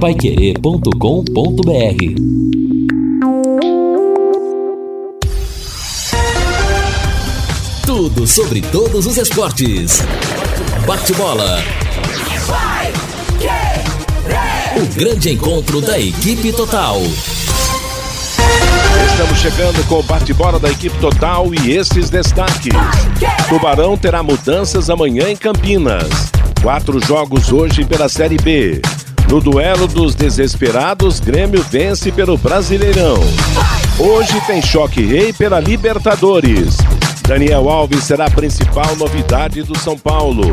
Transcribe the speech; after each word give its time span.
paiquerê.com.br 0.00 0.90
Tudo 7.86 8.26
sobre 8.26 8.60
todos 8.60 9.06
os 9.06 9.16
esportes. 9.16 10.02
Bate-bola. 10.86 11.62
O 14.76 14.94
grande 14.94 15.32
encontro 15.32 15.80
da 15.80 15.98
equipe 15.98 16.52
total. 16.52 17.00
Estamos 19.10 19.38
chegando 19.38 19.82
com 19.88 20.00
o 20.00 20.02
bate-bola 20.02 20.58
da 20.60 20.70
equipe 20.70 20.98
total 20.98 21.54
e 21.54 21.72
esses 21.72 22.10
destaques. 22.10 22.74
Tubarão 23.48 23.96
terá 23.96 24.22
mudanças 24.22 24.90
amanhã 24.90 25.30
em 25.30 25.36
Campinas. 25.36 26.30
Quatro 26.62 27.02
jogos 27.02 27.50
hoje 27.50 27.84
pela 27.84 28.10
Série 28.10 28.36
B. 28.36 28.82
No 29.28 29.40
duelo 29.40 29.88
dos 29.88 30.14
desesperados, 30.14 31.18
Grêmio 31.18 31.60
vence 31.68 32.12
pelo 32.12 32.38
Brasileirão. 32.38 33.18
Hoje 33.98 34.40
tem 34.46 34.62
choque 34.62 35.04
rei 35.04 35.32
pela 35.32 35.58
Libertadores. 35.58 36.76
Daniel 37.26 37.68
Alves 37.68 38.04
será 38.04 38.26
a 38.26 38.30
principal 38.30 38.94
novidade 38.94 39.64
do 39.64 39.76
São 39.76 39.98
Paulo. 39.98 40.52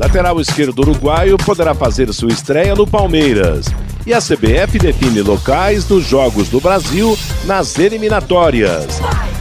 Lateral 0.00 0.40
esquerdo 0.40 0.80
uruguaio 0.80 1.38
poderá 1.38 1.74
fazer 1.74 2.12
sua 2.12 2.32
estreia 2.32 2.74
no 2.74 2.88
Palmeiras. 2.88 3.66
E 4.04 4.12
a 4.12 4.18
CBF 4.20 4.80
define 4.80 5.22
locais 5.22 5.84
dos 5.84 6.04
Jogos 6.04 6.48
do 6.48 6.60
Brasil 6.60 7.16
nas 7.44 7.78
eliminatórias. 7.78 9.00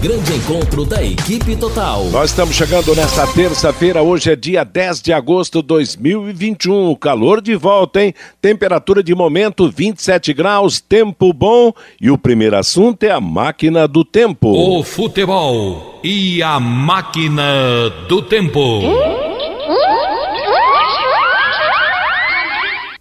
Grande 0.00 0.32
encontro 0.32 0.84
da 0.84 1.02
equipe 1.02 1.56
total. 1.56 2.04
Nós 2.04 2.30
estamos 2.30 2.54
chegando 2.54 2.94
nesta 2.94 3.26
terça-feira, 3.26 4.00
hoje 4.00 4.30
é 4.30 4.36
dia 4.36 4.62
10 4.62 5.02
de 5.02 5.12
agosto 5.12 5.60
de 5.60 5.66
2021. 5.66 6.94
Calor 6.94 7.42
de 7.42 7.56
volta, 7.56 8.04
hein? 8.04 8.14
Temperatura 8.40 9.02
de 9.02 9.12
momento 9.12 9.68
27 9.68 10.32
graus, 10.32 10.80
tempo 10.80 11.32
bom. 11.32 11.72
E 12.00 12.12
o 12.12 12.16
primeiro 12.16 12.56
assunto 12.56 13.02
é 13.02 13.10
a 13.10 13.20
máquina 13.20 13.88
do 13.88 14.04
tempo. 14.04 14.48
O 14.48 14.84
futebol 14.84 15.98
e 16.04 16.40
a 16.44 16.60
máquina 16.60 17.90
do 18.08 18.22
tempo. 18.22 19.17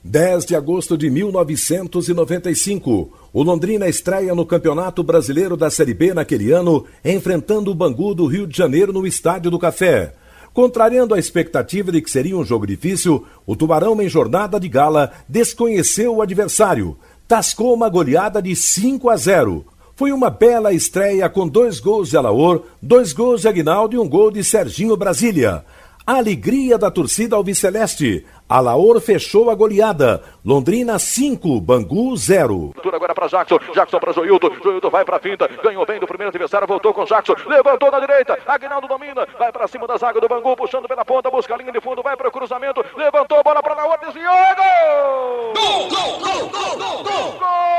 10 0.08 0.46
de 0.46 0.56
agosto 0.56 0.98
de 0.98 1.10
1995. 1.10 3.12
O 3.34 3.44
Londrina 3.44 3.90
estreia 3.90 4.34
no 4.34 4.46
Campeonato 4.46 5.04
Brasileiro 5.04 5.58
da 5.58 5.70
Série 5.70 5.94
B 5.94 6.14
naquele 6.14 6.50
ano, 6.50 6.86
enfrentando 7.04 7.72
o 7.72 7.76
Bangu 7.76 8.16
do 8.16 8.26
Rio 8.26 8.48
de 8.48 8.58
Janeiro 8.58 8.94
no 8.94 9.06
Estádio 9.06 9.52
do 9.52 9.60
Café. 9.60 10.14
Contrariando 10.54 11.14
a 11.14 11.20
expectativa 11.20 11.92
de 11.92 12.02
que 12.02 12.10
seria 12.10 12.38
um 12.38 12.46
jogo 12.46 12.66
difícil, 12.66 13.26
o 13.46 13.54
Tubarão, 13.54 14.02
em 14.02 14.08
jornada 14.08 14.58
de 14.58 14.70
gala, 14.70 15.12
desconheceu 15.28 16.16
o 16.16 16.22
adversário. 16.22 16.98
Tascou 17.28 17.74
uma 17.74 17.90
goleada 17.90 18.42
de 18.42 18.56
5 18.56 19.10
a 19.10 19.18
0. 19.18 19.66
Foi 19.94 20.14
uma 20.14 20.30
bela 20.30 20.72
estreia 20.72 21.28
com 21.28 21.46
dois 21.46 21.82
gols 21.82 22.10
de 22.10 22.16
Alaor, 22.16 22.64
dois 22.82 23.12
gols 23.12 23.42
de 23.42 23.50
Aguinaldo 23.50 23.98
e 23.98 24.00
um 24.00 24.08
gol 24.08 24.32
de 24.32 24.42
Serginho 24.42 24.96
Brasília. 24.96 25.66
A 26.08 26.20
alegria 26.20 26.78
da 26.78 26.90
torcida 26.90 27.36
alviceleste. 27.36 28.24
Alaor 28.50 29.02
fechou 29.02 29.50
a 29.50 29.56
goleada. 29.56 30.24
Londrina 30.46 30.98
5, 30.98 31.60
Bangu 31.60 32.16
0. 32.16 32.74
Agora 32.94 33.14
para 33.14 33.28
Jackson, 33.28 33.60
Jackson 33.74 34.00
para 34.00 34.14
Joilton, 34.14 34.50
Joilton 34.64 34.90
vai 34.90 35.04
para 35.04 35.18
a 35.18 35.20
finta, 35.20 35.50
ganhou 35.62 35.86
bem 35.86 36.00
do 36.00 36.08
primeiro 36.08 36.30
adversário, 36.30 36.66
voltou 36.66 36.94
com 36.94 37.04
Jackson, 37.04 37.36
levantou 37.46 37.92
na 37.92 38.00
direita, 38.00 38.40
Aguinaldo 38.48 38.88
domina, 38.88 39.28
vai 39.38 39.52
para 39.52 39.68
cima 39.68 39.86
da 39.86 39.98
zaga 39.98 40.22
do 40.22 40.28
Bangu, 40.30 40.56
puxando 40.56 40.88
pela 40.88 41.04
ponta, 41.04 41.30
busca 41.30 41.54
a 41.54 41.58
linha 41.58 41.72
de 41.74 41.82
fundo, 41.82 42.02
vai 42.02 42.16
para 42.16 42.30
o 42.30 42.32
cruzamento, 42.32 42.84
levantou, 42.96 43.44
bola 43.44 43.62
para 43.62 43.74
Alaor, 43.74 44.00
desviou, 44.00 44.34
gol! 44.56 45.54
Gol, 45.54 45.90
gol, 45.90 46.20
gol, 46.20 46.50
gol, 46.50 46.78
gol, 46.78 47.04
gol! 47.04 47.40
gol! 47.40 47.78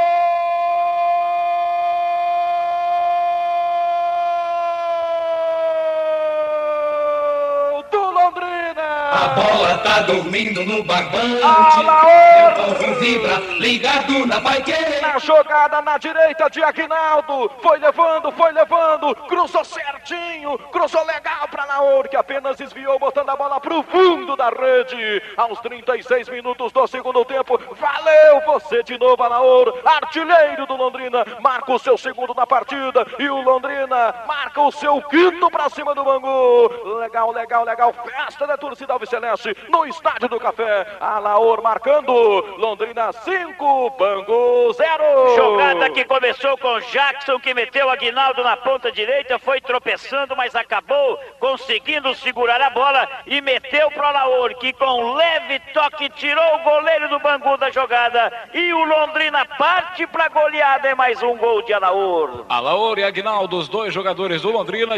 A 9.11 9.29
bola 9.29 9.79
tá 9.79 10.01
dormindo 10.03 10.65
no 10.65 10.83
barbante. 10.83 11.41
O 11.41 12.75
povo 12.75 12.95
vibra, 13.01 13.37
ligado 13.59 14.27
na 14.27 14.41
paiqueira. 14.41 15.01
Na 15.01 15.19
jogada 15.19 15.81
na 15.83 15.97
direita 15.99 16.51
de 16.51 16.63
Aguinaldo. 16.63 17.51
Foi 17.63 17.79
levando, 17.79 18.33
foi 18.33 18.53
levando. 18.53 19.15
Cruzou 19.29 19.65
certinho. 19.65 20.59
Cruzou 20.71 21.05
legal 21.05 21.49
para 21.49 21.63
Alaor, 21.63 22.09
que 22.09 22.17
apenas 22.17 22.57
desviou, 22.57 22.99
botando 22.99 23.31
a 23.31 23.37
bola 23.37 23.61
pro 23.61 23.83
fundo 23.85 24.37
da 24.37 24.51
rede. 24.51 25.23
Aos 25.37 25.61
36 25.61 26.29
minutos 26.29 26.73
do 26.73 26.87
segundo 26.87 27.25
tempo. 27.25 27.59
Valeu 27.79 28.41
você 28.47 28.83
de 28.83 28.99
novo, 28.99 29.23
Alaor. 29.23 29.79
Artilheiro 29.85 30.67
do 30.67 30.77
Londrina. 30.77 31.25
Marca 31.41 31.73
o 31.73 31.79
seu 31.79 31.97
segundo 31.97 32.35
na 32.35 32.47
partida. 32.47 33.07
E 33.19 33.29
o 33.29 33.41
Londrina 33.43 34.15
marca 34.27 34.61
o 34.61 34.73
seu 34.73 35.01
quinto 35.03 35.51
para 35.51 35.71
cima 35.71 35.95
do 35.95 36.05
Bangu. 36.05 36.99
Legal, 36.99 37.33
legal, 37.33 37.65
legal. 37.65 37.95
Festa 38.09 38.47
da 38.47 38.57
torcida 38.57 38.95
Alves 38.95 39.11
Celeste 39.11 39.55
no 39.69 39.85
Estádio 39.87 40.29
do 40.29 40.41
Café. 40.41 40.87
Alaor 40.99 41.63
marcando. 41.63 42.13
Londrina 42.57 43.13
5, 43.13 43.91
Bangu 43.99 44.73
0. 44.73 45.37
Jogada 45.37 45.91
que 45.91 46.05
começou 46.07 46.57
com 46.57 46.81
Jackson, 46.81 47.39
que 47.39 47.53
meteu 47.53 47.91
Aguinaldo 47.91 48.43
na 48.43 48.57
ponta 48.57 48.91
direita, 48.91 49.39
foi 49.39 49.61
tropeçando, 49.61 50.35
mas 50.35 50.57
acabou 50.57 51.19
conseguindo 51.39 52.15
segurar 52.15 52.63
a 52.63 52.71
bola 52.71 53.07
e 53.27 53.43
meteu 53.43 53.91
pro 53.91 54.07
Alaor, 54.07 54.57
que 54.57 54.73
com 54.73 55.15
leve 55.15 55.61
toque 55.75 56.09
tirou 56.11 56.57
o 56.57 56.63
goleiro 56.63 57.09
do 57.11 57.19
Bangu 57.19 57.59
da 57.59 57.71
jogada. 57.71 58.33
E 58.55 58.73
o 58.73 58.85
Londrina 58.85 59.45
parte 59.59 60.07
pra 60.07 60.29
goleada. 60.29 60.89
É 60.89 60.95
mais 60.95 61.23
um 61.23 61.37
gol 61.37 61.63
de 61.63 61.75
Alaor. 61.75 62.47
Alaor 62.49 62.99
e 62.99 63.05
Aguinaldo, 63.05 63.59
os 63.59 63.69
dois 63.69 63.93
jogadores 63.93 64.41
do 64.41 64.51
Londrina. 64.51 64.97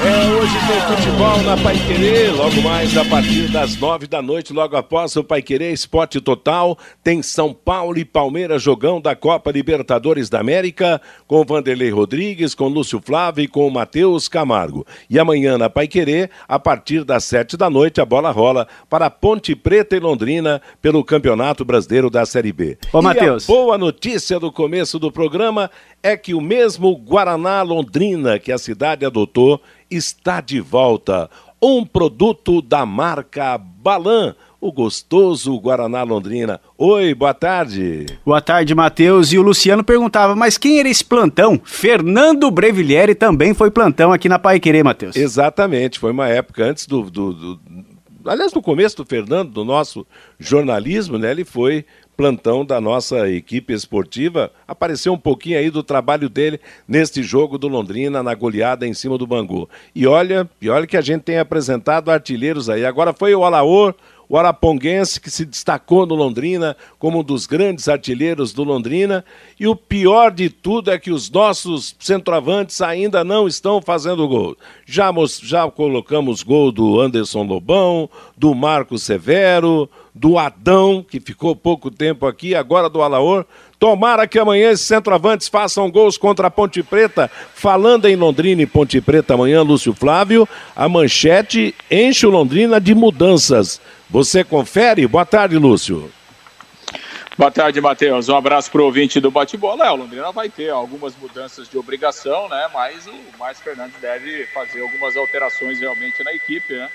É, 0.00 0.30
hoje 0.30 0.54
tem 0.68 0.96
futebol 0.96 1.42
na 1.42 1.56
Pai 1.56 1.74
Querer, 1.76 2.32
logo 2.32 2.62
mais 2.62 2.96
a 2.96 3.04
partir 3.04 3.50
das 3.50 3.76
nove 3.76 4.06
da 4.06 4.22
noite, 4.22 4.52
logo 4.52 4.76
após 4.76 5.16
o 5.16 5.24
Pai 5.24 5.42
Querer 5.42 5.72
Esporte 5.72 6.20
Total, 6.20 6.78
tem 7.02 7.20
São 7.20 7.52
Paulo 7.52 7.98
e 7.98 8.04
Palmeiras 8.04 8.62
jogão 8.62 9.00
da 9.00 9.16
Copa 9.16 9.50
Libertadores 9.50 10.30
da 10.30 10.38
América, 10.38 11.02
com 11.26 11.44
Vanderlei 11.44 11.90
Rodrigues, 11.90 12.54
com 12.54 12.68
Lúcio 12.68 13.02
Flávio 13.04 13.42
e 13.42 13.48
com 13.48 13.68
Matheus 13.68 14.28
Camargo. 14.28 14.86
E 15.10 15.18
amanhã 15.18 15.58
na 15.58 15.68
Pai 15.68 15.88
Querer, 15.88 16.30
a 16.46 16.60
partir 16.60 17.02
das 17.02 17.24
sete 17.24 17.56
da 17.56 17.68
noite, 17.68 18.00
a 18.00 18.04
bola 18.04 18.30
rola 18.30 18.68
para 18.88 19.10
Ponte 19.10 19.56
Preta 19.56 19.96
e 19.96 20.00
Londrina 20.00 20.62
pelo 20.80 21.02
Campeonato 21.02 21.64
Brasileiro 21.64 22.08
da 22.08 22.24
Série 22.24 22.52
B. 22.52 22.78
Ô, 22.92 23.02
Matheus. 23.02 23.46
boa 23.46 23.76
notícia 23.76 24.38
do 24.38 24.52
começo 24.52 24.96
do 24.96 25.10
programa 25.10 25.68
é 26.02 26.16
que 26.16 26.34
o 26.34 26.40
mesmo 26.40 26.96
Guaraná 26.96 27.62
Londrina 27.62 28.38
que 28.38 28.52
a 28.52 28.58
cidade 28.58 29.04
adotou 29.04 29.60
está 29.90 30.40
de 30.40 30.60
volta. 30.60 31.30
Um 31.60 31.84
produto 31.84 32.62
da 32.62 32.86
marca 32.86 33.58
Balan, 33.58 34.34
o 34.60 34.70
gostoso 34.70 35.58
Guaraná 35.58 36.02
Londrina. 36.02 36.60
Oi, 36.76 37.14
boa 37.14 37.34
tarde. 37.34 38.06
Boa 38.24 38.40
tarde, 38.40 38.74
Matheus. 38.74 39.32
E 39.32 39.38
o 39.38 39.42
Luciano 39.42 39.82
perguntava, 39.82 40.36
mas 40.36 40.56
quem 40.56 40.78
era 40.78 40.88
esse 40.88 41.04
plantão? 41.04 41.60
Fernando 41.64 42.50
Brevilieri 42.50 43.14
também 43.14 43.54
foi 43.54 43.70
plantão 43.70 44.12
aqui 44.12 44.28
na 44.28 44.38
Pai 44.38 44.60
Querer, 44.60 44.84
Matheus. 44.84 45.16
Exatamente, 45.16 45.98
foi 45.98 46.12
uma 46.12 46.28
época 46.28 46.64
antes 46.64 46.86
do, 46.86 47.02
do, 47.10 47.32
do... 47.32 47.60
Aliás, 48.24 48.52
no 48.52 48.62
começo 48.62 48.96
do 48.96 49.04
Fernando, 49.04 49.50
do 49.50 49.64
nosso 49.64 50.06
jornalismo, 50.38 51.18
né? 51.18 51.30
Ele 51.30 51.44
foi 51.44 51.84
plantão 52.18 52.64
da 52.64 52.80
nossa 52.80 53.30
equipe 53.30 53.72
esportiva, 53.72 54.50
apareceu 54.66 55.12
um 55.12 55.18
pouquinho 55.18 55.56
aí 55.56 55.70
do 55.70 55.84
trabalho 55.84 56.28
dele 56.28 56.58
neste 56.86 57.22
jogo 57.22 57.56
do 57.56 57.68
Londrina, 57.68 58.24
na 58.24 58.34
goleada 58.34 58.84
em 58.84 58.92
cima 58.92 59.16
do 59.16 59.24
Bangu. 59.24 59.70
E 59.94 60.04
olha, 60.04 60.50
e 60.60 60.68
olha 60.68 60.84
que 60.84 60.96
a 60.96 61.00
gente 61.00 61.22
tem 61.22 61.38
apresentado 61.38 62.10
artilheiros 62.10 62.68
aí. 62.68 62.84
Agora 62.84 63.12
foi 63.12 63.36
o 63.36 63.44
Alaor, 63.44 63.94
o 64.28 64.36
Araponguense, 64.36 65.20
que 65.20 65.30
se 65.30 65.44
destacou 65.44 66.06
no 66.06 66.14
Londrina 66.14 66.76
como 66.98 67.20
um 67.20 67.24
dos 67.24 67.46
grandes 67.46 67.88
artilheiros 67.88 68.52
do 68.52 68.62
Londrina. 68.62 69.24
E 69.58 69.66
o 69.66 69.74
pior 69.74 70.30
de 70.30 70.50
tudo 70.50 70.90
é 70.90 70.98
que 70.98 71.10
os 71.10 71.30
nossos 71.30 71.96
centroavantes 71.98 72.80
ainda 72.80 73.24
não 73.24 73.48
estão 73.48 73.80
fazendo 73.80 74.28
gol. 74.28 74.56
Já, 74.84 75.10
já 75.42 75.70
colocamos 75.70 76.42
gol 76.42 76.70
do 76.70 77.00
Anderson 77.00 77.44
Lobão, 77.44 78.10
do 78.36 78.54
Marco 78.54 78.98
Severo, 78.98 79.88
do 80.14 80.36
Adão, 80.36 81.04
que 81.08 81.20
ficou 81.20 81.54
pouco 81.54 81.90
tempo 81.90 82.26
aqui, 82.26 82.54
agora 82.54 82.90
do 82.90 83.00
Alaor. 83.00 83.46
Tomara 83.78 84.26
que 84.26 84.38
amanhã 84.38 84.72
esses 84.72 84.86
centroavantes 84.86 85.46
façam 85.46 85.90
gols 85.90 86.18
contra 86.18 86.48
a 86.48 86.50
Ponte 86.50 86.82
Preta. 86.82 87.30
Falando 87.54 88.06
em 88.06 88.16
Londrina 88.16 88.60
e 88.62 88.66
Ponte 88.66 89.00
Preta 89.00 89.34
amanhã, 89.34 89.62
Lúcio 89.62 89.94
Flávio, 89.94 90.48
a 90.74 90.88
manchete 90.88 91.74
enche 91.88 92.26
o 92.26 92.30
Londrina 92.30 92.80
de 92.80 92.94
mudanças. 92.94 93.80
Você 94.10 94.42
confere? 94.42 95.06
Boa 95.06 95.24
tarde, 95.24 95.56
Lúcio. 95.56 96.10
Boa 97.36 97.52
tarde, 97.52 97.80
Matheus. 97.80 98.28
Um 98.28 98.34
abraço 98.34 98.68
para 98.68 98.82
o 98.82 98.86
ouvinte 98.86 99.20
do 99.20 99.30
bate-bola. 99.30 99.86
É, 99.86 99.90
o 99.92 99.94
Londrina 99.94 100.32
vai 100.32 100.48
ter 100.48 100.70
algumas 100.70 101.14
mudanças 101.16 101.68
de 101.68 101.78
obrigação, 101.78 102.48
né? 102.48 102.68
Mas 102.74 103.06
o 103.06 103.14
Márcio 103.38 103.62
Fernandes 103.62 103.94
deve 104.00 104.44
fazer 104.46 104.82
algumas 104.82 105.16
alterações 105.16 105.78
realmente 105.78 106.24
na 106.24 106.32
equipe, 106.32 106.74
né? 106.74 106.90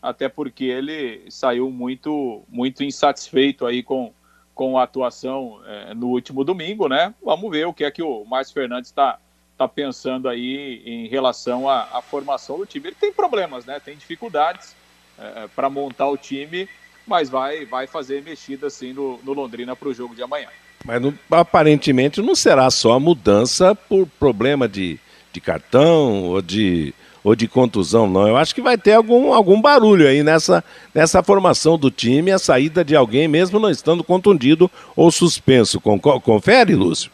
Até 0.00 0.28
porque 0.28 0.66
ele 0.66 1.22
saiu 1.28 1.68
muito, 1.68 2.44
muito 2.48 2.84
insatisfeito 2.84 3.66
aí 3.66 3.82
com, 3.82 4.12
com 4.58 4.76
a 4.76 4.82
atuação 4.82 5.60
é, 5.64 5.94
no 5.94 6.08
último 6.08 6.42
domingo, 6.42 6.88
né? 6.88 7.14
Vamos 7.24 7.48
ver 7.48 7.64
o 7.68 7.72
que 7.72 7.84
é 7.84 7.92
que 7.92 8.02
o 8.02 8.24
Márcio 8.24 8.54
Fernandes 8.54 8.90
está 8.90 9.16
tá 9.56 9.68
pensando 9.68 10.28
aí 10.28 10.82
em 10.84 11.06
relação 11.06 11.68
à, 11.68 11.86
à, 11.92 12.02
formação 12.02 12.58
do 12.58 12.66
time. 12.66 12.88
Ele 12.88 12.96
tem 12.98 13.12
problemas, 13.12 13.64
né? 13.64 13.78
Tem 13.78 13.96
dificuldades 13.96 14.74
é, 15.16 15.44
é 15.44 15.48
para 15.54 15.70
montar 15.70 16.08
o 16.08 16.16
time, 16.16 16.68
mas 17.06 17.28
vai, 17.28 17.66
vai 17.66 17.86
fazer 17.86 18.20
mexida 18.20 18.66
assim 18.66 18.92
no, 18.92 19.20
no 19.22 19.32
Londrina 19.32 19.76
para 19.76 19.90
o 19.90 19.94
jogo 19.94 20.12
de 20.12 20.24
amanhã. 20.24 20.48
Mas 20.84 21.00
aparentemente 21.30 22.20
não 22.20 22.34
será 22.34 22.68
só 22.68 22.94
a 22.94 23.00
mudança 23.00 23.76
por 23.76 24.08
problema 24.18 24.66
de, 24.66 24.98
de 25.32 25.40
cartão 25.40 26.24
ou 26.24 26.42
de 26.42 26.92
ou 27.28 27.36
de 27.36 27.46
contusão, 27.46 28.08
não. 28.08 28.26
Eu 28.26 28.38
acho 28.38 28.54
que 28.54 28.62
vai 28.62 28.78
ter 28.78 28.94
algum, 28.94 29.34
algum 29.34 29.60
barulho 29.60 30.08
aí 30.08 30.22
nessa, 30.22 30.64
nessa 30.94 31.22
formação 31.22 31.76
do 31.76 31.90
time, 31.90 32.32
a 32.32 32.38
saída 32.38 32.82
de 32.82 32.96
alguém, 32.96 33.28
mesmo 33.28 33.60
não 33.60 33.68
estando 33.68 34.02
contundido 34.02 34.70
ou 34.96 35.10
suspenso. 35.10 35.78
Confere, 35.78 36.74
Lúcio? 36.74 37.10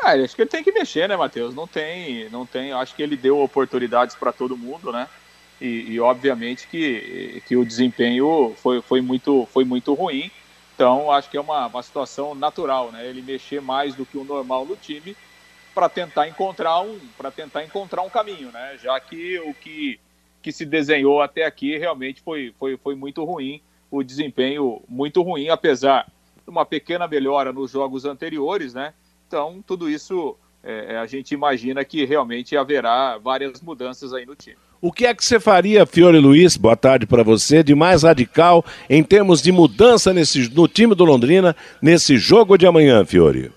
Ah, 0.00 0.14
acho 0.14 0.34
que 0.34 0.42
ele 0.42 0.50
tem 0.50 0.64
que 0.64 0.72
mexer, 0.72 1.08
né, 1.08 1.16
Matheus? 1.16 1.54
Não 1.54 1.64
tem, 1.64 2.28
não 2.28 2.44
tem. 2.44 2.72
Acho 2.72 2.92
que 2.96 3.04
ele 3.04 3.16
deu 3.16 3.40
oportunidades 3.40 4.16
para 4.16 4.32
todo 4.32 4.56
mundo, 4.56 4.90
né? 4.90 5.08
E, 5.60 5.92
e, 5.92 6.00
obviamente 6.00 6.66
que, 6.66 7.40
que 7.46 7.56
o 7.56 7.64
desempenho 7.64 8.52
foi, 8.56 8.82
foi, 8.82 9.00
muito, 9.00 9.46
foi 9.52 9.64
muito 9.64 9.94
ruim. 9.94 10.28
Então, 10.74 11.08
acho 11.12 11.30
que 11.30 11.36
é 11.36 11.40
uma, 11.40 11.68
uma 11.68 11.82
situação 11.84 12.34
natural, 12.34 12.90
né? 12.90 13.06
Ele 13.06 13.22
mexer 13.22 13.60
mais 13.60 13.94
do 13.94 14.04
que 14.04 14.18
o 14.18 14.24
normal 14.24 14.66
no 14.66 14.74
time 14.74 15.16
para 15.74 15.88
tentar 15.88 16.28
encontrar 16.28 16.80
um 16.80 16.98
para 17.18 17.30
tentar 17.30 17.64
encontrar 17.64 18.02
um 18.02 18.10
caminho, 18.10 18.50
né? 18.52 18.78
Já 18.82 18.98
que 19.00 19.38
o 19.40 19.52
que, 19.52 19.98
que 20.40 20.52
se 20.52 20.64
desenhou 20.64 21.20
até 21.20 21.44
aqui 21.44 21.76
realmente 21.76 22.22
foi, 22.22 22.54
foi, 22.58 22.76
foi 22.76 22.94
muito 22.94 23.24
ruim, 23.24 23.60
o 23.90 24.02
desempenho 24.02 24.80
muito 24.88 25.20
ruim, 25.22 25.48
apesar 25.48 26.06
de 26.44 26.50
uma 26.50 26.64
pequena 26.64 27.08
melhora 27.08 27.52
nos 27.52 27.72
jogos 27.72 28.04
anteriores, 28.04 28.72
né? 28.74 28.94
Então 29.26 29.62
tudo 29.66 29.90
isso 29.90 30.36
é, 30.62 30.96
a 30.96 31.06
gente 31.06 31.34
imagina 31.34 31.84
que 31.84 32.04
realmente 32.04 32.56
haverá 32.56 33.18
várias 33.18 33.60
mudanças 33.60 34.12
aí 34.12 34.24
no 34.24 34.34
time. 34.34 34.56
O 34.80 34.92
que 34.92 35.06
é 35.06 35.14
que 35.14 35.24
você 35.24 35.40
faria, 35.40 35.86
Fiore 35.86 36.18
Luiz, 36.18 36.58
boa 36.58 36.76
tarde 36.76 37.06
para 37.06 37.22
você, 37.22 37.62
de 37.62 37.74
mais 37.74 38.02
radical 38.02 38.62
em 38.88 39.02
termos 39.02 39.40
de 39.40 39.50
mudança 39.50 40.12
nesse, 40.12 40.50
no 40.54 40.68
time 40.68 40.94
do 40.94 41.06
Londrina 41.06 41.56
nesse 41.80 42.18
jogo 42.18 42.58
de 42.58 42.66
amanhã, 42.66 43.02
Fiore? 43.02 43.50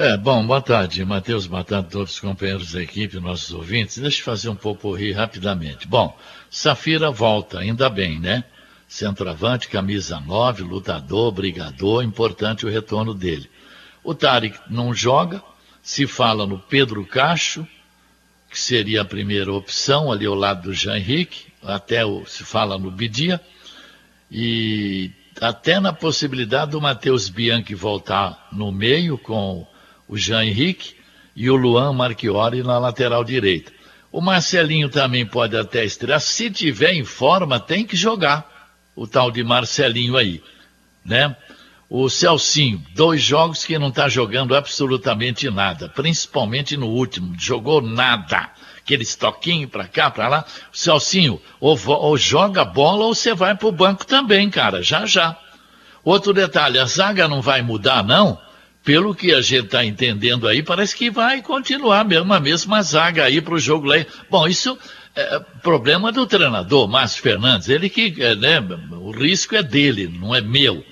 É, 0.00 0.16
bom, 0.16 0.46
boa 0.46 0.62
tarde, 0.62 1.04
Matheus, 1.04 1.48
boa 1.48 1.64
tarde 1.64 1.88
a 1.88 1.90
todos 1.90 2.12
os 2.12 2.20
companheiros 2.20 2.70
da 2.70 2.80
equipe, 2.80 3.18
nossos 3.18 3.52
ouvintes. 3.52 3.98
Deixa 3.98 4.20
eu 4.20 4.24
fazer 4.24 4.48
um 4.48 4.54
pouco 4.54 4.94
rir 4.94 5.10
rapidamente. 5.10 5.88
Bom, 5.88 6.16
Safira 6.48 7.10
volta, 7.10 7.58
ainda 7.58 7.90
bem, 7.90 8.20
né? 8.20 8.44
Centroavante, 8.86 9.66
camisa 9.66 10.20
9, 10.20 10.62
lutador, 10.62 11.32
brigador, 11.32 12.04
importante 12.04 12.64
o 12.64 12.70
retorno 12.70 13.12
dele. 13.12 13.50
O 14.04 14.14
Tarek 14.14 14.56
não 14.70 14.94
joga, 14.94 15.42
se 15.82 16.06
fala 16.06 16.46
no 16.46 16.60
Pedro 16.60 17.04
Cacho, 17.04 17.66
que 18.48 18.56
seria 18.56 19.02
a 19.02 19.04
primeira 19.04 19.52
opção, 19.52 20.12
ali 20.12 20.26
ao 20.26 20.34
lado 20.36 20.62
do 20.62 20.72
Jean 20.72 20.96
Henrique, 20.96 21.46
até 21.60 22.06
o, 22.06 22.24
se 22.24 22.44
fala 22.44 22.78
no 22.78 22.92
Bidia, 22.92 23.40
e 24.30 25.10
até 25.40 25.80
na 25.80 25.92
possibilidade 25.92 26.70
do 26.70 26.80
Matheus 26.80 27.28
Bianchi 27.28 27.74
voltar 27.74 28.46
no 28.52 28.70
meio 28.70 29.18
com 29.18 29.66
o 30.08 30.16
Jean 30.16 30.44
Henrique 30.44 30.94
e 31.36 31.50
o 31.50 31.56
Luan 31.56 31.92
Marchiori 31.92 32.62
na 32.62 32.78
lateral 32.78 33.22
direita. 33.22 33.70
O 34.10 34.20
Marcelinho 34.20 34.88
também 34.88 35.26
pode 35.26 35.56
até 35.56 35.84
estrear. 35.84 36.20
Se 36.20 36.50
tiver 36.50 36.94
em 36.94 37.04
forma, 37.04 37.60
tem 37.60 37.84
que 37.84 37.96
jogar. 37.96 38.48
O 38.96 39.06
tal 39.06 39.30
de 39.30 39.44
Marcelinho 39.44 40.16
aí, 40.16 40.42
né? 41.04 41.36
O 41.90 42.08
Celcinho, 42.10 42.82
dois 42.94 43.22
jogos 43.22 43.64
que 43.64 43.78
não 43.78 43.88
está 43.88 44.08
jogando 44.08 44.54
absolutamente 44.54 45.48
nada, 45.48 45.88
principalmente 45.88 46.76
no 46.76 46.88
último, 46.88 47.34
jogou 47.38 47.80
nada. 47.80 48.50
Aqueles 48.78 49.14
toquinhos 49.14 49.70
para 49.70 49.86
cá, 49.86 50.10
para 50.10 50.28
lá. 50.28 50.44
Celcinho, 50.72 51.40
ou, 51.60 51.78
ou 51.86 52.16
joga 52.18 52.64
bola 52.64 53.04
ou 53.04 53.14
você 53.14 53.34
vai 53.34 53.54
para 53.54 53.68
o 53.68 53.72
banco 53.72 54.04
também, 54.06 54.50
cara, 54.50 54.82
já 54.82 55.06
já. 55.06 55.38
Outro 56.04 56.32
detalhe, 56.32 56.78
a 56.78 56.84
zaga 56.84 57.28
não 57.28 57.40
vai 57.40 57.62
mudar, 57.62 58.02
não? 58.02 58.38
Pelo 58.88 59.14
que 59.14 59.34
a 59.34 59.42
gente 59.42 59.66
está 59.66 59.84
entendendo 59.84 60.48
aí, 60.48 60.62
parece 60.62 60.96
que 60.96 61.10
vai 61.10 61.42
continuar 61.42 62.06
mesmo 62.06 62.32
a 62.32 62.40
mesma 62.40 62.80
zaga 62.80 63.24
aí 63.24 63.38
para 63.38 63.52
o 63.52 63.58
jogo 63.58 63.86
lá. 63.86 63.96
Bom, 64.30 64.48
isso 64.48 64.78
é 65.14 65.40
problema 65.62 66.10
do 66.10 66.26
treinador, 66.26 66.88
Márcio 66.88 67.22
Fernandes. 67.22 67.68
Ele 67.68 67.90
que, 67.90 68.14
é, 68.18 68.34
né, 68.34 68.64
o 68.92 69.10
risco 69.10 69.54
é 69.54 69.62
dele, 69.62 70.08
não 70.08 70.34
é 70.34 70.40
meu. 70.40 70.82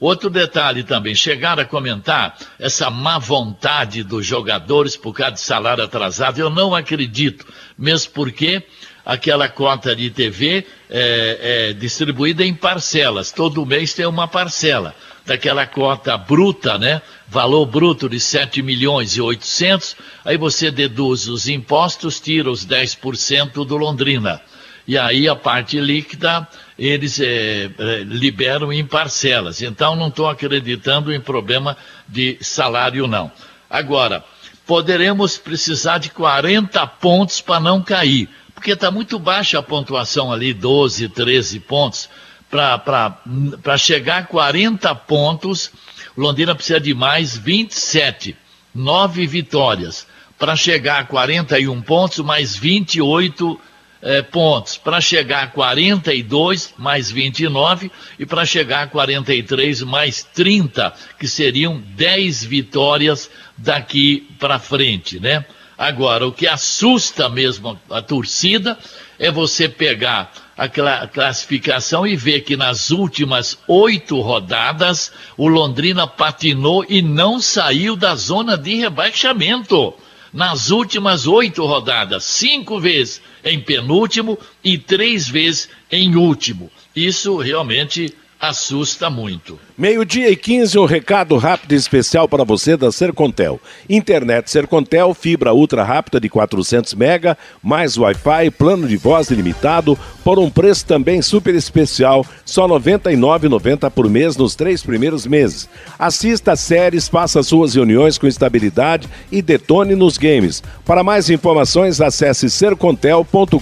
Outro 0.00 0.28
detalhe 0.28 0.82
também, 0.82 1.14
chegaram 1.14 1.62
a 1.62 1.64
comentar 1.64 2.36
essa 2.58 2.90
má 2.90 3.20
vontade 3.20 4.02
dos 4.02 4.26
jogadores 4.26 4.96
por 4.96 5.14
causa 5.14 5.34
de 5.34 5.40
salário 5.40 5.84
atrasado. 5.84 6.40
Eu 6.40 6.50
não 6.50 6.74
acredito, 6.74 7.46
mesmo 7.78 8.14
porque 8.14 8.64
aquela 9.06 9.48
cota 9.48 9.94
de 9.94 10.10
TV 10.10 10.66
é, 10.90 11.68
é 11.68 11.72
distribuída 11.72 12.44
em 12.44 12.52
parcelas. 12.52 13.30
Todo 13.30 13.64
mês 13.64 13.94
tem 13.94 14.06
uma 14.06 14.26
parcela 14.26 14.92
daquela 15.26 15.66
cota 15.66 16.16
bruta, 16.16 16.78
né? 16.78 17.00
Valor 17.28 17.66
bruto 17.66 18.08
de 18.08 18.20
7 18.20 18.62
milhões 18.62 19.16
e 19.16 19.20
800, 19.20 19.96
aí 20.24 20.36
você 20.36 20.70
deduz 20.70 21.28
os 21.28 21.48
impostos, 21.48 22.20
tira 22.20 22.50
os 22.50 22.66
10% 22.66 23.64
do 23.64 23.76
Londrina. 23.76 24.40
E 24.86 24.98
aí 24.98 25.26
a 25.26 25.34
parte 25.34 25.80
líquida 25.80 26.46
eles 26.78 27.18
é, 27.20 27.70
liberam 28.04 28.72
em 28.72 28.84
parcelas. 28.84 29.62
Então 29.62 29.96
não 29.96 30.08
estou 30.08 30.28
acreditando 30.28 31.12
em 31.12 31.20
problema 31.20 31.76
de 32.06 32.36
salário, 32.40 33.06
não. 33.06 33.32
Agora, 33.70 34.22
poderemos 34.66 35.38
precisar 35.38 35.98
de 35.98 36.10
40 36.10 36.86
pontos 36.86 37.40
para 37.40 37.60
não 37.60 37.82
cair, 37.82 38.28
porque 38.54 38.72
está 38.72 38.90
muito 38.90 39.18
baixa 39.18 39.58
a 39.58 39.62
pontuação 39.62 40.30
ali, 40.30 40.52
12, 40.52 41.08
13 41.08 41.60
pontos 41.60 42.10
para 42.54 43.76
chegar 43.76 44.18
a 44.18 44.26
40 44.26 44.94
pontos, 44.94 45.72
Londrina 46.16 46.54
precisa 46.54 46.78
de 46.78 46.94
mais 46.94 47.36
27, 47.36 48.36
9 48.72 49.26
vitórias. 49.26 50.06
Para 50.38 50.54
chegar 50.54 51.00
a 51.00 51.04
41 51.04 51.82
pontos, 51.82 52.18
mais 52.18 52.56
28 52.56 53.60
eh, 54.02 54.22
pontos. 54.22 54.76
Para 54.76 55.00
chegar 55.00 55.44
a 55.44 55.46
42, 55.48 56.74
mais 56.78 57.10
29. 57.10 57.90
E 58.18 58.26
para 58.26 58.44
chegar 58.44 58.82
a 58.82 58.86
43, 58.86 59.82
mais 59.82 60.22
30, 60.22 60.92
que 61.18 61.26
seriam 61.26 61.82
10 61.96 62.44
vitórias 62.44 63.30
daqui 63.56 64.28
para 64.38 64.58
frente, 64.58 65.18
né? 65.18 65.44
Agora, 65.76 66.26
o 66.26 66.32
que 66.32 66.46
assusta 66.46 67.28
mesmo 67.28 67.78
a 67.90 68.00
torcida 68.00 68.78
é 69.18 69.30
você 69.30 69.68
pegar 69.68 70.32
a 70.56 70.68
classificação 71.08 72.06
e 72.06 72.16
ver 72.16 72.42
que 72.42 72.56
nas 72.56 72.90
últimas 72.90 73.58
oito 73.66 74.20
rodadas 74.20 75.12
o 75.36 75.48
Londrina 75.48 76.06
patinou 76.06 76.84
e 76.88 77.02
não 77.02 77.40
saiu 77.40 77.96
da 77.96 78.14
zona 78.14 78.56
de 78.56 78.76
rebaixamento. 78.76 79.94
Nas 80.32 80.70
últimas 80.70 81.26
oito 81.26 81.64
rodadas, 81.64 82.24
cinco 82.24 82.80
vezes 82.80 83.20
em 83.44 83.60
penúltimo 83.60 84.38
e 84.62 84.78
três 84.78 85.28
vezes 85.28 85.68
em 85.90 86.16
último. 86.16 86.70
Isso 86.94 87.36
realmente 87.36 88.12
assusta 88.48 89.08
muito. 89.08 89.58
Meio-dia 89.76 90.30
e 90.30 90.36
15, 90.36 90.78
um 90.78 90.84
recado 90.84 91.36
rápido 91.36 91.72
e 91.72 91.76
especial 91.76 92.28
para 92.28 92.44
você 92.44 92.76
da 92.76 92.92
Sercontel. 92.92 93.60
Internet 93.88 94.50
Sercontel, 94.50 95.12
fibra 95.14 95.52
ultra 95.52 95.82
rápida 95.82 96.20
de 96.20 96.28
400 96.28 96.94
mega, 96.94 97.36
mais 97.62 97.96
Wi-Fi, 97.96 98.50
plano 98.56 98.86
de 98.86 98.96
voz 98.96 99.30
ilimitado, 99.30 99.98
por 100.22 100.38
um 100.38 100.48
preço 100.48 100.86
também 100.86 101.20
super 101.22 101.54
especial, 101.54 102.24
só 102.44 102.66
R$ 102.66 102.74
99,90 102.74 103.90
por 103.90 104.08
mês 104.08 104.36
nos 104.36 104.54
três 104.54 104.82
primeiros 104.82 105.26
meses. 105.26 105.68
Assista 105.98 106.54
séries, 106.54 107.08
faça 107.08 107.42
suas 107.42 107.74
reuniões 107.74 108.16
com 108.16 108.26
estabilidade 108.26 109.08
e 109.32 109.42
detone 109.42 109.94
nos 109.94 110.16
games. 110.16 110.62
Para 110.84 111.02
mais 111.02 111.28
informações, 111.30 112.00
acesse 112.00 112.48
sercontel.com.br. 112.48 113.58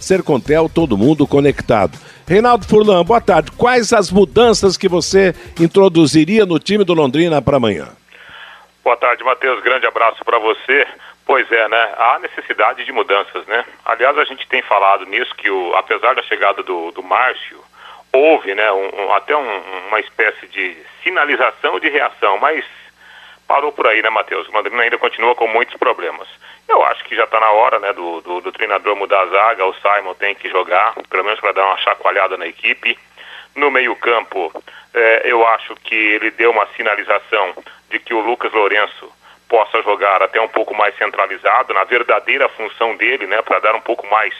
Sercontel, 0.00 0.68
todo 0.68 0.98
mundo 0.98 1.26
conectado. 1.26 1.98
Reinaldo 2.30 2.64
Furlan, 2.64 3.02
boa 3.02 3.20
tarde. 3.20 3.50
Quais 3.50 3.92
as 3.92 4.08
mudanças 4.08 4.76
que 4.76 4.88
você 4.88 5.34
introduziria 5.58 6.46
no 6.46 6.60
time 6.60 6.84
do 6.84 6.94
Londrina 6.94 7.42
para 7.42 7.56
amanhã? 7.56 7.88
Boa 8.84 8.96
tarde, 8.96 9.24
Matheus. 9.24 9.60
Grande 9.64 9.84
abraço 9.84 10.24
para 10.24 10.38
você. 10.38 10.86
Pois 11.26 11.50
é, 11.50 11.68
né? 11.68 11.92
Há 11.98 12.20
necessidade 12.20 12.84
de 12.84 12.92
mudanças, 12.92 13.44
né? 13.48 13.64
Aliás, 13.84 14.16
a 14.16 14.24
gente 14.24 14.46
tem 14.46 14.62
falado 14.62 15.06
nisso 15.06 15.34
que, 15.34 15.50
o, 15.50 15.74
apesar 15.74 16.14
da 16.14 16.22
chegada 16.22 16.62
do, 16.62 16.92
do 16.92 17.02
Márcio, 17.02 17.58
houve, 18.12 18.54
né, 18.54 18.70
um, 18.70 19.06
um, 19.06 19.12
até 19.12 19.36
um, 19.36 19.62
uma 19.88 19.98
espécie 19.98 20.46
de 20.46 20.76
sinalização 21.02 21.80
de 21.80 21.88
reação, 21.88 22.38
mas 22.38 22.64
parou 23.48 23.72
por 23.72 23.88
aí, 23.88 24.02
né, 24.02 24.08
Matheus? 24.08 24.46
O 24.46 24.52
Londrina 24.52 24.84
ainda 24.84 24.98
continua 24.98 25.34
com 25.34 25.48
muitos 25.48 25.74
problemas. 25.76 26.28
Eu 26.70 26.84
acho 26.84 27.04
que 27.04 27.16
já 27.16 27.24
está 27.24 27.40
na 27.40 27.50
hora 27.50 27.80
né, 27.80 27.92
do, 27.92 28.20
do, 28.20 28.40
do, 28.40 28.52
treinador 28.52 28.94
mudar 28.94 29.22
a 29.22 29.26
zaga, 29.26 29.66
o 29.66 29.74
Simon 29.74 30.14
tem 30.14 30.36
que 30.36 30.48
jogar, 30.48 30.94
pelo 31.10 31.24
menos 31.24 31.40
para 31.40 31.50
dar 31.50 31.66
uma 31.66 31.76
chacoalhada 31.78 32.36
na 32.36 32.46
equipe. 32.46 32.96
No 33.56 33.72
meio-campo, 33.72 34.52
é, 34.94 35.22
eu 35.24 35.44
acho 35.48 35.74
que 35.82 35.96
ele 35.96 36.30
deu 36.30 36.52
uma 36.52 36.68
sinalização 36.76 37.54
de 37.90 37.98
que 37.98 38.14
o 38.14 38.20
Lucas 38.20 38.52
Lourenço 38.52 39.12
possa 39.48 39.82
jogar 39.82 40.22
até 40.22 40.40
um 40.40 40.46
pouco 40.46 40.72
mais 40.72 40.96
centralizado, 40.96 41.74
na 41.74 41.82
verdadeira 41.82 42.48
função 42.50 42.96
dele, 42.96 43.26
né, 43.26 43.42
para 43.42 43.58
dar 43.58 43.74
um 43.74 43.80
pouco 43.80 44.06
mais 44.06 44.32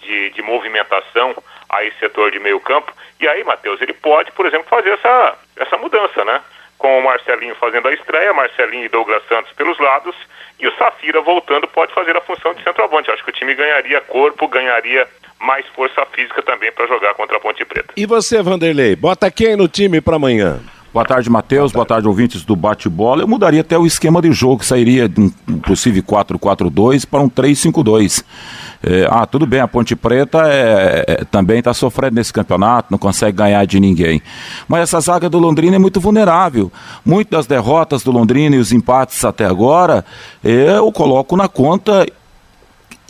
de, 0.00 0.28
de 0.30 0.42
movimentação 0.42 1.34
a 1.66 1.82
esse 1.82 1.98
setor 1.98 2.30
de 2.30 2.38
meio-campo. 2.38 2.92
E 3.18 3.26
aí, 3.26 3.42
Matheus, 3.42 3.80
ele 3.80 3.94
pode, 3.94 4.30
por 4.32 4.44
exemplo, 4.44 4.68
fazer 4.68 4.90
essa, 4.90 5.38
essa 5.56 5.78
mudança, 5.78 6.26
né? 6.26 6.42
Com 6.76 6.98
o 6.98 7.02
Marcelinho 7.02 7.54
fazendo 7.54 7.88
a 7.88 7.92
estreia, 7.92 8.34
Marcelinho 8.34 8.84
e 8.84 8.88
Douglas 8.88 9.26
Santos 9.28 9.52
pelos 9.52 9.78
lados 9.78 10.14
e 10.60 10.66
o 10.66 10.76
Safira 10.76 11.20
voltando 11.20 11.66
pode 11.68 11.92
fazer 11.94 12.16
a 12.16 12.20
função 12.20 12.54
de 12.54 12.62
centroavante. 12.62 13.10
Acho 13.10 13.24
que 13.24 13.30
o 13.30 13.34
time 13.34 13.54
ganharia 13.54 14.00
corpo, 14.02 14.46
ganharia 14.46 15.08
mais 15.40 15.66
força 15.68 16.04
física 16.12 16.42
também 16.42 16.70
para 16.72 16.86
jogar 16.86 17.14
contra 17.14 17.36
a 17.38 17.40
Ponte 17.40 17.64
Preta. 17.64 17.94
E 17.96 18.04
você, 18.04 18.42
Vanderlei, 18.42 18.94
bota 18.94 19.30
quem 19.30 19.56
no 19.56 19.66
time 19.66 20.00
para 20.00 20.16
amanhã? 20.16 20.60
Boa 20.92 21.04
tarde, 21.04 21.30
Matheus. 21.30 21.70
Boa 21.70 21.86
tarde, 21.86 22.08
ouvintes 22.08 22.44
do 22.44 22.56
bate-bola. 22.56 23.22
Eu 23.22 23.28
mudaria 23.28 23.60
até 23.60 23.78
o 23.78 23.86
esquema 23.86 24.20
de 24.20 24.32
jogo, 24.32 24.64
sairia 24.64 25.08
de 25.08 25.20
um 25.20 25.30
possível 25.60 26.02
4-4-2 26.02 27.06
para 27.06 27.20
um 27.20 27.30
3-5-2. 27.30 28.24
É, 28.82 29.06
ah, 29.08 29.24
tudo 29.24 29.46
bem, 29.46 29.60
a 29.60 29.68
Ponte 29.68 29.94
Preta 29.94 30.42
é, 30.46 31.04
é, 31.06 31.24
também 31.30 31.60
está 31.60 31.72
sofrendo 31.72 32.16
nesse 32.16 32.32
campeonato, 32.32 32.88
não 32.90 32.98
consegue 32.98 33.36
ganhar 33.36 33.64
de 33.66 33.78
ninguém. 33.78 34.20
Mas 34.66 34.80
essa 34.80 34.98
zaga 34.98 35.30
do 35.30 35.38
Londrina 35.38 35.76
é 35.76 35.78
muito 35.78 36.00
vulnerável. 36.00 36.72
Muitas 37.06 37.30
das 37.30 37.46
derrotas 37.46 38.02
do 38.02 38.10
Londrina 38.10 38.56
e 38.56 38.58
os 38.58 38.72
empates 38.72 39.24
até 39.24 39.44
agora, 39.44 40.04
eu 40.42 40.90
coloco 40.90 41.36
na 41.36 41.46
conta 41.46 42.04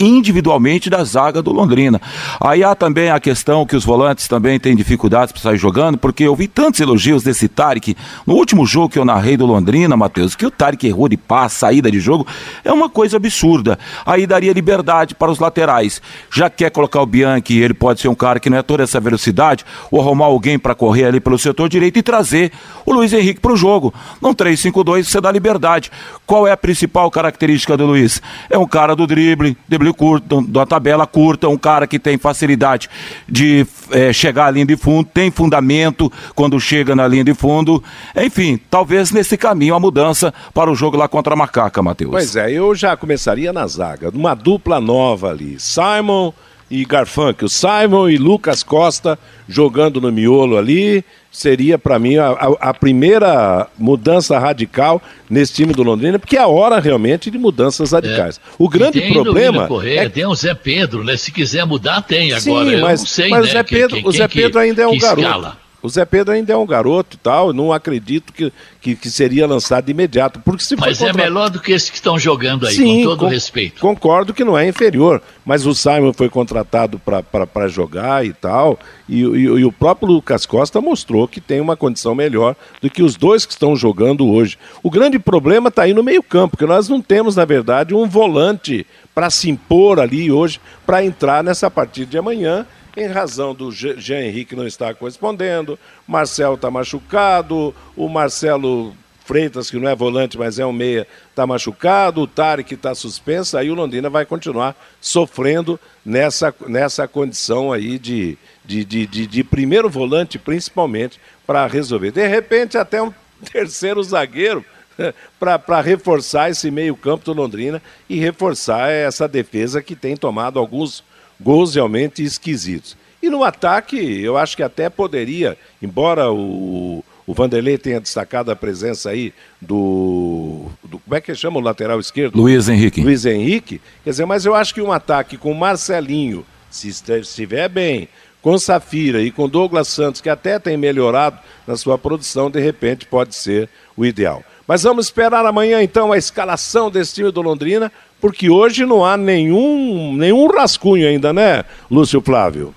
individualmente 0.00 0.88
da 0.88 1.04
zaga 1.04 1.42
do 1.42 1.52
Londrina. 1.52 2.00
Aí 2.40 2.64
há 2.64 2.75
também 2.75 3.11
a 3.11 3.21
questão 3.21 3.66
que 3.66 3.76
os 3.76 3.85
volantes 3.85 4.26
também 4.26 4.59
têm 4.59 4.75
dificuldades 4.75 5.30
para 5.30 5.42
sair 5.42 5.59
jogando, 5.59 5.99
porque 5.99 6.25
eu 6.25 6.35
vi 6.35 6.49
tantos 6.49 6.80
elogios 6.80 7.23
desse 7.23 7.47
Tarek. 7.47 7.95
No 8.26 8.35
último 8.35 8.64
jogo 8.64 8.88
que 8.88 8.99
eu 8.99 9.04
narrei 9.04 9.37
do 9.37 9.45
Londrina, 9.45 9.97
Matheus, 9.97 10.35
que 10.35 10.47
o 10.47 10.50
Tarek 10.50 10.87
errou 10.87 11.09
de 11.09 11.16
passe, 11.16 11.57
saída 11.57 11.90
de 11.90 12.00
jogo, 12.00 12.26
é 12.64 12.73
uma 12.73 12.88
coisa 12.88 13.19
absurda. 13.19 13.78
Aí 14.07 14.26
daria 14.26 14.52
liberdade 14.52 15.14
para 15.14 15.30
os 15.30 15.38
laterais. 15.38 16.00
Já 16.33 16.49
quer 16.49 16.71
colocar 16.71 17.02
o 17.02 17.07
Bianchi, 17.07 17.59
ele 17.59 17.75
pode 17.75 18.00
ser 18.00 18.09
um 18.09 18.14
cara 18.14 18.40
que 18.40 18.49
não 18.49 18.57
é 18.57 18.62
toda 18.62 18.83
essa 18.83 18.99
velocidade, 18.99 19.64
ou 19.90 20.00
arrumar 20.00 20.26
alguém 20.26 20.59
para 20.59 20.75
correr 20.75 21.04
ali 21.04 21.21
pelo 21.21 21.38
setor 21.38 21.69
direito 21.69 21.99
e 21.99 22.02
trazer 22.02 22.52
o 22.87 22.92
Luiz 22.92 23.12
Henrique 23.12 23.40
para 23.40 23.52
o 23.52 23.57
jogo. 23.57 23.92
Num 24.21 24.35
3-5-2 24.35 25.04
você 25.04 25.21
dá 25.21 25.30
liberdade. 25.30 25.90
Qual 26.26 26.47
é 26.47 26.52
a 26.52 26.57
principal 26.57 27.11
característica 27.11 27.76
do 27.76 27.87
Luiz? 27.87 28.23
É 28.49 28.57
um 28.57 28.66
cara 28.66 28.97
do 28.97 29.07
drible, 29.07 29.57
drible 29.69 29.89
curto, 29.92 30.42
da 30.42 30.64
tabela 30.66 31.06
curta, 31.06 31.49
um 31.49 31.56
cara 31.56 31.87
que 31.87 31.99
tem 31.99 32.18
facilidade 32.18 32.88
de 33.28 33.66
é, 33.90 34.12
chegar 34.12 34.47
à 34.47 34.50
linha 34.50 34.66
de 34.66 34.76
fundo, 34.76 35.09
tem 35.12 35.30
fundamento 35.30 36.12
quando 36.35 36.61
chega 36.61 36.94
na 36.94 37.06
linha 37.06 37.25
de 37.25 37.35
fundo. 37.35 37.82
Enfim, 38.16 38.59
talvez 38.70 39.11
nesse 39.11 39.37
caminho 39.37 39.75
a 39.75 39.80
mudança 39.80 40.32
para 40.54 40.70
o 40.70 40.75
jogo 40.75 40.97
lá 40.97 41.09
contra 41.09 41.35
a 41.35 41.37
Macaca, 41.37 41.82
Matheus. 41.82 42.11
Pois 42.11 42.37
é, 42.37 42.50
eu 42.50 42.75
já 42.75 42.97
começaria 42.97 43.52
na 43.52 43.66
zaga, 43.66 44.11
uma 44.11 44.35
dupla 44.35 44.80
nova 44.80 45.30
ali. 45.30 45.59
Simon 45.59 46.32
e 46.70 46.85
Garfunkel. 46.85 47.49
Simon 47.49 48.09
e 48.09 48.16
Lucas 48.16 48.62
Costa 48.62 49.18
jogando 49.49 50.00
no 50.00 50.12
miolo 50.12 50.56
ali. 50.56 51.04
Seria, 51.32 51.78
para 51.78 51.96
mim, 51.96 52.16
a, 52.16 52.30
a, 52.60 52.75
primeira 52.75 53.68
mudança 53.78 54.37
radical 54.37 55.00
nesse 55.28 55.52
time 55.54 55.72
do 55.72 55.82
Londrina, 55.84 56.18
porque 56.18 56.37
é 56.37 56.40
a 56.40 56.49
hora 56.49 56.80
realmente 56.80 57.30
de 57.30 57.38
mudanças 57.38 57.92
radicais. 57.92 58.38
É. 58.38 58.54
O 58.58 58.68
grande 58.68 59.00
tem 59.00 59.12
problema. 59.12 59.68
Correia, 59.68 60.00
é... 60.00 60.08
Tem 60.08 60.26
o 60.26 60.34
Zé 60.34 60.54
Pedro, 60.54 61.04
né? 61.04 61.16
Se 61.16 61.30
quiser 61.30 61.64
mudar, 61.64 62.02
tem 62.02 62.32
agora. 62.32 62.70
Sim, 62.70 62.80
mas, 62.80 63.00
sei, 63.02 63.28
mas 63.28 63.44
né? 63.44 63.49
o 63.49 63.52
Zé 63.52 63.62
Pedro, 63.62 63.96
quem, 63.96 64.08
o 64.08 64.12
Zé 64.12 64.26
Pedro 64.26 64.58
ainda 64.58 64.82
é 64.82 64.88
um 64.88 64.99
garoto. 64.99 65.20
Escala. 65.20 65.56
O 65.82 65.88
Zé 65.88 66.04
Pedro 66.04 66.34
ainda 66.34 66.52
é 66.52 66.56
um 66.56 66.66
garoto 66.66 67.16
e 67.16 67.18
tal, 67.18 67.52
não 67.52 67.72
acredito 67.72 68.32
que, 68.32 68.52
que, 68.80 68.94
que, 68.94 69.10
seria 69.10 69.46
lançado 69.46 69.87
de 69.87 69.90
imediato. 69.92 70.38
Porque 70.40 70.62
se 70.62 70.76
mas 70.76 71.00
é 71.00 71.12
melhor 71.12 71.49
do 71.49 71.60
que 71.60 71.72
esses 71.72 71.88
que 71.88 71.96
estão 71.96 72.18
jogando 72.18 72.66
aí, 72.66 72.75
Sim, 72.75 73.04
com 73.04 73.16
todo 73.16 73.26
respeito. 73.26 73.80
Concordo 73.80 74.34
que 74.34 74.44
não 74.44 74.58
é 74.58 74.68
inferior, 74.68 75.22
mas 75.44 75.64
o 75.66 75.75
Simon 75.75 76.12
foi 76.12 76.28
contratado 76.28 77.00
para 77.00 77.68
jogar 77.68 78.26
e 78.26 78.32
tal, 78.32 78.78
e, 79.08 79.20
e, 79.20 79.44
e, 79.44 79.64
o 79.64 79.72
próprio 79.72 80.12
Lucas 80.12 80.44
Costa 80.44 80.80
mostrou 80.80 81.26
que 81.26 81.40
tem 81.40 81.60
uma 81.60 81.76
condição 81.76 82.14
melhor 82.14 82.54
do 82.80 82.90
que 82.90 83.02
os 83.02 83.16
dois 83.16 83.46
que 83.46 83.52
estão 83.52 83.75
jogando 83.75 84.28
hoje. 84.28 84.58
O 84.82 84.90
grande 84.90 85.18
problema 85.18 85.68
está 85.68 85.82
aí 85.82 85.94
no 85.94 86.02
meio-campo, 86.02 86.56
porque 86.56 86.66
nós 86.66 86.88
não 86.88 87.00
temos, 87.00 87.37
na 87.37 87.44
verdade, 87.44 87.94
um 87.94 88.06
volante 88.06 88.87
para 89.14 89.30
se 89.30 89.50
impor 89.50 89.99
ali 89.99 90.30
hoje, 90.30 90.60
para 90.87 91.04
entrar 91.04 91.42
nessa 91.42 91.70
partida 91.70 92.10
de 92.10 92.18
amanhã 92.18 92.66
em 93.00 93.07
razão 93.07 93.54
do 93.54 93.73
Jean 93.73 94.21
Henrique 94.21 94.54
não 94.54 94.66
estar 94.66 94.95
correspondendo, 94.95 95.78
Marcelo 96.07 96.54
está 96.54 96.71
machucado, 96.71 97.75
o 97.97 98.09
Marcelo 98.09 98.95
Freitas, 99.25 99.71
que 99.71 99.78
não 99.78 99.88
é 99.88 99.95
volante, 99.95 100.37
mas 100.37 100.59
é 100.59 100.66
um 100.66 100.73
meia, 100.73 101.07
está 101.30 101.47
machucado, 101.47 102.21
o 102.21 102.26
Tarek 102.26 102.75
está 102.75 102.95
suspenso, 102.95 103.57
aí 103.57 103.71
o 103.71 103.75
Londrina 103.75 104.11
vai 104.11 104.26
continuar 104.26 104.76
sofrendo 105.00 105.80
nessa, 106.04 106.54
nessa 106.66 107.09
condição 107.09 107.73
aí 107.73 107.99
de, 107.99 108.37
de, 108.64 108.85
de, 108.85 109.07
de, 109.07 109.26
de 109.26 109.45
primeiro 109.45 109.88
volante, 109.88 110.38
principalmente, 110.38 111.19
para 111.47 111.66
resolver. 111.66 112.11
De 112.11 112.26
repente, 112.26 112.76
até 112.76 113.00
um 113.00 113.12
terceiro 113.50 114.02
zagueiro 114.02 114.64
para 115.38 115.80
reforçar 115.80 116.50
esse 116.50 116.71
meio-campo 116.71 117.25
do 117.25 117.33
Londrina 117.33 117.80
e 118.09 118.19
reforçar 118.19 118.90
essa 118.90 119.26
defesa 119.26 119.80
que 119.80 119.97
tem 119.97 120.16
tomado 120.16 120.59
alguns 120.59 121.02
gols 121.40 121.75
realmente 121.75 122.23
esquisitos. 122.23 122.97
E 123.23 123.28
no 123.28 123.44
ataque, 123.44 123.97
eu 123.97 124.37
acho 124.38 124.56
que 124.56 124.62
até 124.62 124.88
poderia, 124.88 125.56
embora 125.82 126.30
o, 126.32 127.04
o 127.26 127.35
Vanderlei 127.35 127.76
tenha 127.76 128.00
destacado 128.00 128.50
a 128.50 128.56
presença 128.56 129.11
aí 129.11 129.32
do, 129.61 130.66
do, 130.82 130.99
Como 130.99 131.14
é 131.14 131.20
que 131.20 131.35
chama 131.35 131.59
o 131.59 131.62
lateral 131.62 132.00
esquerdo? 132.00 132.37
Luiz 132.37 132.68
Henrique. 132.68 133.02
Luiz 133.02 133.25
Henrique. 133.26 133.80
Quer 134.02 134.11
dizer, 134.11 134.26
mas 134.26 134.47
eu 134.47 134.54
acho 134.54 134.75
que 134.75 134.80
um 134.80 134.90
ataque 134.90 135.37
com 135.37 135.52
Marcelinho, 135.52 136.44
se 136.70 136.88
estiver 136.88 137.68
bem, 137.68 138.09
com 138.42 138.59
Safira 138.59 139.23
e 139.23 139.30
com 139.30 139.49
Douglas 139.49 139.88
Santos, 139.88 140.20
que 140.20 140.30
até 140.30 140.59
tem 140.59 140.76
melhorado 140.76 141.38
na 141.66 141.76
sua 141.76 141.99
produção, 141.99 142.50
de 142.50 142.59
repente 142.59 143.06
pode 143.06 143.35
ser 143.35 143.68
o 143.97 144.04
ideal. 144.04 144.42
Mas 144.66 144.82
vamos 144.82 145.06
esperar 145.06 145.44
amanhã 145.44 145.82
então 145.82 146.12
a 146.12 146.18
escalação 146.18 146.90
desse 146.90 147.14
time 147.14 147.30
do 147.30 147.42
Londrina, 147.42 147.92
porque 148.20 148.50
hoje 148.50 148.84
não 148.84 149.04
há 149.04 149.16
nenhum, 149.16 150.14
nenhum 150.14 150.46
rascunho 150.48 151.08
ainda, 151.08 151.32
né, 151.32 151.64
Lúcio 151.90 152.20
Flávio? 152.20 152.74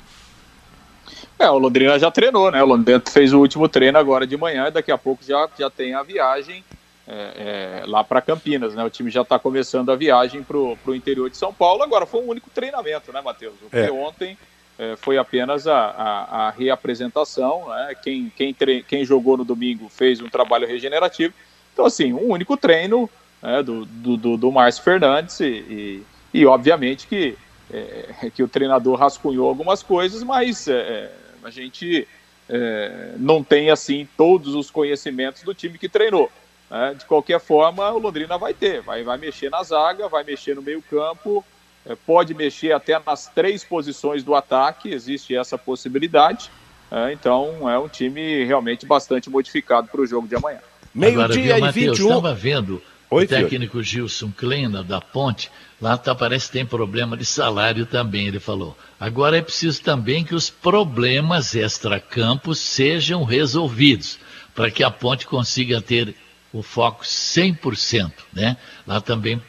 É, 1.37 1.49
o 1.49 1.57
Londrina 1.57 1.99
já 1.99 2.09
treinou, 2.09 2.49
né? 2.51 2.63
O 2.63 2.65
Londrina 2.65 3.01
fez 3.11 3.33
o 3.33 3.39
último 3.39 3.67
treino 3.67 3.97
agora 3.97 4.25
de 4.25 4.37
manhã 4.37 4.67
e 4.67 4.71
daqui 4.71 4.91
a 4.91 4.97
pouco 4.97 5.23
já, 5.23 5.49
já 5.59 5.69
tem 5.69 5.93
a 5.93 6.01
viagem 6.01 6.63
é, 7.05 7.81
é, 7.81 7.83
lá 7.85 8.03
para 8.03 8.21
Campinas, 8.21 8.75
né? 8.75 8.83
O 8.83 8.89
time 8.89 9.09
já 9.09 9.23
está 9.23 9.37
começando 9.37 9.91
a 9.91 9.95
viagem 9.95 10.41
para 10.41 10.57
o 10.57 10.95
interior 10.95 11.29
de 11.29 11.35
São 11.35 11.53
Paulo. 11.53 11.83
Agora 11.83 12.05
foi 12.05 12.21
um 12.21 12.29
único 12.29 12.49
treinamento, 12.49 13.11
né, 13.11 13.19
Matheus? 13.19 13.55
O 13.61 13.75
é. 13.75 13.91
ontem 13.91 14.37
é, 14.79 14.95
foi 14.95 15.17
apenas 15.17 15.67
a, 15.67 15.77
a, 15.77 16.47
a 16.47 16.49
reapresentação, 16.51 17.67
né? 17.67 17.95
Quem, 18.01 18.31
quem, 18.37 18.55
quem 18.87 19.03
jogou 19.03 19.35
no 19.35 19.43
domingo 19.43 19.89
fez 19.89 20.21
um 20.21 20.29
trabalho 20.29 20.65
regenerativo 20.65 21.33
então, 21.73 21.85
assim, 21.85 22.13
um 22.13 22.29
único 22.29 22.55
treino 22.55 23.09
né, 23.43 23.61
do, 23.61 23.85
do, 23.85 24.37
do 24.37 24.51
Márcio 24.51 24.81
Fernandes 24.81 25.41
e, 25.41 25.45
e, 25.45 26.03
e 26.33 26.45
obviamente 26.45 27.05
que, 27.05 27.37
é, 27.71 28.31
que 28.33 28.41
o 28.41 28.47
treinador 28.47 28.97
rascunhou 28.97 29.49
algumas 29.49 29.83
coisas, 29.83 30.23
mas 30.23 30.65
é, 30.69 31.11
a 31.43 31.49
gente 31.49 32.07
é, 32.47 33.13
não 33.17 33.43
tem 33.43 33.69
assim 33.69 34.07
todos 34.15 34.55
os 34.55 34.71
conhecimentos 34.71 35.43
do 35.43 35.53
time 35.53 35.77
que 35.77 35.89
treinou. 35.89 36.31
Né? 36.71 36.95
De 36.97 37.05
qualquer 37.05 37.41
forma, 37.41 37.91
o 37.91 37.99
Londrina 37.99 38.37
vai 38.37 38.53
ter, 38.53 38.81
vai, 38.81 39.03
vai 39.03 39.17
mexer 39.17 39.49
na 39.49 39.61
zaga, 39.61 40.07
vai 40.07 40.23
mexer 40.23 40.55
no 40.55 40.61
meio 40.61 40.81
campo, 40.81 41.43
é, 41.85 41.95
pode 41.95 42.33
mexer 42.33 42.71
até 42.71 42.97
nas 43.05 43.27
três 43.27 43.61
posições 43.65 44.23
do 44.23 44.33
ataque, 44.33 44.89
existe 44.89 45.35
essa 45.35 45.57
possibilidade. 45.57 46.49
É, 46.89 47.11
então 47.11 47.69
é 47.69 47.77
um 47.77 47.89
time 47.89 48.45
realmente 48.45 48.85
bastante 48.85 49.29
modificado 49.29 49.89
para 49.89 49.99
o 49.99 50.05
jogo 50.05 50.27
de 50.27 50.35
amanhã. 50.35 50.59
Meio-dia 50.95 51.57
e 51.57 51.71
21. 51.71 51.87
Eu 51.87 51.93
estava 51.93 52.33
vendo 52.35 52.81
Oi, 53.13 53.25
o 53.25 53.27
técnico 53.27 53.73
filho. 53.73 53.83
Gilson 53.83 54.31
Kleina, 54.35 54.83
da 54.83 54.99
Ponte, 54.99 55.49
lá 55.81 55.97
tá, 55.97 56.13
parece 56.15 56.47
que 56.47 56.53
tem 56.53 56.65
problema 56.65 57.15
de 57.15 57.25
salário 57.25 57.85
também, 57.85 58.27
ele 58.27 58.39
falou. 58.39 58.77
Agora 58.99 59.37
é 59.37 59.41
preciso 59.41 59.81
também 59.81 60.23
que 60.23 60.35
os 60.35 60.49
problemas 60.49 61.55
extra-campos 61.55 62.59
sejam 62.59 63.23
resolvidos, 63.23 64.19
para 64.55 64.71
que 64.71 64.83
a 64.83 64.91
Ponte 64.91 65.27
consiga 65.27 65.81
ter 65.81 66.15
o 66.51 66.61
foco 66.61 67.03
100%, 67.03 68.11
né? 68.33 68.57
Lá 68.85 69.01
também 69.01 69.41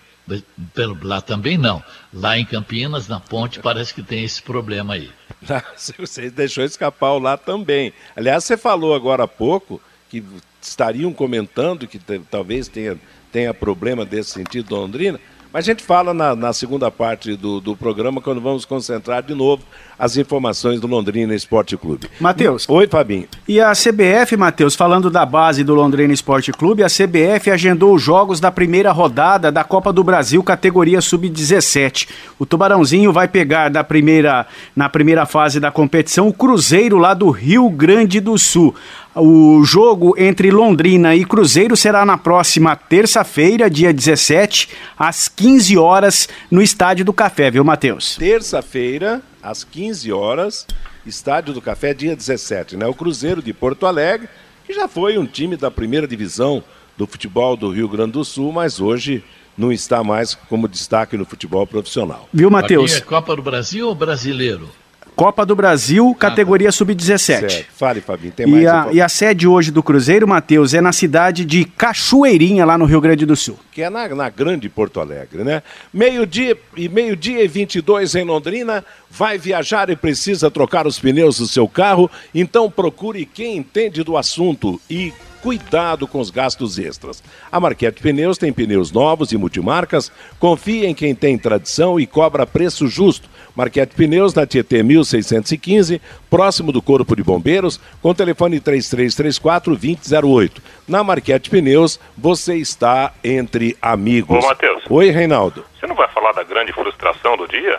pelo, 0.73 0.99
lá 1.02 1.21
também 1.21 1.59
não. 1.59 1.83
Lá 2.12 2.38
em 2.38 2.44
Campinas, 2.44 3.09
na 3.09 3.21
ponte, 3.21 3.61
parece 3.61 3.92
que 3.92 4.02
tem 4.02 4.25
esse 4.25 4.42
problema 4.42 4.94
aí. 4.94 5.11
Você 5.99 6.30
deixou 6.30 6.64
escapar 6.64 7.12
o 7.12 7.18
lá 7.18 7.37
também. 7.37 7.92
Aliás, 8.16 8.44
você 8.44 8.56
falou 8.56 8.94
agora 8.94 9.25
há 9.25 9.28
pouco 9.28 9.80
que 10.09 10.25
estariam 10.62 11.12
comentando 11.12 11.87
que 11.87 11.99
talvez 12.30 12.68
tenha, 12.68 12.99
tenha 13.34 13.52
problema 13.52 14.04
desse 14.04 14.30
sentido 14.30 14.76
Londrina. 14.76 15.18
Mas 15.52 15.64
a 15.64 15.70
gente 15.70 15.84
fala 15.84 16.12
na, 16.12 16.34
na 16.34 16.52
segunda 16.52 16.90
parte 16.90 17.36
do, 17.36 17.60
do, 17.60 17.76
programa, 17.76 18.20
quando 18.20 18.40
vamos 18.40 18.64
concentrar 18.64 19.22
de 19.22 19.34
novo 19.34 19.62
as 19.96 20.16
informações 20.16 20.80
do 20.80 20.88
Londrina 20.88 21.32
Esporte 21.32 21.76
Clube. 21.76 22.08
Matheus. 22.18 22.68
Oi, 22.68 22.88
Fabinho. 22.88 23.28
E 23.46 23.60
a 23.60 23.70
CBF, 23.70 24.36
Matheus, 24.36 24.74
falando 24.74 25.08
da 25.10 25.24
base 25.24 25.62
do 25.62 25.72
Londrina 25.72 26.12
Esporte 26.12 26.50
Clube, 26.50 26.82
a 26.82 26.88
CBF 26.88 27.52
agendou 27.52 27.94
os 27.94 28.02
jogos 28.02 28.40
da 28.40 28.50
primeira 28.50 28.90
rodada 28.90 29.52
da 29.52 29.62
Copa 29.62 29.92
do 29.92 30.02
Brasil, 30.02 30.42
categoria 30.42 31.00
Sub-17. 31.00 32.08
O 32.36 32.44
Tubarãozinho 32.44 33.12
vai 33.12 33.28
pegar 33.28 33.68
da 33.68 33.84
primeira, 33.84 34.46
na 34.74 34.88
primeira 34.88 35.24
fase 35.24 35.60
da 35.60 35.70
competição 35.70 36.26
o 36.26 36.32
Cruzeiro 36.32 36.98
lá 36.98 37.14
do 37.14 37.30
Rio 37.30 37.70
Grande 37.70 38.18
do 38.18 38.36
Sul. 38.36 38.74
O 39.16 39.62
jogo 39.62 40.16
entre 40.18 40.50
Londrina 40.50 41.14
e 41.14 41.25
Cruzeiro 41.25 41.76
será 41.76 42.04
na 42.04 42.18
próxima 42.18 42.75
terça-feira, 42.75 43.71
dia 43.71 43.92
17, 43.92 44.68
às 44.99 45.28
15 45.28 45.78
horas, 45.78 46.28
no 46.50 46.61
Estádio 46.61 47.04
do 47.04 47.12
Café, 47.12 47.49
viu, 47.49 47.62
Matheus? 47.62 48.16
Terça-feira, 48.16 49.23
às 49.40 49.62
15 49.62 50.12
horas, 50.12 50.66
Estádio 51.06 51.54
do 51.54 51.61
Café, 51.61 51.94
dia 51.94 52.16
17, 52.16 52.76
né? 52.76 52.88
O 52.88 52.94
Cruzeiro 52.94 53.40
de 53.40 53.52
Porto 53.52 53.87
Alegre, 53.87 54.28
que 54.66 54.73
já 54.73 54.88
foi 54.88 55.16
um 55.16 55.26
time 55.26 55.56
da 55.56 55.71
primeira 55.71 56.09
divisão 56.09 56.64
do 56.99 57.06
futebol 57.06 57.56
do 57.56 57.71
Rio 57.71 57.88
Grande 57.88 58.12
do 58.12 58.25
Sul, 58.25 58.50
mas 58.50 58.80
hoje 58.80 59.23
não 59.56 59.71
está 59.71 60.02
mais 60.02 60.35
como 60.35 60.66
destaque 60.66 61.16
no 61.16 61.25
futebol 61.25 61.64
profissional. 61.68 62.28
Viu, 62.33 62.50
Matheus? 62.50 62.97
É 62.97 63.00
Copa 63.00 63.37
do 63.37 63.42
Brasil 63.42 63.87
ou 63.87 63.94
brasileiro? 63.94 64.68
Copa 65.16 65.47
do 65.47 65.54
Brasil, 65.54 66.12
categoria 66.18 66.73
sub-17. 66.73 67.66
Fale, 67.76 68.00
Fabinho, 68.00 68.33
tem 68.33 68.47
mais 68.47 68.62
e 68.62 68.66
a, 68.66 68.88
e 68.92 69.00
a 69.00 69.09
sede 69.09 69.47
hoje 69.47 69.71
do 69.71 69.83
Cruzeiro, 69.83 70.26
Matheus, 70.26 70.75
é 70.75 70.80
na 70.80 70.92
cidade 70.92 71.44
de 71.44 71.64
Cachoeirinha, 71.64 72.64
lá 72.64 72.76
no 72.76 72.85
Rio 72.85 73.00
Grande 73.00 73.25
do 73.25 73.37
Sul. 73.37 73.56
Que 73.71 73.83
é 73.83 73.90
na, 73.90 74.09
na 74.09 74.28
grande 74.28 74.68
Porto 74.68 75.00
Alegre, 75.00 75.44
né? 75.44 75.62
Meio-dia 75.92 76.59
e 76.76 76.88
meio-dia 76.88 77.44
e 77.44 77.49
22 77.49 78.16
em 78.16 78.25
Londrina, 78.25 78.85
vai 79.09 79.38
viajar 79.38 79.88
e 79.88 79.94
precisa 79.94 80.50
trocar 80.50 80.85
os 80.85 80.99
pneus 80.99 81.38
do 81.38 81.47
seu 81.47 81.68
carro, 81.68 82.11
então 82.35 82.68
procure 82.68 83.25
quem 83.25 83.56
entende 83.56 84.02
do 84.02 84.16
assunto 84.16 84.80
e 84.90 85.12
cuidado 85.44 86.08
com 86.08 86.18
os 86.20 86.30
gastos 86.30 86.78
extras. 86.78 87.22
A 87.52 87.60
Marquete 87.60 88.00
Pneus 88.00 88.38
tem 88.38 88.50
pneus 88.50 88.90
novos 88.90 89.30
e 89.30 89.36
multimarcas, 89.36 90.10
confie 90.38 90.86
em 90.86 90.94
quem 90.94 91.14
tem 91.14 91.36
tradição 91.36 92.00
e 92.00 92.06
cobra 92.06 92.46
preço 92.46 92.88
justo. 92.88 93.28
Marquete 93.54 93.94
Pneus 93.94 94.32
na 94.32 94.46
Tietê 94.46 94.82
1615, 94.82 96.00
próximo 96.30 96.72
do 96.72 96.80
Corpo 96.80 97.14
de 97.14 97.22
Bombeiros, 97.22 97.78
com 98.00 98.14
telefone 98.14 98.58
3334-2008. 98.58 100.62
Na 100.88 101.04
Marquete 101.04 101.50
Pneus, 101.50 102.00
você 102.16 102.56
está 102.56 103.12
entre 103.22 103.76
amigos. 103.82 104.42
Ô, 104.42 104.48
Matheus. 104.48 104.82
Oi, 104.88 105.10
Reinaldo. 105.10 105.62
Você 105.78 105.86
não 105.86 105.94
vai 105.94 106.08
falar 106.08 106.32
da 106.32 106.42
grande 106.42 106.72
frustração 106.72 107.36
do 107.36 107.46
dia? 107.46 107.78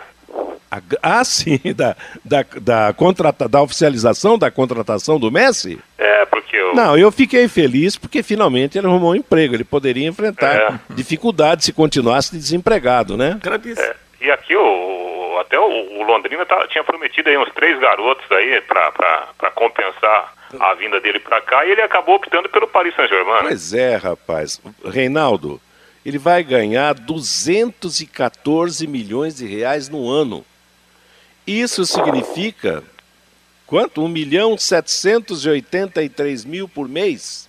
Ah, 1.02 1.22
sim, 1.24 1.60
da, 1.74 1.96
da, 2.24 2.44
da, 2.60 2.92
contrata, 2.92 3.48
da 3.48 3.62
oficialização 3.62 4.38
da 4.38 4.50
contratação 4.50 5.18
do 5.18 5.30
Messi? 5.30 5.78
É, 5.96 6.24
porque 6.26 6.56
eu... 6.56 6.74
Não, 6.74 6.96
eu 6.96 7.10
fiquei 7.10 7.48
feliz 7.48 7.96
porque 7.96 8.22
finalmente 8.22 8.76
ele 8.76 8.86
arrumou 8.86 9.12
um 9.12 9.16
emprego. 9.16 9.54
Ele 9.54 9.64
poderia 9.64 10.06
enfrentar 10.06 10.54
é. 10.54 10.94
dificuldades 10.94 11.64
se 11.64 11.72
continuasse 11.72 12.36
desempregado, 12.36 13.16
né? 13.16 13.38
É, 13.78 13.96
e 14.20 14.30
aqui 14.30 14.56
o, 14.56 15.38
até 15.40 15.58
o, 15.58 15.64
o 15.64 16.02
Londrina 16.02 16.44
tá, 16.44 16.66
tinha 16.68 16.84
prometido 16.84 17.28
aí 17.28 17.38
uns 17.38 17.52
três 17.52 17.78
garotos 17.78 18.30
aí 18.32 18.60
para 18.62 19.50
compensar 19.54 20.34
a 20.60 20.74
vinda 20.74 21.00
dele 21.00 21.18
para 21.18 21.40
cá 21.40 21.64
e 21.64 21.72
ele 21.72 21.82
acabou 21.82 22.16
optando 22.16 22.48
pelo 22.48 22.68
Paris 22.68 22.94
Saint-Germain. 22.94 23.42
Pois 23.42 23.72
é, 23.72 23.96
rapaz. 23.96 24.60
Reinaldo, 24.84 25.60
ele 26.06 26.18
vai 26.18 26.44
ganhar 26.44 26.94
214 26.94 28.86
milhões 28.86 29.34
de 29.34 29.44
reais 29.44 29.88
no 29.88 30.08
ano. 30.08 30.44
Isso 31.44 31.84
significa 31.84 32.84
quanto? 33.66 34.04
1 34.04 34.08
milhão 34.08 34.56
783 34.56 36.44
mil 36.44 36.68
por 36.68 36.88
mês? 36.88 37.48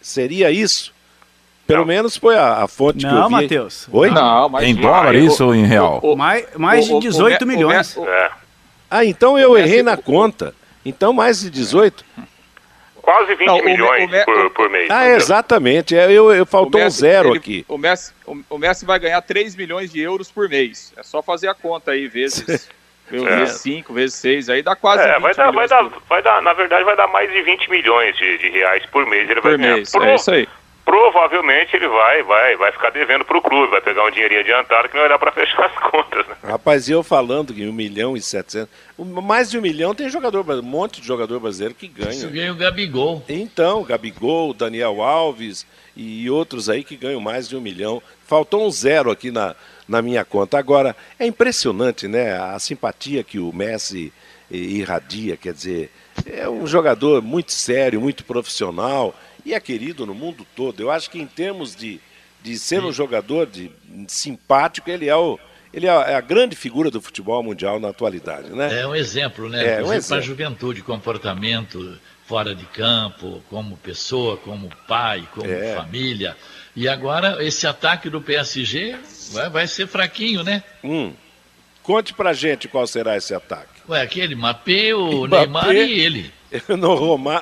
Seria 0.00 0.50
isso? 0.50 0.94
Pelo 1.66 1.80
não. 1.80 1.86
menos 1.86 2.16
foi 2.16 2.34
a, 2.34 2.62
a 2.62 2.66
fonte 2.66 3.04
não, 3.04 3.10
que 3.10 3.16
eu 3.16 3.24
vi. 3.24 3.30
Não, 3.30 3.30
Matheus. 3.42 3.86
Oi? 3.92 4.10
Não, 4.10 4.48
mas 4.48 4.64
em 4.66 4.74
dólar 4.74 5.14
isso 5.14 5.44
ou 5.44 5.54
em 5.54 5.66
real? 5.66 6.00
O, 6.02 6.14
o, 6.14 6.16
mais, 6.16 6.46
mais 6.56 6.86
de 6.86 6.98
18 6.98 7.46
milhões. 7.46 7.94
É. 7.98 8.30
Ah, 8.90 9.04
então 9.04 9.38
eu 9.38 9.54
errei 9.54 9.82
na 9.82 9.98
conta. 9.98 10.54
Então 10.82 11.12
mais 11.12 11.42
de 11.42 11.50
18? 11.50 12.02
Quase 13.02 13.34
20 13.34 13.46
não, 13.48 13.64
milhões 13.64 14.10
o, 14.10 14.16
o, 14.16 14.24
por, 14.24 14.50
por, 14.50 14.70
mês. 14.70 14.88
Ah, 14.88 15.08
exatamente. 15.08 15.96
É, 15.96 16.10
eu, 16.10 16.32
eu 16.32 16.46
faltou 16.46 16.80
Messi, 16.80 16.96
um 16.96 17.00
zero 17.00 17.28
ele, 17.30 17.38
aqui. 17.38 17.64
O 17.68 17.76
Messi, 17.76 18.12
o, 18.48 18.58
Messi 18.58 18.86
vai 18.86 18.98
ganhar 19.00 19.20
3 19.20 19.56
milhões 19.56 19.90
de 19.90 20.00
euros 20.00 20.30
por 20.30 20.48
mês. 20.48 20.92
É 20.96 21.02
só 21.02 21.20
fazer 21.20 21.48
a 21.48 21.54
conta 21.54 21.90
aí, 21.90 22.06
vezes 22.06 22.70
é. 23.10 23.36
vezes 23.36 23.60
5, 23.60 23.92
vezes 23.92 24.14
6, 24.16 24.48
aí 24.50 24.62
dá 24.62 24.76
quase 24.76 25.02
é, 25.02 25.18
vai 25.18 25.34
dar, 25.34 25.50
vai 25.50 25.66
dar, 25.66 25.82
vai 26.08 26.22
dar, 26.22 26.40
na 26.42 26.52
verdade 26.52 26.84
vai 26.84 26.96
dar 26.96 27.08
mais 27.08 27.30
de 27.30 27.42
20 27.42 27.70
milhões 27.70 28.16
de, 28.16 28.38
de 28.38 28.48
reais 28.50 28.86
por 28.86 29.04
mês. 29.04 29.28
Ele 29.28 29.40
por 29.40 29.58
vai 29.58 29.58
mês, 29.58 29.90
Pro, 29.90 30.04
é 30.04 30.14
isso 30.14 30.30
aí. 30.30 30.48
Provavelmente 30.92 31.74
ele 31.74 31.88
vai, 31.88 32.22
vai, 32.22 32.54
vai 32.54 32.70
ficar 32.70 32.90
devendo 32.90 33.24
para 33.24 33.38
o 33.38 33.40
clube, 33.40 33.70
vai 33.70 33.80
pegar 33.80 34.04
um 34.04 34.10
dinheirinho 34.10 34.40
adiantado 34.40 34.90
que 34.90 34.94
não 34.94 35.00
vai 35.00 35.08
dar 35.08 35.18
para 35.18 35.32
fechar 35.32 35.64
as 35.64 35.72
contas. 35.90 36.26
Né? 36.28 36.34
Rapaz, 36.44 36.86
eu 36.86 37.02
falando 37.02 37.54
que 37.54 37.66
1 37.66 37.72
milhão 37.72 38.14
e 38.14 38.20
700, 38.20 38.68
mais 38.98 39.50
de 39.50 39.56
um 39.56 39.62
milhão 39.62 39.94
tem 39.94 40.10
jogador, 40.10 40.46
um 40.46 40.60
monte 40.60 41.00
de 41.00 41.06
jogador 41.06 41.40
brasileiro 41.40 41.74
que 41.74 41.88
ganha. 41.88 42.10
Isso 42.10 42.28
ganha 42.28 42.52
o 42.52 42.56
Gabigol. 42.56 43.24
Então, 43.26 43.82
Gabigol, 43.84 44.52
Daniel 44.52 45.00
Alves 45.00 45.66
e 45.96 46.28
outros 46.28 46.68
aí 46.68 46.84
que 46.84 46.94
ganham 46.94 47.22
mais 47.22 47.48
de 47.48 47.56
um 47.56 47.60
milhão. 47.62 48.02
Faltou 48.26 48.66
um 48.66 48.70
zero 48.70 49.10
aqui 49.10 49.30
na, 49.30 49.56
na 49.88 50.02
minha 50.02 50.26
conta. 50.26 50.58
Agora, 50.58 50.94
é 51.18 51.24
impressionante, 51.24 52.06
né? 52.06 52.38
A 52.38 52.58
simpatia 52.58 53.24
que 53.24 53.38
o 53.38 53.50
Messi 53.50 54.12
irradia, 54.50 55.38
quer 55.38 55.54
dizer, 55.54 55.90
é 56.26 56.46
um 56.46 56.66
jogador 56.66 57.22
muito 57.22 57.50
sério, 57.50 57.98
muito 57.98 58.24
profissional 58.24 59.14
e 59.44 59.54
é 59.54 59.60
querido 59.60 60.06
no 60.06 60.14
mundo 60.14 60.46
todo. 60.54 60.80
Eu 60.80 60.90
acho 60.90 61.10
que 61.10 61.18
em 61.18 61.26
termos 61.26 61.74
de, 61.74 62.00
de 62.42 62.58
ser 62.58 62.82
um 62.84 62.92
jogador 62.92 63.46
de, 63.46 63.70
simpático, 64.08 64.90
ele 64.90 65.08
é 65.08 65.16
o 65.16 65.38
ele 65.72 65.86
é 65.86 66.14
a 66.14 66.20
grande 66.20 66.54
figura 66.54 66.90
do 66.90 67.00
futebol 67.00 67.42
mundial 67.42 67.80
na 67.80 67.88
atualidade, 67.88 68.50
né? 68.50 68.80
É 68.80 68.86
um 68.86 68.94
exemplo, 68.94 69.48
né? 69.48 69.78
É, 69.78 69.82
um 69.82 70.02
para 70.02 70.18
a 70.18 70.20
juventude, 70.20 70.82
comportamento 70.82 71.98
fora 72.26 72.54
de 72.54 72.64
campo, 72.66 73.42
como 73.48 73.76
pessoa, 73.78 74.36
como 74.36 74.70
pai, 74.86 75.26
como 75.34 75.50
é. 75.50 75.74
família. 75.74 76.36
E 76.76 76.88
agora 76.88 77.42
esse 77.42 77.66
ataque 77.66 78.10
do 78.10 78.20
PSG 78.20 78.96
vai, 79.32 79.50
vai 79.50 79.66
ser 79.66 79.86
fraquinho, 79.86 80.42
né? 80.42 80.62
Hum. 80.84 81.14
Conte 81.82 82.14
pra 82.14 82.32
gente 82.32 82.68
qual 82.68 82.86
será 82.86 83.16
esse 83.16 83.34
ataque. 83.34 83.80
Ué, 83.88 84.00
aquele 84.00 84.34
Mbappé, 84.34 84.94
o 84.94 85.26
Mbappé, 85.26 85.46
Neymar 85.46 85.74
e 85.74 86.00
ele. 86.00 86.32
No 86.68 86.94
Roma, 86.94 87.40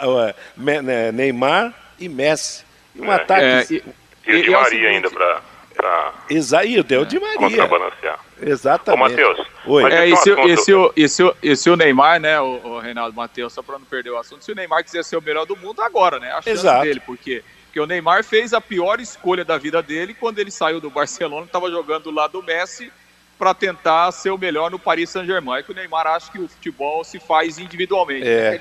né, 0.57 1.11
Neymar 1.11 1.75
e 2.01 2.09
Messi. 2.09 2.65
E 2.95 3.01
um 3.01 3.13
é, 3.13 3.15
ataque. 3.15 3.45
É, 3.45 3.67
e, 3.71 3.83
e, 4.27 4.41
o 4.41 4.43
Di 4.43 4.51
Maria 4.51 4.89
ainda 4.89 5.11
pra. 5.11 5.43
pra 5.77 6.15
Exaí, 6.29 6.79
o 6.79 6.85
Del 6.85 7.05
Di 7.05 7.21
Maria. 7.21 7.39
Contrabalancear. 7.39 8.19
Exatamente. 8.41 9.23
Ô, 9.23 9.29
Matheus. 9.29 9.47
Oi. 9.67 9.93
É, 9.93 10.09
e, 10.09 10.17
se, 10.17 10.31
e, 10.31 10.57
se, 10.57 10.75
o, 10.75 10.93
e, 10.97 11.09
se, 11.09 11.35
e 11.43 11.57
se 11.57 11.71
o 11.71 11.77
Neymar, 11.77 12.19
né, 12.19 12.41
o, 12.41 12.61
o 12.65 12.79
Reinaldo 12.79 13.15
Matheus, 13.15 13.53
só 13.53 13.63
para 13.63 13.79
não 13.79 13.85
perder 13.85 14.11
o 14.11 14.19
assunto, 14.19 14.45
se 14.45 14.51
o 14.51 14.55
Neymar 14.55 14.83
quiser 14.83 15.05
ser 15.05 15.17
o 15.17 15.23
melhor 15.23 15.45
do 15.45 15.57
mundo 15.57 15.83
agora, 15.83 16.19
né? 16.19 16.33
A 16.33 16.43
chance 16.43 16.51
Exato. 16.51 16.85
dele, 16.85 17.01
porque 17.01 17.45
porque 17.71 17.79
o 17.79 17.87
Neymar 17.87 18.25
fez 18.25 18.53
a 18.53 18.61
pior 18.61 18.99
escolha 18.99 19.45
da 19.45 19.57
vida 19.57 19.81
dele 19.81 20.13
quando 20.13 20.41
ele 20.41 20.51
saiu 20.51 20.81
do 20.81 20.91
Barcelona, 20.91 21.47
estava 21.47 21.71
jogando 21.71 22.05
do 22.05 22.11
lado 22.11 22.33
do 22.33 22.43
Messi 22.43 22.93
para 23.39 23.55
tentar 23.55 24.11
ser 24.11 24.31
o 24.31 24.37
melhor 24.37 24.73
no 24.73 24.79
Paris 24.79 25.09
Saint-Germain. 25.11 25.61
É 25.61 25.63
que 25.63 25.71
o 25.71 25.75
Neymar 25.75 26.05
acha 26.05 26.33
que 26.33 26.41
o 26.41 26.49
futebol 26.49 27.05
se 27.05 27.21
faz 27.21 27.61
individualmente. 27.61 28.27
É. 28.27 28.61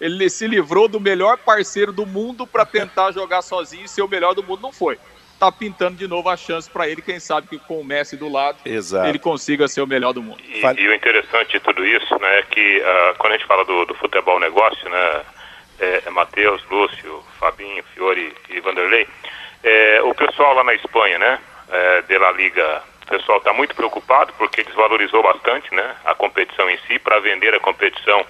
Ele 0.00 0.28
se 0.28 0.46
livrou 0.46 0.88
do 0.88 1.00
melhor 1.00 1.38
parceiro 1.38 1.92
do 1.92 2.04
mundo 2.04 2.46
para 2.46 2.64
tentar 2.64 3.12
jogar 3.12 3.42
sozinho 3.42 3.84
e 3.84 3.88
ser 3.88 4.02
o 4.02 4.08
melhor 4.08 4.34
do 4.34 4.42
mundo. 4.42 4.60
Não 4.60 4.72
foi. 4.72 4.98
Tá 5.38 5.50
pintando 5.50 5.96
de 5.96 6.06
novo 6.06 6.28
a 6.28 6.36
chance 6.36 6.70
para 6.70 6.88
ele. 6.88 7.02
Quem 7.02 7.18
sabe 7.18 7.48
que 7.48 7.58
com 7.58 7.80
o 7.80 7.84
Messi 7.84 8.16
do 8.16 8.30
lado, 8.30 8.58
Exato. 8.64 9.08
ele 9.08 9.18
consiga 9.18 9.66
ser 9.68 9.82
o 9.82 9.86
melhor 9.86 10.12
do 10.12 10.22
mundo. 10.22 10.40
E, 10.46 10.60
e 10.60 10.88
o 10.88 10.94
interessante 10.94 11.52
de 11.52 11.60
tudo 11.60 11.84
isso, 11.84 12.18
né, 12.18 12.38
é 12.38 12.42
que 12.42 12.78
uh, 12.78 13.18
quando 13.18 13.32
a 13.32 13.36
gente 13.36 13.46
fala 13.46 13.64
do, 13.64 13.84
do 13.84 13.94
futebol 13.94 14.38
negócio, 14.38 14.88
né, 14.88 15.22
é, 15.80 16.02
é 16.06 16.10
Matheus, 16.10 16.62
Lúcio, 16.70 17.22
Fabinho, 17.38 17.82
Fiore 17.94 18.32
e 18.48 18.60
Vanderlei, 18.60 19.08
é, 19.62 20.02
o 20.02 20.14
pessoal 20.14 20.54
lá 20.54 20.64
na 20.64 20.74
Espanha, 20.74 21.18
né, 21.18 21.38
é, 21.70 22.02
de 22.02 22.18
La 22.18 22.30
Liga, 22.32 22.82
o 23.02 23.06
pessoal 23.06 23.38
está 23.38 23.52
muito 23.52 23.74
preocupado 23.74 24.32
porque 24.38 24.62
desvalorizou 24.62 25.22
bastante, 25.22 25.74
né, 25.74 25.96
a 26.04 26.14
competição 26.14 26.68
em 26.70 26.78
si. 26.86 26.98
Para 26.98 27.18
vender 27.20 27.54
a 27.54 27.60
competição 27.60 28.24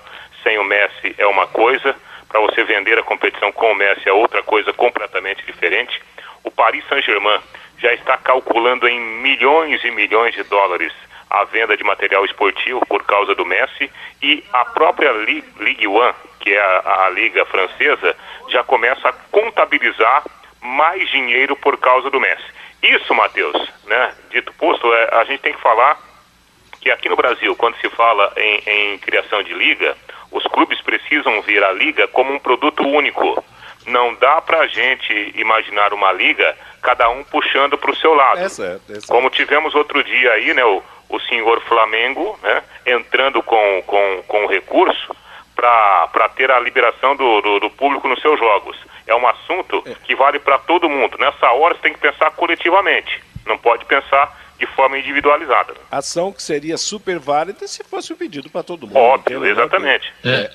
sem 0.45 0.59
o 0.59 0.65
Messi 0.65 1.15
é 1.19 1.27
uma 1.27 1.49
coisa, 1.49 1.97
para 2.29 2.41
você 2.41 2.63
vender 2.63 2.97
a 2.99 3.03
competição 3.03 3.51
com 3.51 3.73
o 3.73 3.75
Messi 3.75 4.09
é 4.09 4.13
outra 4.13 4.43
coisa 4.43 4.73
completamente 4.73 5.45
diferente. 5.45 6.01
O 6.45 6.51
Paris 6.51 6.85
Saint-Germain 6.89 7.41
já 7.79 7.93
está 7.93 8.17
calculando 8.17 8.87
em 8.87 9.01
milhões 9.01 9.83
e 9.83 9.91
milhões 9.91 10.35
de 10.35 10.45
dólares 10.45 10.93
a 11.29 11.43
venda 11.45 11.77
de 11.77 11.83
material 11.83 12.25
esportivo 12.25 12.85
por 12.87 13.03
causa 13.05 13.35
do 13.35 13.45
Messi 13.45 13.91
e 14.23 14.45
a 14.53 14.65
própria 14.67 15.11
Ligue 15.59 15.89
1, 15.89 16.13
que 16.39 16.55
é 16.55 16.61
a, 16.61 17.07
a 17.07 17.11
liga 17.11 17.45
francesa, 17.47 18.17
já 18.51 18.63
começa 18.63 19.09
a 19.09 19.13
contabilizar 19.33 20.23
mais 20.61 21.11
dinheiro 21.11 21.57
por 21.57 21.77
causa 21.79 22.11
do 22.11 22.21
Messi. 22.21 22.45
Isso, 22.83 23.15
Matheus, 23.15 23.57
né, 23.87 24.15
dito 24.31 24.53
posto, 24.55 24.93
é, 24.93 25.09
a 25.17 25.25
gente 25.25 25.41
tem 25.41 25.55
que 25.55 25.61
falar 25.61 25.99
que 26.81 26.91
aqui 26.91 27.09
no 27.09 27.17
Brasil, 27.17 27.57
quando 27.57 27.77
se 27.81 27.89
fala 27.89 28.33
em, 28.37 28.63
em 28.67 28.99
criação 28.99 29.43
de 29.43 29.55
liga, 29.55 29.97
os 30.35 30.45
clubes 30.49 30.81
precisam 30.83 31.41
ver 31.43 31.63
a 31.63 31.73
liga 31.73 32.09
como 32.09 32.35
um 32.35 32.41
produto 32.41 32.83
único. 32.83 33.43
Não 33.87 34.15
dá 34.15 34.41
para 34.41 34.61
a 34.61 34.67
gente 34.67 35.33
imaginar 35.37 35.93
uma 35.93 36.11
liga, 36.11 36.57
cada 36.83 37.09
um 37.09 37.23
puxando 37.23 37.79
para 37.79 37.93
o 37.93 37.97
seu 37.97 38.13
lado. 38.15 38.41
É 38.41 38.49
certo, 38.49 38.91
é 38.91 38.95
certo. 38.95 39.07
Como 39.07 39.31
tivemos 39.31 39.75
outro 39.77 40.03
dia 40.03 40.33
aí, 40.33 40.53
né, 40.53 40.65
o, 40.65 40.83
o 41.09 41.21
senhor 41.21 41.61
Flamengo, 41.63 42.37
né, 42.43 42.65
entrando 42.85 43.43
com, 43.45 43.83
com, 43.87 44.25
com 44.27 44.47
recurso 44.47 45.15
para 45.55 46.29
ter 46.35 46.51
a 46.51 46.59
liberação 46.59 47.15
do, 47.15 47.41
do, 47.41 47.61
do, 47.61 47.71
público 47.71 48.09
nos 48.09 48.21
seus 48.21 48.39
jogos. 48.39 48.77
É 49.07 49.15
um 49.15 49.27
assunto 49.29 49.85
é. 49.87 49.95
que 50.03 50.17
vale 50.17 50.41
para 50.41 50.59
todo 50.59 50.91
mundo. 50.91 51.17
Nessa 51.17 51.53
hora 51.53 51.77
você 51.77 51.83
tem 51.83 51.93
que 51.93 52.01
pensar 52.01 52.33
coletivamente, 52.33 53.23
não 53.47 53.57
pode 53.57 53.85
pensar 53.85 54.37
de 54.59 54.67
forma 54.67 54.99
individualizada. 54.99 55.75
Ação 55.91 56.33
que 56.33 56.43
seria 56.43 56.77
super 56.77 57.19
válida 57.19 57.67
se 57.67 57.83
fosse 57.85 58.13
o 58.13 58.17
pedido 58.17 58.49
para 58.49 58.63
todo 58.63 58.87
mundo. 58.87 58.97
Óbvio, 58.97 59.45
exatamente. 59.45 60.13
É. 60.25 60.51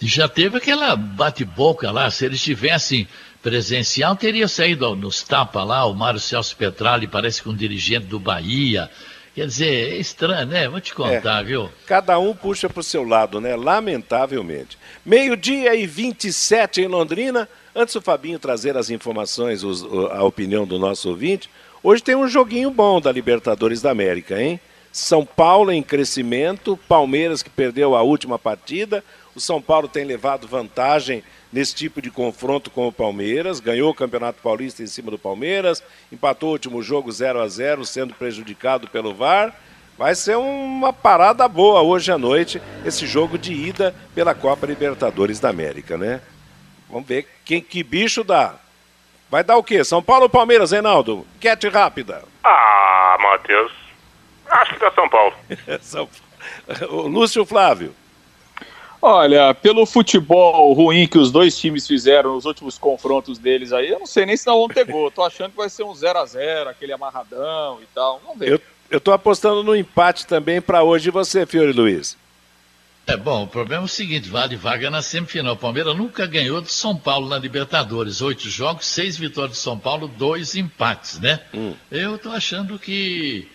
Já 0.00 0.28
teve 0.28 0.56
aquela 0.56 0.96
bate-boca 0.96 1.90
lá, 1.90 2.10
se 2.10 2.24
eles 2.24 2.42
tivessem 2.42 3.06
presencial, 3.42 4.16
teria 4.16 4.48
saído 4.48 4.94
nos 4.96 5.22
tapas 5.22 5.66
lá, 5.66 5.84
o 5.84 5.94
Mário 5.94 6.20
Celso 6.20 6.56
Petralli 6.56 7.06
parece 7.06 7.42
que 7.42 7.48
um 7.48 7.54
dirigente 7.54 8.06
do 8.06 8.18
Bahia. 8.18 8.90
Quer 9.34 9.46
dizer, 9.46 9.92
é 9.92 9.96
estranho, 9.96 10.46
né? 10.46 10.68
Vou 10.68 10.80
te 10.80 10.92
contar, 10.92 11.40
é. 11.40 11.44
viu? 11.44 11.70
Cada 11.86 12.18
um 12.18 12.34
puxa 12.34 12.68
para 12.68 12.80
o 12.80 12.84
seu 12.84 13.04
lado, 13.04 13.40
né? 13.40 13.54
Lamentavelmente. 13.54 14.76
Meio-dia 15.04 15.74
e 15.74 15.86
27 15.86 16.82
em 16.82 16.88
Londrina. 16.88 17.48
Antes 17.74 17.94
do 17.94 18.02
Fabinho 18.02 18.38
trazer 18.38 18.76
as 18.76 18.90
informações, 18.90 19.62
os, 19.62 19.84
a 20.12 20.24
opinião 20.24 20.66
do 20.66 20.78
nosso 20.78 21.08
ouvinte, 21.08 21.48
hoje 21.82 22.02
tem 22.02 22.14
um 22.14 22.28
joguinho 22.28 22.70
bom 22.70 23.00
da 23.00 23.10
Libertadores 23.12 23.80
da 23.80 23.90
América, 23.90 24.40
hein? 24.40 24.60
São 24.92 25.24
Paulo 25.24 25.70
em 25.70 25.82
crescimento, 25.82 26.76
Palmeiras 26.88 27.42
que 27.42 27.50
perdeu 27.50 27.94
a 27.94 28.02
última 28.02 28.38
partida, 28.38 29.04
o 29.34 29.40
São 29.40 29.62
Paulo 29.62 29.86
tem 29.86 30.04
levado 30.04 30.48
vantagem 30.48 31.22
nesse 31.52 31.74
tipo 31.74 32.02
de 32.02 32.10
confronto 32.10 32.70
com 32.70 32.88
o 32.88 32.92
Palmeiras, 32.92 33.60
ganhou 33.60 33.90
o 33.90 33.94
Campeonato 33.94 34.42
Paulista 34.42 34.82
em 34.82 34.86
cima 34.86 35.10
do 35.10 35.18
Palmeiras, 35.18 35.82
empatou 36.10 36.50
o 36.50 36.52
último 36.52 36.82
jogo 36.82 37.10
0 37.10 37.40
a 37.40 37.48
0 37.48 37.84
sendo 37.84 38.14
prejudicado 38.14 38.88
pelo 38.88 39.14
VAR. 39.14 39.54
Vai 39.96 40.14
ser 40.14 40.36
uma 40.38 40.92
parada 40.92 41.46
boa 41.46 41.82
hoje 41.82 42.10
à 42.10 42.16
noite, 42.16 42.60
esse 42.84 43.06
jogo 43.06 43.36
de 43.36 43.52
ida 43.52 43.94
pela 44.14 44.34
Copa 44.34 44.66
Libertadores 44.66 45.38
da 45.38 45.50
América, 45.50 45.98
né? 45.98 46.20
Vamos 46.88 47.06
ver 47.06 47.28
quem, 47.44 47.60
que 47.60 47.82
bicho 47.82 48.24
dá. 48.24 48.58
Vai 49.30 49.44
dar 49.44 49.56
o 49.56 49.62
quê? 49.62 49.84
São 49.84 50.02
Paulo 50.02 50.24
ou 50.24 50.28
Palmeiras, 50.28 50.72
Reinaldo? 50.72 51.24
Quete 51.38 51.68
rápida. 51.68 52.22
Ah, 52.42 53.16
Matheus. 53.20 53.72
Acho 54.50 54.74
que 54.74 54.80
dá 54.80 54.90
São 54.90 55.08
Paulo. 55.08 55.34
São... 55.80 56.08
Lúcio 56.90 57.46
Flávio. 57.46 57.94
Olha, 59.02 59.54
pelo 59.54 59.86
futebol 59.86 60.72
ruim 60.74 61.06
que 61.06 61.16
os 61.16 61.30
dois 61.30 61.58
times 61.58 61.86
fizeram 61.86 62.34
nos 62.34 62.44
últimos 62.44 62.76
confrontos 62.76 63.38
deles 63.38 63.72
aí, 63.72 63.88
eu 63.88 63.98
não 63.98 64.06
sei 64.06 64.26
nem 64.26 64.36
se 64.36 64.46
não 64.46 64.58
vão 64.58 64.68
ter 64.68 64.84
gol. 64.84 65.10
Tô 65.10 65.22
achando 65.22 65.52
que 65.52 65.56
vai 65.56 65.70
ser 65.70 65.84
um 65.84 65.94
0 65.94 66.18
a 66.18 66.26
0 66.26 66.68
aquele 66.68 66.92
amarradão 66.92 67.78
e 67.80 67.86
tal. 67.94 68.20
Vamos 68.24 68.38
ver. 68.38 68.52
Eu, 68.52 68.60
eu 68.90 69.00
tô 69.00 69.12
apostando 69.12 69.62
no 69.62 69.74
empate 69.74 70.26
também 70.26 70.60
para 70.60 70.82
hoje 70.82 71.08
e 71.08 71.12
você, 71.12 71.46
Fiore 71.46 71.72
Luiz. 71.72 72.16
É 73.10 73.16
bom, 73.16 73.42
o 73.42 73.46
problema 73.48 73.82
é 73.82 73.84
o 73.84 73.88
seguinte, 73.88 74.28
vale 74.28 74.54
vaga 74.54 74.88
na 74.88 75.02
semifinal. 75.02 75.54
O 75.54 75.56
Palmeiras 75.56 75.96
nunca 75.96 76.26
ganhou 76.26 76.60
de 76.60 76.70
São 76.70 76.94
Paulo 76.94 77.28
na 77.28 77.36
Libertadores. 77.36 78.22
Oito 78.22 78.48
jogos, 78.48 78.86
seis 78.86 79.16
vitórias 79.16 79.56
de 79.56 79.58
São 79.58 79.76
Paulo, 79.76 80.06
dois 80.06 80.54
empates, 80.54 81.18
né? 81.18 81.40
Hum. 81.52 81.74
Eu 81.90 82.16
tô 82.18 82.30
achando 82.30 82.78
que 82.78 83.48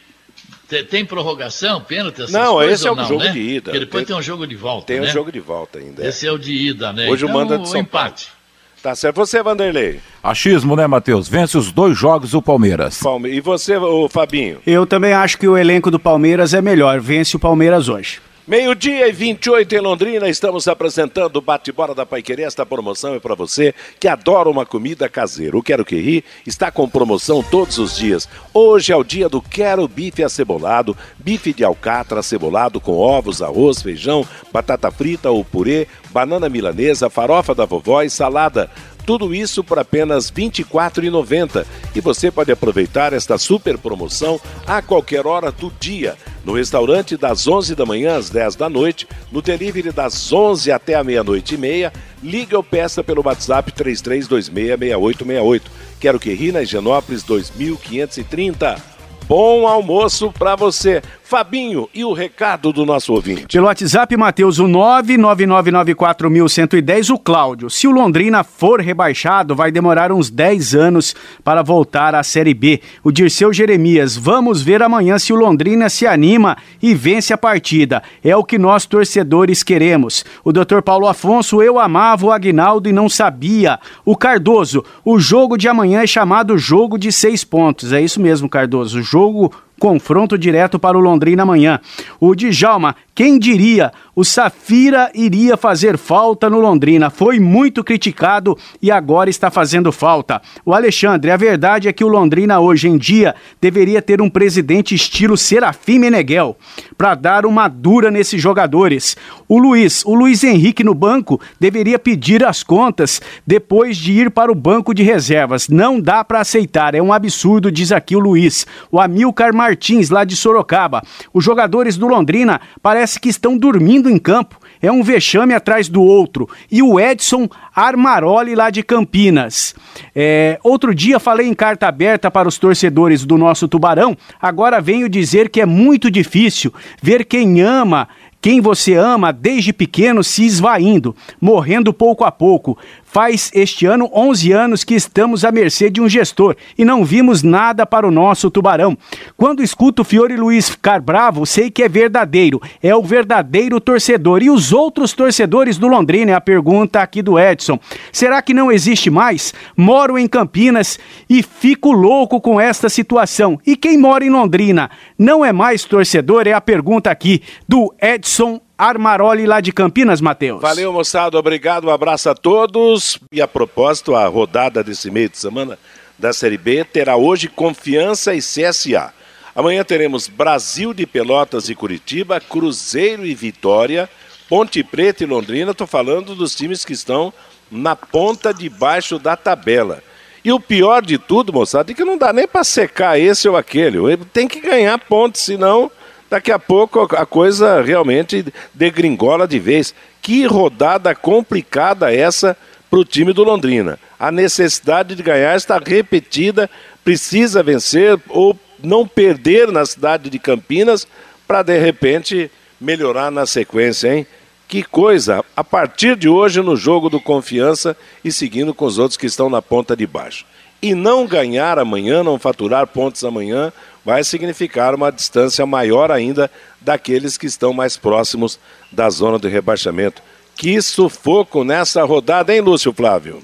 tem 0.90 1.06
prorrogação, 1.06 1.80
pênalti, 1.80 2.22
essas 2.22 2.32
Não, 2.32 2.56
coisas, 2.56 2.80
esse 2.80 2.88
é 2.88 2.92
o 2.92 2.96
não, 2.96 3.08
jogo 3.08 3.24
né? 3.24 3.32
de 3.32 3.40
ida. 3.40 3.72
Porque 3.72 3.80
depois 3.80 4.04
tem, 4.04 4.14
tem 4.14 4.16
um 4.18 4.22
jogo 4.22 4.46
de 4.46 4.56
volta, 4.58 4.88
Tem 4.88 5.00
né? 5.00 5.08
um 5.08 5.10
jogo 5.10 5.32
de 5.32 5.40
volta 5.40 5.80
ainda. 5.80 6.04
É. 6.04 6.10
Esse 6.10 6.28
é 6.28 6.32
o 6.34 6.38
de 6.38 6.52
ida, 6.52 6.92
né? 6.92 7.10
Hoje 7.10 7.24
então, 7.24 7.34
o 7.34 7.40
manda 7.40 7.58
de 7.58 7.70
São 7.70 7.80
empate. 7.80 8.26
Paulo. 8.26 8.36
Tá 8.84 8.94
certo. 8.94 9.16
Você, 9.16 9.42
Vanderlei? 9.42 10.02
Achismo, 10.22 10.76
né, 10.76 10.86
Matheus? 10.86 11.30
Vence 11.30 11.58
os 11.58 11.72
dois 11.72 11.98
jogos 11.98 12.34
o 12.34 12.42
Palmeiras. 12.42 13.00
Palme... 13.02 13.30
E 13.30 13.40
você, 13.40 13.78
o 13.78 14.10
Fabinho? 14.10 14.60
Eu 14.68 14.86
também 14.86 15.14
acho 15.14 15.38
que 15.38 15.48
o 15.48 15.58
elenco 15.58 15.90
do 15.90 16.00
Palmeiras 16.00 16.54
é 16.54 16.62
melhor. 16.62 17.00
Vence 17.00 17.36
o 17.38 17.40
Palmeiras 17.40 17.88
hoje. 17.88 18.20
Meio-dia 18.48 19.08
e 19.08 19.12
28 19.12 19.74
em 19.74 19.80
Londrina, 19.80 20.30
estamos 20.30 20.68
apresentando 20.68 21.38
o 21.38 21.42
Bate-Bora 21.42 21.96
da 21.96 22.06
Paiquerê. 22.06 22.44
Esta 22.44 22.64
promoção 22.64 23.16
é 23.16 23.20
para 23.20 23.34
você 23.34 23.74
que 24.00 24.08
adora 24.08 24.48
uma 24.48 24.68
comida 24.68 25.10
caseira. 25.10 25.58
O 25.58 25.64
Quero 25.64 25.84
Que 25.84 26.00
Ri 26.00 26.24
está 26.46 26.70
com 26.70 26.88
promoção 26.88 27.42
todos 27.42 27.80
os 27.80 27.98
dias. 27.98 28.30
Hoje 28.54 28.94
é 28.94 28.96
o 28.96 29.04
dia 29.04 29.28
do 29.28 29.42
Quero 29.42 29.88
Bife 29.88 30.24
Acebolado, 30.24 30.96
bife 31.18 31.54
de 31.54 31.64
alcatra 31.64 32.20
acebolado 32.20 32.80
com 32.80 32.92
ovos, 33.00 33.42
arroz, 33.42 33.82
feijão, 33.82 34.24
batata 34.54 34.92
frita 34.92 35.32
ou 35.32 35.44
purê, 35.44 35.88
banana 36.12 36.48
milanesa, 36.48 37.10
farofa 37.10 37.56
da 37.56 37.66
vovó 37.66 38.04
e 38.04 38.12
salada. 38.12 38.70
Tudo 39.06 39.36
isso 39.36 39.64
por 39.64 39.78
apenas 39.78 40.30
R$ 40.30 40.50
24,90. 40.50 41.66
E 41.96 42.02
você 42.02 42.32
pode 42.32 42.52
aproveitar 42.52 43.14
esta 43.14 43.38
super 43.38 43.78
promoção 43.78 44.42
a 44.66 44.82
qualquer 44.82 45.28
hora 45.28 45.52
do 45.52 45.72
dia. 45.80 46.16
No 46.44 46.54
restaurante 46.54 47.16
das 47.18 47.48
11 47.48 47.76
da 47.76 47.86
manhã 47.86 48.18
às 48.18 48.30
10 48.30 48.56
da 48.56 48.70
noite, 48.70 49.08
no 49.32 49.42
delivery 49.42 49.92
das 49.92 50.32
11 50.32 50.72
até 50.72 50.96
a 50.96 51.04
meia-noite 51.04 51.56
e 51.56 51.58
meia, 51.58 51.94
liga 52.22 52.58
ou 52.58 52.64
peça 52.64 53.04
pelo 53.04 53.24
WhatsApp 53.26 53.72
33266868. 53.72 55.62
Quero 56.00 56.20
que 56.20 56.34
ri 56.34 56.52
na 56.52 56.62
Higienópolis 56.62 57.24
2530. 57.24 58.96
Bom 59.28 59.68
almoço 59.68 60.32
para 60.32 60.56
você. 60.56 61.02
Fabinho, 61.28 61.90
e 61.92 62.06
o 62.06 62.14
recado 62.14 62.72
do 62.72 62.86
nosso 62.86 63.12
ouvinte? 63.12 63.48
Pelo 63.48 63.66
WhatsApp, 63.66 64.16
Matheus, 64.16 64.60
o 64.60 64.66
99994110, 64.66 67.12
o 67.12 67.18
Cláudio. 67.18 67.68
Se 67.68 67.88
o 67.88 67.92
Londrina 67.92 68.44
for 68.44 68.80
rebaixado, 68.80 69.56
vai 69.56 69.72
demorar 69.72 70.12
uns 70.12 70.30
10 70.30 70.76
anos 70.76 71.16
para 71.44 71.64
voltar 71.64 72.14
à 72.14 72.22
Série 72.22 72.54
B. 72.54 72.80
O 73.04 73.12
Dirceu 73.12 73.52
Jeremias, 73.52 74.16
vamos 74.16 74.62
ver 74.62 74.84
amanhã 74.84 75.18
se 75.18 75.34
o 75.34 75.36
Londrina 75.36 75.90
se 75.90 76.06
anima 76.06 76.58
e 76.80 76.94
vence 76.94 77.34
a 77.34 77.38
partida. 77.40 78.04
É 78.24 78.38
o 78.38 78.44
que 78.44 78.60
nós 78.60 78.86
torcedores 78.86 79.64
queremos. 79.64 80.24
O 80.44 80.54
Dr. 80.54 80.82
Paulo 80.84 81.08
Afonso, 81.08 81.60
eu 81.60 81.80
amava 81.80 82.28
o 82.28 82.32
Agnaldo 82.32 82.88
e 82.88 82.94
não 82.94 83.10
sabia. 83.10 83.80
O 84.06 84.16
Cardoso, 84.16 84.86
o 85.04 85.18
jogo 85.18 85.58
de 85.58 85.68
amanhã 85.68 86.04
é 86.04 86.08
chamado 86.08 86.56
jogo 86.56 87.00
de 87.00 87.12
seis 87.12 87.44
pontos. 87.44 87.92
É 87.92 88.00
isso 88.00 88.22
mesmo, 88.22 88.48
Cardoso. 88.48 89.00
O 89.00 89.04
jogo 89.04 89.52
confronto 89.80 90.38
direto 90.38 90.80
para 90.80 90.98
o 90.98 91.02
Londrina 91.02 91.44
amanhã. 91.44 91.80
O 92.20 92.36
Djalma, 92.36 92.96
quem 93.16 93.40
diria, 93.40 93.94
o 94.14 94.26
Safira 94.26 95.10
iria 95.16 95.56
fazer 95.56 95.98
falta 95.98 96.50
no 96.50 96.60
Londrina. 96.60 97.10
Foi 97.10 97.40
muito 97.40 97.82
criticado 97.82 98.58
e 98.82 98.92
agora 98.92 99.30
está 99.30 99.50
fazendo 99.50 99.90
falta. 99.90 100.42
O 100.66 100.74
Alexandre, 100.74 101.32
a 101.32 101.38
verdade 101.38 101.88
é 101.88 101.94
que 101.94 102.04
o 102.04 102.10
Londrina 102.10 102.60
hoje 102.60 102.90
em 102.90 102.98
dia 102.98 103.34
deveria 103.62 104.02
ter 104.02 104.22
um 104.22 104.30
presidente 104.30 104.94
estilo 104.94 105.38
Serafim 105.38 106.00
Meneghel 106.00 106.58
para 106.98 107.16
dar 107.16 107.46
uma 107.46 107.70
dura 107.70 108.12
nesses 108.12 108.42
jogadores. 108.42 109.16
O 109.48 109.58
Luiz, 109.58 110.04
o 110.04 110.14
Luiz 110.14 110.44
Henrique 110.44 110.84
no 110.84 110.94
banco 110.94 111.40
deveria 111.58 111.98
pedir 111.98 112.44
as 112.44 112.64
contas 112.64 113.22
depois 113.48 113.96
de 113.96 114.12
ir 114.12 114.30
para 114.30 114.52
o 114.52 114.56
banco 114.56 114.94
de 114.94 115.04
reservas. 115.04 115.70
Não 115.70 116.02
dá 116.02 116.22
para 116.22 116.42
aceitar, 116.42 116.94
é 116.94 117.02
um 117.02 117.14
absurdo, 117.14 117.72
diz 117.72 117.94
aqui 117.94 118.14
o 118.14 118.20
Luiz. 118.20 118.68
O 118.92 119.00
Amilcar 119.00 119.56
Martins, 119.56 120.10
lá 120.10 120.26
de 120.26 120.36
Sorocaba. 120.36 121.02
Os 121.34 121.46
jogadores 121.46 121.96
do 121.96 122.08
Londrina 122.08 122.60
parece 123.06 123.20
que 123.20 123.30
estão 123.30 123.56
dormindo 123.56 124.10
em 124.10 124.18
campo. 124.18 124.60
É 124.82 124.92
um 124.92 125.04
vexame 125.04 125.54
atrás 125.54 125.88
do 125.88 126.02
outro. 126.02 126.50
E 126.72 126.82
o 126.82 127.00
Edson 127.00 127.48
Armaroli, 127.76 128.56
lá 128.56 128.72
de 128.72 128.82
Campinas. 128.82 129.76
É, 130.16 130.60
outro 130.64 130.94
dia 130.94 131.20
falei 131.20 131.48
em 131.48 131.54
carta 131.54 131.88
aberta 131.88 132.32
para 132.32 132.48
os 132.48 132.58
torcedores 132.58 133.24
do 133.24 133.38
nosso 133.38 133.68
Tubarão. 133.68 134.18
Agora 134.42 134.82
venho 134.82 135.08
dizer 135.08 135.50
que 135.50 135.62
é 135.62 135.68
muito 135.68 136.10
difícil 136.10 136.74
ver 137.02 137.26
quem 137.26 137.62
ama 137.62 138.08
quem 138.46 138.62
você 138.62 138.94
ama 138.94 139.34
desde 139.34 139.74
pequeno 139.74 140.24
se 140.24 140.46
esvaindo, 140.46 141.16
morrendo 141.42 141.92
pouco 141.92 142.24
a 142.24 142.32
pouco. 142.32 142.78
Faz 143.16 143.50
este 143.56 143.86
ano 143.86 144.10
11 144.14 144.52
anos 144.52 144.84
que 144.84 144.94
estamos 144.94 145.46
à 145.46 145.50
mercê 145.50 145.90
de 145.90 146.02
um 146.02 146.10
gestor 146.10 146.54
e 146.78 146.84
não 146.84 147.06
vimos 147.06 147.44
nada 147.44 147.86
para 147.86 148.06
o 148.06 148.12
nosso 148.12 148.52
tubarão. 148.52 148.98
Quando 149.38 149.64
escuto 149.64 150.02
o 150.02 150.06
Fiore 150.06 150.36
Luiz 150.36 150.70
ficar 150.70 151.00
bravo, 151.00 151.46
sei 151.46 151.72
que 151.72 151.82
é 151.82 151.88
verdadeiro, 151.88 152.62
é 152.84 152.94
o 152.94 153.02
verdadeiro 153.02 153.80
torcedor. 153.80 154.44
E 154.44 154.50
os 154.50 154.74
outros 154.74 155.14
torcedores 155.14 155.78
do 155.78 155.88
Londrina? 155.88 156.34
É 156.34 156.36
a 156.36 156.42
pergunta 156.42 157.00
aqui 157.00 157.22
do 157.22 157.40
Edson. 157.40 157.80
Será 158.12 158.42
que 158.42 158.54
não 158.54 158.70
existe 158.70 159.10
mais? 159.10 159.54
Moro 159.78 160.18
em 160.18 160.28
Campinas 160.28 161.00
e 161.30 161.42
fico 161.42 161.94
louco 161.94 162.42
com 162.42 162.60
esta 162.60 162.90
situação. 162.90 163.58
E 163.66 163.78
quem 163.78 163.98
mora 163.98 164.26
em 164.26 164.30
Londrina 164.30 164.92
não 165.18 165.46
é 165.46 165.54
mais 165.54 165.86
torcedor? 165.86 166.50
É 166.50 166.52
a 166.52 166.60
pergunta 166.60 167.10
aqui 167.10 167.42
do 167.66 167.96
Edson. 168.02 168.60
Armaroli, 168.78 169.46
lá 169.46 169.62
de 169.62 169.72
Campinas, 169.72 170.20
Matheus. 170.20 170.62
Valeu, 170.62 170.92
moçada. 170.92 171.38
Obrigado. 171.38 171.88
Um 171.88 171.92
abraço 171.92 172.30
a 172.30 172.36
todos. 172.36 173.18
E 173.32 173.42
a 173.42 173.48
propósito, 173.48 174.16
a 174.16 174.28
rodada 174.28 174.84
desse 174.84 175.10
meio 175.10 175.30
de 175.30 175.38
semana 175.38 175.80
da 176.20 176.34
Série 176.34 176.58
B 176.58 176.84
terá 176.84 177.16
hoje 177.16 177.48
Confiança 177.48 178.34
e 178.34 178.40
CSA. 178.40 179.14
Amanhã 179.56 179.84
teremos 179.86 180.28
Brasil 180.28 180.94
de 180.94 181.06
Pelotas 181.06 181.70
e 181.70 181.76
Curitiba, 181.76 182.42
Cruzeiro 182.42 183.26
e 183.26 183.34
Vitória, 183.34 184.10
Ponte 184.50 184.84
Preta 184.84 185.24
e 185.24 185.28
Londrina. 185.28 185.72
Estou 185.72 185.88
falando 185.88 186.36
dos 186.36 186.54
times 186.54 186.84
que 186.84 186.92
estão 186.92 187.34
na 187.72 187.96
ponta 187.96 188.54
de 188.54 188.68
baixo 188.68 189.18
da 189.18 189.38
tabela. 189.38 190.04
E 190.44 190.52
o 190.52 190.60
pior 190.60 191.02
de 191.02 191.18
tudo, 191.18 191.54
moçada, 191.54 191.92
é 191.92 191.96
que 191.96 192.04
não 192.04 192.18
dá 192.18 192.34
nem 192.34 192.46
para 192.46 192.64
secar 192.66 193.18
esse 193.18 193.48
ou 193.48 193.56
aquele. 193.56 193.98
Tem 194.34 194.48
que 194.48 194.60
ganhar 194.60 195.00
pontos, 195.00 195.42
senão 195.42 195.90
daqui 196.30 196.52
a 196.52 196.60
pouco 196.60 197.02
a 197.16 197.26
coisa 197.26 197.82
realmente 197.82 198.46
degringola 198.74 199.48
de 199.48 199.60
vez. 199.60 199.94
Que 200.22 200.46
rodada 200.46 201.14
complicada 201.14 202.14
essa 202.14 202.58
para 202.90 203.00
o 203.00 203.06
time 203.06 203.34
do 203.34 203.44
Londrina. 203.44 204.00
A 204.20 204.32
necessidade 204.32 205.16
de 205.16 205.24
ganhar 205.24 205.56
está 205.56 205.78
repetida, 205.78 206.70
precisa 207.04 207.62
vencer 207.62 208.20
ou 208.30 208.58
não 208.82 209.08
perder 209.08 209.72
na 209.72 209.86
cidade 209.86 210.30
de 210.30 210.40
Campinas 210.40 211.08
para 211.48 211.64
de 211.64 211.78
repente 211.78 212.50
melhorar 212.80 213.32
na 213.32 213.46
sequência, 213.46 214.16
hein? 214.16 214.28
Que 214.68 214.82
coisa! 214.82 215.44
A 215.56 215.64
partir 215.64 216.16
de 216.16 216.28
hoje 216.28 216.62
no 216.62 216.76
jogo 216.76 217.10
do 217.10 217.22
Confiança 217.22 217.96
e 218.24 218.32
seguindo 218.32 218.74
com 218.74 218.86
os 218.86 218.98
outros 218.98 219.18
que 219.18 219.28
estão 219.28 219.50
na 219.50 219.62
ponta 219.62 219.96
de 219.96 220.08
baixo. 220.08 220.46
E 220.82 220.96
não 220.96 221.28
ganhar 221.28 221.78
amanhã, 221.78 222.24
não 222.24 222.40
faturar 222.40 222.88
pontos 222.88 223.24
amanhã, 223.24 223.72
vai 224.06 224.24
significar 224.24 224.94
uma 224.94 225.12
distância 225.12 225.66
maior 225.66 226.12
ainda 226.12 226.50
daqueles 226.80 227.38
que 227.38 227.48
estão 227.48 227.74
mais 227.74 227.98
próximos 227.98 228.60
da 228.92 229.10
zona 229.10 229.40
de 229.40 229.50
rebaixamento. 229.50 230.22
Que 230.56 230.80
sufoco 230.82 231.64
nessa 231.64 232.04
rodada, 232.06 232.54
hein, 232.54 232.62
Lúcio 232.62 232.94
Flávio? 232.94 233.42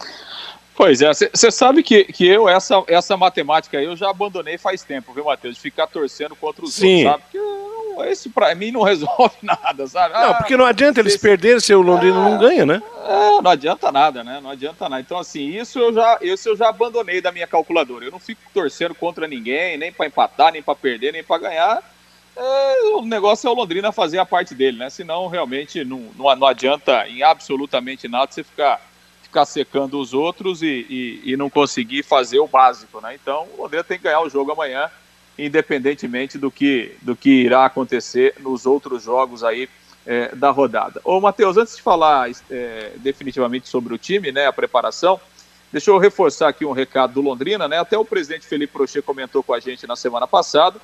Pois 0.75 1.01
é, 1.01 1.11
você 1.13 1.51
sabe 1.51 1.83
que, 1.83 2.05
que 2.05 2.25
eu, 2.25 2.47
essa, 2.47 2.81
essa 2.87 3.17
matemática 3.17 3.77
aí, 3.77 3.85
eu 3.85 3.95
já 3.95 4.09
abandonei 4.09 4.57
faz 4.57 4.83
tempo, 4.83 5.13
viu, 5.13 5.25
Matheus? 5.25 5.55
De 5.55 5.61
ficar 5.61 5.87
torcendo 5.87 6.35
contra 6.35 6.63
os 6.63 6.73
Sim. 6.73 7.05
outros, 7.05 7.11
sabe? 7.11 7.23
Porque 7.23 7.37
esse 8.03 8.29
pra 8.29 8.53
mim 8.55 8.71
não 8.71 8.81
resolve 8.83 9.35
nada, 9.41 9.87
sabe? 9.87 10.13
Não, 10.13 10.33
porque 10.35 10.57
não 10.57 10.65
adianta 10.65 10.99
eles 10.99 11.17
perderem 11.17 11.59
se 11.59 11.73
o 11.73 11.81
Londrina 11.81 12.15
não 12.15 12.37
ganha, 12.37 12.65
né? 12.65 12.81
É, 13.05 13.41
não 13.41 13.51
adianta 13.51 13.91
nada, 13.91 14.23
né? 14.23 14.39
Não 14.41 14.49
adianta 14.49 14.87
nada. 14.87 15.01
Então, 15.01 15.17
assim, 15.17 15.49
isso 15.57 15.79
eu 15.79 15.93
já, 15.93 16.17
isso 16.21 16.49
eu 16.49 16.55
já 16.55 16.69
abandonei 16.69 17.21
da 17.21 17.31
minha 17.31 17.47
calculadora. 17.47 18.05
Eu 18.05 18.11
não 18.11 18.19
fico 18.19 18.41
torcendo 18.53 18.95
contra 18.95 19.27
ninguém, 19.27 19.77
nem 19.77 19.91
para 19.91 20.05
empatar, 20.05 20.51
nem 20.51 20.61
para 20.61 20.75
perder, 20.75 21.11
nem 21.11 21.23
para 21.23 21.41
ganhar. 21.41 21.83
É, 22.35 22.83
o 22.95 23.01
negócio 23.01 23.47
é 23.47 23.51
o 23.51 23.53
Londrina 23.53 23.91
fazer 23.91 24.19
a 24.19 24.25
parte 24.25 24.55
dele, 24.55 24.77
né? 24.77 24.89
Senão, 24.89 25.27
realmente, 25.27 25.83
não, 25.83 25.99
não, 26.15 26.35
não 26.35 26.47
adianta 26.47 27.07
em 27.07 27.23
absolutamente 27.23 28.07
nada 28.07 28.31
você 28.31 28.43
ficar 28.43 28.79
ficar 29.31 29.45
secando 29.45 29.97
os 29.97 30.13
outros 30.13 30.61
e, 30.61 30.85
e, 30.89 31.21
e, 31.31 31.37
não 31.37 31.49
conseguir 31.49 32.03
fazer 32.03 32.39
o 32.39 32.47
básico, 32.47 32.99
né? 32.99 33.15
Então, 33.15 33.47
o 33.57 33.61
Londrina 33.61 33.81
tem 33.81 33.97
que 33.97 34.03
ganhar 34.03 34.19
o 34.19 34.29
jogo 34.29 34.51
amanhã, 34.51 34.91
independentemente 35.45 36.37
do 36.37 36.51
que, 36.51 36.95
do 37.01 37.15
que 37.15 37.29
irá 37.29 37.65
acontecer 37.65 38.35
nos 38.39 38.65
outros 38.65 39.03
jogos 39.03 39.43
aí 39.43 39.67
é, 40.05 40.33
da 40.35 40.51
rodada. 40.51 41.01
Ô, 41.03 41.19
Matheus, 41.19 41.57
antes 41.57 41.75
de 41.75 41.81
falar 41.81 42.29
é, 42.49 42.91
definitivamente 42.97 43.67
sobre 43.67 43.93
o 43.93 43.97
time, 43.97 44.31
né, 44.31 44.45
a 44.45 44.53
preparação, 44.53 45.19
deixa 45.71 45.89
eu 45.89 45.97
reforçar 45.97 46.49
aqui 46.49 46.65
um 46.65 46.71
recado 46.71 47.13
do 47.13 47.21
Londrina, 47.21 47.67
né? 47.67 47.79
Até 47.79 47.97
o 47.97 48.05
presidente 48.05 48.45
Felipe 48.45 48.73
Prochê 48.73 49.01
comentou 49.01 49.41
com 49.41 49.53
a 49.53 49.59
gente 49.59 49.87
na 49.87 49.95
semana 49.95 50.27
passada. 50.27 50.79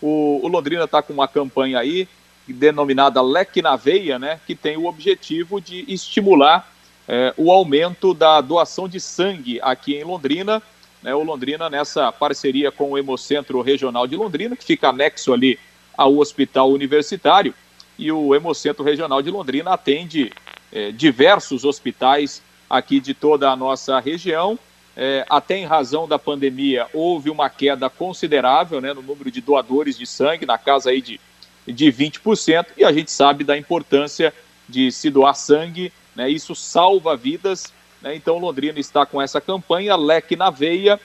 O, 0.00 0.40
o 0.42 0.48
Londrina 0.48 0.84
está 0.84 1.02
com 1.02 1.12
uma 1.12 1.28
campanha 1.28 1.78
aí 1.78 2.08
denominada 2.48 3.22
Leque 3.22 3.62
na 3.62 3.76
Veia, 3.76 4.18
né? 4.18 4.40
Que 4.46 4.54
tem 4.54 4.76
o 4.76 4.86
objetivo 4.86 5.60
de 5.60 5.84
estimular 5.86 6.68
é, 7.06 7.34
o 7.36 7.50
aumento 7.52 8.14
da 8.14 8.40
doação 8.40 8.88
de 8.88 8.98
sangue 9.00 9.60
aqui 9.62 9.94
em 9.94 10.04
Londrina. 10.04 10.62
Né, 11.02 11.14
o 11.14 11.22
Londrina, 11.22 11.70
nessa 11.70 12.12
parceria 12.12 12.70
com 12.70 12.92
o 12.92 12.98
Hemocentro 12.98 13.60
Regional 13.62 14.06
de 14.06 14.16
Londrina, 14.16 14.56
que 14.56 14.64
fica 14.64 14.88
anexo 14.88 15.32
ali 15.32 15.58
ao 15.96 16.16
Hospital 16.18 16.70
Universitário, 16.70 17.54
e 17.98 18.10
o 18.10 18.34
Hemocentro 18.34 18.84
Regional 18.84 19.20
de 19.20 19.30
Londrina 19.30 19.72
atende 19.72 20.32
é, 20.72 20.90
diversos 20.90 21.64
hospitais 21.64 22.42
aqui 22.68 23.00
de 23.00 23.12
toda 23.12 23.50
a 23.50 23.56
nossa 23.56 23.98
região. 24.00 24.58
É, 24.96 25.24
até 25.28 25.56
em 25.56 25.66
razão 25.66 26.08
da 26.08 26.18
pandemia, 26.18 26.86
houve 26.92 27.30
uma 27.30 27.48
queda 27.48 27.88
considerável 27.88 28.80
né, 28.80 28.92
no 28.92 29.02
número 29.02 29.30
de 29.30 29.40
doadores 29.40 29.96
de 29.96 30.06
sangue, 30.06 30.46
na 30.46 30.58
casa 30.58 30.90
aí 30.90 31.00
de, 31.00 31.20
de 31.66 31.92
20%, 31.92 32.66
e 32.76 32.84
a 32.84 32.92
gente 32.92 33.10
sabe 33.10 33.44
da 33.44 33.56
importância 33.56 34.32
de 34.68 34.90
se 34.90 35.10
doar 35.10 35.34
sangue 35.34 35.92
né? 36.14 36.28
Isso 36.28 36.54
salva 36.54 37.16
vidas. 37.16 37.72
Né? 38.00 38.14
Então, 38.14 38.38
Londrina 38.38 38.78
está 38.78 39.04
com 39.04 39.20
essa 39.20 39.40
campanha, 39.40 39.96
leque 39.96 40.36
na 40.36 40.50
veia, 40.50 40.98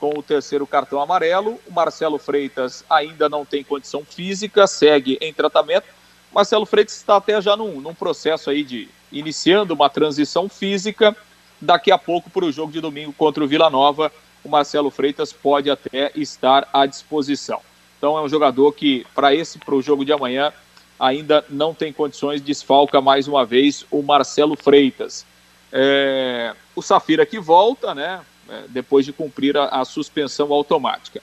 com 0.00 0.18
o 0.18 0.22
terceiro 0.22 0.66
cartão 0.66 1.00
amarelo. 1.00 1.60
O 1.68 1.72
Marcelo 1.72 2.18
Freitas 2.18 2.84
ainda 2.90 3.28
não 3.28 3.44
tem 3.44 3.62
condição 3.62 4.04
física, 4.04 4.66
segue 4.66 5.18
em 5.20 5.32
tratamento. 5.32 5.86
Marcelo 6.32 6.66
Freitas 6.66 6.96
está 6.96 7.16
até 7.16 7.40
já 7.40 7.56
num, 7.56 7.80
num 7.80 7.94
processo 7.94 8.50
aí 8.50 8.64
de 8.64 8.88
iniciando 9.12 9.72
uma 9.72 9.88
transição 9.88 10.48
física. 10.48 11.16
Daqui 11.60 11.90
a 11.90 11.98
pouco, 11.98 12.30
para 12.30 12.44
o 12.44 12.52
jogo 12.52 12.72
de 12.72 12.80
domingo 12.80 13.12
contra 13.12 13.42
o 13.42 13.48
Vila 13.48 13.68
Nova, 13.68 14.12
o 14.44 14.48
Marcelo 14.48 14.90
Freitas 14.90 15.32
pode 15.32 15.70
até 15.70 16.12
estar 16.14 16.68
à 16.72 16.86
disposição. 16.86 17.60
Então 17.98 18.16
é 18.16 18.22
um 18.22 18.28
jogador 18.28 18.72
que, 18.72 19.04
para 19.14 19.34
esse, 19.34 19.58
para 19.58 19.74
o 19.74 19.82
jogo 19.82 20.04
de 20.04 20.12
amanhã, 20.12 20.52
ainda 20.98 21.44
não 21.48 21.74
tem 21.74 21.92
condições, 21.92 22.40
desfalca 22.40 23.00
mais 23.00 23.26
uma 23.26 23.44
vez 23.44 23.84
o 23.90 24.02
Marcelo 24.02 24.56
Freitas. 24.56 25.26
É, 25.72 26.54
o 26.74 26.82
Safira 26.82 27.26
que 27.26 27.38
volta, 27.38 27.94
né? 27.94 28.20
É, 28.48 28.64
depois 28.68 29.04
de 29.04 29.12
cumprir 29.12 29.56
a, 29.56 29.66
a, 29.66 29.84
suspensão 29.84 30.50
automática. 30.52 31.20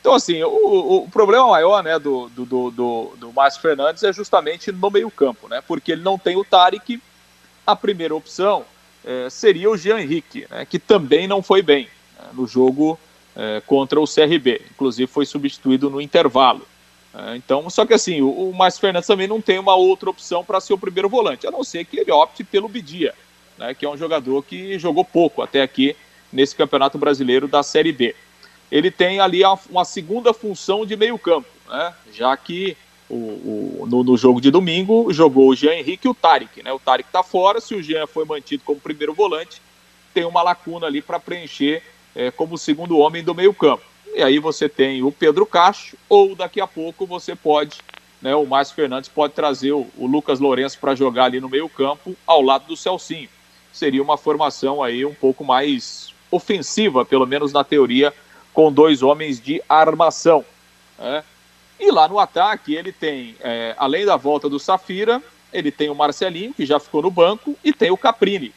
Então, 0.00 0.14
assim, 0.14 0.42
o, 0.42 1.02
o 1.04 1.10
problema 1.10 1.48
maior 1.48 1.82
né, 1.82 1.98
do, 1.98 2.28
do, 2.28 2.70
do, 2.70 3.16
do, 3.16 3.32
Márcio 3.32 3.60
Fernandes 3.60 4.04
é 4.04 4.12
justamente 4.12 4.70
no 4.70 4.90
meio-campo, 4.90 5.48
né? 5.48 5.60
Porque 5.66 5.92
ele 5.92 6.02
não 6.02 6.16
tem 6.16 6.36
o 6.36 6.44
Tarek. 6.44 7.02
A 7.66 7.74
primeira 7.74 8.14
opção 8.14 8.64
é, 9.04 9.30
seria 9.30 9.70
o 9.70 9.76
Jean 9.76 10.00
Henrique, 10.00 10.46
né, 10.50 10.64
que 10.64 10.78
também 10.78 11.26
não 11.26 11.42
foi 11.42 11.62
bem 11.62 11.88
né, 12.18 12.28
no 12.32 12.46
jogo 12.46 12.98
é, 13.36 13.62
contra 13.66 14.00
o 14.00 14.06
CRB. 14.06 14.62
Inclusive 14.70 15.10
foi 15.10 15.26
substituído 15.26 15.88
no 15.88 16.00
intervalo. 16.00 16.66
É, 17.14 17.36
então, 17.36 17.68
só 17.70 17.84
que 17.84 17.94
assim, 17.94 18.20
o, 18.20 18.30
o 18.30 18.54
Márcio 18.54 18.80
Fernandes 18.80 19.06
também 19.06 19.26
não 19.26 19.40
tem 19.40 19.58
uma 19.58 19.74
outra 19.74 20.10
opção 20.10 20.44
para 20.44 20.60
ser 20.60 20.72
o 20.72 20.78
primeiro 20.78 21.08
volante, 21.08 21.46
a 21.46 21.50
não 21.50 21.64
ser 21.64 21.84
que 21.84 21.98
ele 21.98 22.12
opte 22.12 22.44
pelo 22.44 22.68
Bidia, 22.68 23.14
né, 23.58 23.74
que 23.74 23.84
é 23.84 23.88
um 23.88 23.96
jogador 23.96 24.42
que 24.42 24.78
jogou 24.78 25.04
pouco 25.04 25.42
até 25.42 25.62
aqui 25.62 25.96
nesse 26.32 26.54
Campeonato 26.54 26.98
Brasileiro 26.98 27.48
da 27.48 27.62
Série 27.62 27.92
B. 27.92 28.14
Ele 28.70 28.90
tem 28.90 29.18
ali 29.18 29.42
uma 29.68 29.84
segunda 29.84 30.32
função 30.32 30.86
de 30.86 30.96
meio 30.96 31.18
campo, 31.18 31.48
né, 31.68 31.92
já 32.12 32.36
que 32.36 32.76
o, 33.10 33.82
o, 33.82 33.86
no, 33.88 34.04
no, 34.04 34.16
jogo 34.16 34.40
de 34.40 34.50
domingo 34.50 35.12
jogou 35.12 35.48
o 35.48 35.56
Jean 35.56 35.74
Henrique 35.74 36.06
e 36.06 36.10
o 36.10 36.14
Tarek. 36.14 36.62
Né, 36.62 36.72
o 36.72 36.78
Tarek 36.78 37.08
está 37.08 37.22
fora, 37.22 37.60
se 37.60 37.74
o 37.74 37.82
Jean 37.82 38.06
foi 38.06 38.24
mantido 38.24 38.62
como 38.64 38.80
primeiro 38.80 39.12
volante, 39.12 39.60
tem 40.14 40.24
uma 40.24 40.42
lacuna 40.42 40.86
ali 40.86 41.02
para 41.02 41.18
preencher 41.18 41.82
é, 42.14 42.30
como 42.30 42.56
segundo 42.56 42.98
homem 42.98 43.22
do 43.22 43.34
meio 43.34 43.52
campo. 43.52 43.84
E 44.14 44.22
aí 44.22 44.38
você 44.38 44.68
tem 44.68 45.02
o 45.02 45.12
Pedro 45.12 45.44
Castro, 45.44 45.98
ou 46.08 46.34
daqui 46.34 46.60
a 46.60 46.66
pouco 46.66 47.06
você 47.06 47.34
pode, 47.34 47.78
né, 48.22 48.34
o 48.34 48.46
Márcio 48.46 48.74
Fernandes 48.74 49.08
pode 49.08 49.34
trazer 49.34 49.72
o, 49.72 49.86
o 49.96 50.06
Lucas 50.06 50.40
Lourenço 50.40 50.78
para 50.78 50.94
jogar 50.94 51.24
ali 51.24 51.40
no 51.40 51.48
meio 51.48 51.68
campo, 51.68 52.16
ao 52.26 52.42
lado 52.42 52.66
do 52.66 52.76
Celcinho. 52.76 53.28
Seria 53.72 54.02
uma 54.02 54.16
formação 54.16 54.82
aí 54.82 55.04
um 55.04 55.14
pouco 55.14 55.44
mais 55.44 56.12
ofensiva, 56.30 57.04
pelo 57.04 57.26
menos 57.26 57.52
na 57.52 57.64
teoria, 57.64 58.12
com 58.52 58.72
dois 58.72 59.02
homens 59.02 59.40
de 59.40 59.62
armação. 59.68 60.44
Né? 60.98 61.24
E 61.80 61.90
lá 61.90 62.06
no 62.06 62.18
ataque 62.18 62.74
ele 62.74 62.92
tem, 62.92 63.34
é, 63.40 63.74
além 63.78 64.04
da 64.04 64.14
volta 64.14 64.50
do 64.50 64.60
Safira, 64.60 65.22
ele 65.50 65.72
tem 65.72 65.88
o 65.88 65.94
Marcelinho, 65.94 66.52
que 66.52 66.66
já 66.66 66.78
ficou 66.78 67.00
no 67.00 67.10
banco, 67.10 67.56
e 67.64 67.72
tem 67.72 67.90
o 67.90 67.96
Caprini, 67.96 68.52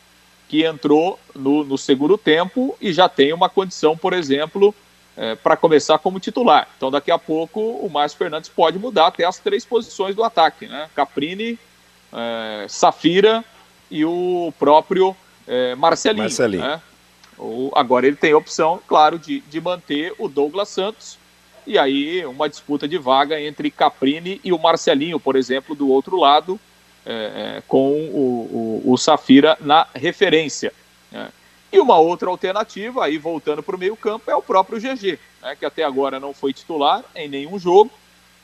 que 0.49 0.65
entrou 0.65 1.17
no, 1.33 1.63
no 1.63 1.77
segundo 1.77 2.17
tempo 2.17 2.77
e 2.81 2.91
já 2.91 3.07
tem 3.07 3.31
uma 3.31 3.47
condição, 3.49 3.97
por 3.97 4.11
exemplo, 4.11 4.75
é, 5.15 5.35
para 5.35 5.55
começar 5.55 5.97
como 5.99 6.19
titular. 6.19 6.67
Então, 6.75 6.91
daqui 6.91 7.11
a 7.11 7.17
pouco, 7.17 7.61
o 7.61 7.89
Márcio 7.89 8.17
Fernandes 8.17 8.49
pode 8.49 8.77
mudar 8.77 9.07
até 9.07 9.23
as 9.23 9.39
três 9.39 9.63
posições 9.63 10.15
do 10.15 10.23
ataque, 10.23 10.67
né? 10.67 10.89
Caprini, 10.93 11.57
é, 12.11 12.65
Safira 12.67 13.43
e 13.89 14.03
o 14.03 14.53
próprio 14.59 15.15
é, 15.47 15.75
Marcelinho. 15.75 16.23
Marcelinho. 16.23 16.61
Né? 16.61 16.81
O, 17.37 17.71
agora 17.73 18.05
ele 18.05 18.17
tem 18.17 18.33
a 18.33 18.37
opção, 18.37 18.81
claro, 18.85 19.17
de, 19.17 19.39
de 19.41 19.61
manter 19.61 20.13
o 20.19 20.27
Douglas 20.27 20.67
Santos 20.69 21.22
e 21.65 21.77
aí 21.77 22.25
uma 22.25 22.49
disputa 22.49 22.87
de 22.87 22.97
vaga 22.97 23.39
entre 23.39 23.71
Caprini 23.71 24.39
e 24.43 24.51
o 24.51 24.59
Marcelinho, 24.59 25.19
por 25.19 25.35
exemplo, 25.35 25.75
do 25.75 25.89
outro 25.89 26.17
lado, 26.17 26.59
é, 27.05 27.61
com 27.67 27.91
o, 27.91 28.81
o, 28.85 28.91
o, 28.93 28.97
Safira 28.97 29.57
na 29.59 29.87
referência. 29.93 30.73
Né? 31.11 31.29
E 31.71 31.79
uma 31.79 31.97
outra 31.97 32.29
alternativa, 32.29 33.05
aí 33.05 33.17
voltando 33.17 33.63
para 33.63 33.75
o 33.75 33.79
meio 33.79 33.95
campo, 33.95 34.29
é 34.29 34.35
o 34.35 34.41
próprio 34.41 34.79
GG, 34.79 35.19
né, 35.41 35.55
que 35.55 35.65
até 35.65 35.83
agora 35.83 36.19
não 36.19 36.33
foi 36.33 36.53
titular 36.53 37.03
em 37.15 37.27
nenhum 37.27 37.57
jogo, 37.57 37.91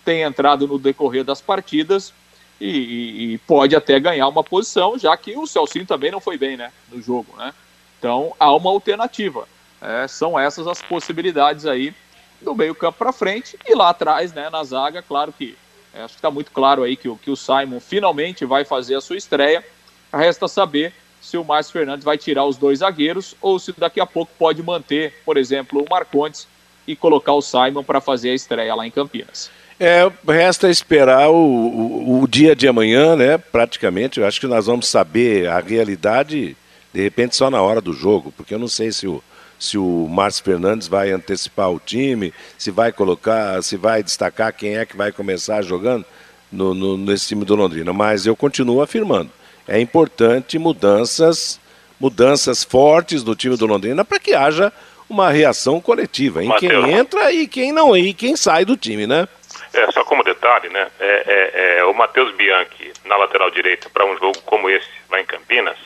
tem 0.04 0.24
entrado 0.24 0.68
no 0.68 0.80
decorrer 0.80 1.24
das 1.24 1.40
partidas 1.40 2.14
e, 2.60 2.68
e, 2.68 3.34
e 3.34 3.38
pode 3.40 3.76
até 3.76 4.00
ganhar 4.00 4.28
uma 4.28 4.44
posição, 4.44 4.98
já 4.98 5.16
que 5.16 5.38
o 5.38 5.46
Celcinho 5.46 5.86
também 5.86 6.12
não 6.12 6.20
foi 6.20 6.38
bem 6.38 6.58
né, 6.58 6.72
no 6.92 7.02
jogo. 7.02 7.36
Né? 7.38 7.54
Então 7.98 8.34
há 8.40 8.54
uma 8.54 8.70
alternativa. 8.70 9.48
É, 9.82 10.08
são 10.08 10.38
essas 10.38 10.68
as 10.68 10.82
possibilidades 10.82 11.66
aí 11.66 11.94
do 12.42 12.56
meio 12.56 12.74
campo 12.76 12.98
para 12.98 13.12
frente 13.12 13.58
e 13.66 13.76
lá 13.76 13.90
atrás, 13.90 14.34
né, 14.34 14.50
na 14.50 14.64
zaga, 14.64 15.02
claro 15.02 15.34
que 15.34 15.58
é, 15.94 16.02
acho 16.02 16.14
que 16.14 16.20
está 16.20 16.32
muito 16.32 16.52
claro 16.52 16.84
aí 16.84 16.96
que, 16.96 17.14
que 17.16 17.32
o 17.32 17.36
Simon 17.36 17.80
finalmente 17.80 18.46
vai 18.46 18.64
fazer 18.64 18.96
a 18.96 19.02
sua 19.02 19.18
estreia. 19.18 19.66
Resta 20.14 20.48
saber 20.48 20.94
se 21.22 21.38
o 21.38 21.44
Márcio 21.44 21.74
Fernandes 21.74 22.06
vai 22.06 22.18
tirar 22.18 22.46
os 22.46 22.58
dois 22.58 22.80
zagueiros 22.80 23.36
ou 23.42 23.60
se 23.60 23.74
daqui 23.78 24.00
a 24.00 24.06
pouco 24.06 24.32
pode 24.38 24.62
manter, 24.64 25.14
por 25.26 25.38
exemplo, 25.38 25.84
o 25.84 25.90
Marcondes 25.90 26.48
e 26.88 26.96
colocar 26.96 27.34
o 27.34 27.42
Simon 27.42 27.84
para 27.84 28.00
fazer 28.00 28.32
a 28.32 28.36
estreia 28.36 28.74
lá 28.76 28.86
em 28.86 28.92
Campinas. 28.92 29.52
É, 29.80 30.12
resta 30.28 30.70
esperar 30.70 31.30
o, 31.30 31.36
o, 31.36 32.22
o, 32.22 32.28
dia 32.28 32.56
de 32.56 32.68
amanhã, 32.68 33.16
né? 33.16 33.38
Praticamente, 33.38 34.20
eu 34.20 34.28
acho 34.28 34.40
que 34.40 34.48
nós 34.48 34.66
vamos 34.66 34.88
saber 34.88 35.48
a 35.48 35.60
realidade, 35.60 36.58
de 36.94 37.02
repente, 37.02 37.36
só 37.36 37.50
na 37.50 37.62
hora 37.62 37.80
do 37.80 37.94
jogo, 37.94 38.34
porque 38.36 38.54
eu 38.54 38.60
não 38.60 38.68
sei 38.68 38.92
se 38.92 39.08
o, 39.08 39.24
se 39.60 39.78
o 39.78 40.08
Márcio 40.10 40.44
Fernandes 40.44 40.88
vai 40.88 41.12
antecipar 41.12 41.70
o 41.70 41.80
time, 41.80 42.34
se 42.58 42.72
vai 42.72 42.92
colocar, 42.92 43.62
se 43.62 43.76
vai 43.76 44.02
destacar 44.02 44.54
quem 44.54 44.78
é 44.78 44.86
que 44.86 44.96
vai 44.96 45.12
começar 45.12 45.62
jogando 45.62 46.06
no, 46.52 46.74
no, 46.74 46.98
nesse 46.98 47.28
time 47.28 47.44
do 47.44 47.56
Londrina. 47.56 47.92
Mas 47.92 48.26
eu 48.26 48.36
continuo 48.36 48.82
afirmando 48.82 49.32
é 49.70 49.80
importante 49.80 50.58
mudanças, 50.58 51.60
mudanças 52.00 52.64
fortes 52.64 53.24
no 53.24 53.36
time 53.36 53.56
do 53.56 53.68
Londrina 53.68 54.04
para 54.04 54.20
que 54.20 54.34
haja 54.34 54.74
uma 55.08 55.30
reação 55.30 55.80
coletiva 55.80 56.44
em 56.44 56.48
Mateus. 56.48 56.86
quem 56.86 56.94
entra 56.94 57.32
e 57.32 57.48
quem 57.48 57.72
não 57.72 57.96
e 57.96 58.14
quem 58.14 58.36
sai 58.36 58.66
do 58.66 58.76
time, 58.76 59.06
né? 59.06 59.28
É, 59.72 59.92
só 59.92 60.04
como 60.04 60.24
detalhe, 60.24 60.70
né? 60.70 60.88
É, 61.00 61.24
é, 61.28 61.78
é 61.78 61.86
o 61.86 61.94
Matheus 61.94 62.36
Bianchi 62.36 62.92
na 63.06 63.16
lateral 63.18 63.52
direita 63.52 63.90
para 63.92 64.06
um 64.06 64.18
jogo 64.18 64.40
como 64.46 64.70
esse 64.70 64.88
lá 65.12 65.22
em 65.22 65.26
Campinas, 65.26 65.78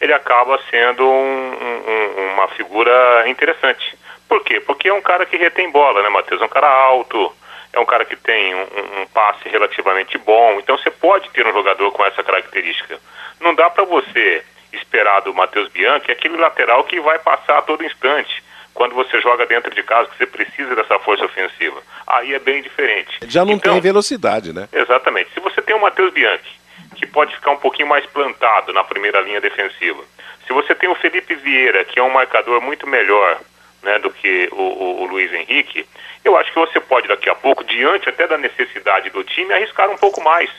ele 0.00 0.12
acaba 0.12 0.58
sendo 0.70 1.04
um, 1.04 1.52
um, 1.52 2.32
uma 2.34 2.48
figura 2.48 3.28
interessante. 3.28 3.96
Por 4.28 4.42
quê? 4.44 4.60
Porque 4.60 4.88
é 4.88 4.94
um 4.94 5.00
cara 5.00 5.26
que 5.26 5.36
retém 5.36 5.70
bola, 5.70 6.02
né, 6.02 6.08
Matheus? 6.08 6.40
É 6.40 6.44
um 6.44 6.48
cara 6.48 6.68
alto, 6.68 7.32
é 7.72 7.80
um 7.80 7.86
cara 7.86 8.04
que 8.04 8.16
tem 8.16 8.54
um, 8.54 8.62
um, 9.00 9.06
passe 9.06 9.48
relativamente 9.48 10.16
bom. 10.18 10.58
Então 10.58 10.76
você 10.76 10.90
pode 10.90 11.30
ter 11.30 11.46
um 11.46 11.52
jogador 11.52 11.90
com 11.92 12.04
essa 12.04 12.22
característica. 12.22 12.98
Não 13.40 13.54
dá 13.54 13.70
para 13.70 13.84
você 13.84 14.44
esperar 14.72 15.20
do 15.20 15.34
Matheus 15.34 15.68
Bianchi 15.68 16.12
aquele 16.12 16.36
lateral 16.36 16.84
que 16.84 17.00
vai 17.00 17.18
passar 17.18 17.58
a 17.58 17.62
todo 17.62 17.84
instante. 17.84 18.42
Quando 18.74 18.94
você 18.94 19.20
joga 19.20 19.44
dentro 19.44 19.74
de 19.74 19.82
casa, 19.82 20.08
que 20.08 20.18
você 20.18 20.26
precisa 20.26 20.76
dessa 20.76 20.98
força 21.00 21.24
ofensiva. 21.24 21.82
Aí 22.06 22.32
é 22.32 22.38
bem 22.38 22.62
diferente. 22.62 23.18
Já 23.26 23.44
não 23.44 23.54
então, 23.54 23.72
tem 23.72 23.80
velocidade, 23.80 24.52
né? 24.52 24.68
Exatamente. 24.72 25.30
Se 25.34 25.40
você 25.40 25.60
tem 25.60 25.74
o 25.74 25.80
Matheus 25.80 26.12
Bianchi, 26.12 26.58
que 26.98 27.06
pode 27.06 27.34
ficar 27.34 27.52
um 27.52 27.56
pouquinho 27.56 27.88
mais 27.88 28.04
plantado 28.06 28.72
na 28.72 28.82
primeira 28.82 29.20
linha 29.20 29.40
defensiva. 29.40 30.02
Se 30.46 30.52
você 30.52 30.74
tem 30.74 30.88
o 30.88 30.94
Felipe 30.96 31.34
Vieira, 31.36 31.84
que 31.84 31.98
é 31.98 32.02
um 32.02 32.10
marcador 32.10 32.60
muito 32.60 32.86
melhor 32.86 33.38
né, 33.82 33.98
do 34.00 34.10
que 34.10 34.48
o, 34.50 34.56
o, 34.56 35.02
o 35.02 35.06
Luiz 35.06 35.32
Henrique, 35.32 35.86
eu 36.24 36.36
acho 36.36 36.52
que 36.52 36.58
você 36.58 36.80
pode 36.80 37.06
daqui 37.06 37.30
a 37.30 37.34
pouco, 37.34 37.62
diante 37.62 38.08
até 38.08 38.26
da 38.26 38.36
necessidade 38.36 39.10
do 39.10 39.22
time, 39.22 39.54
arriscar 39.54 39.88
um 39.90 39.96
pouco 39.96 40.20
mais. 40.20 40.50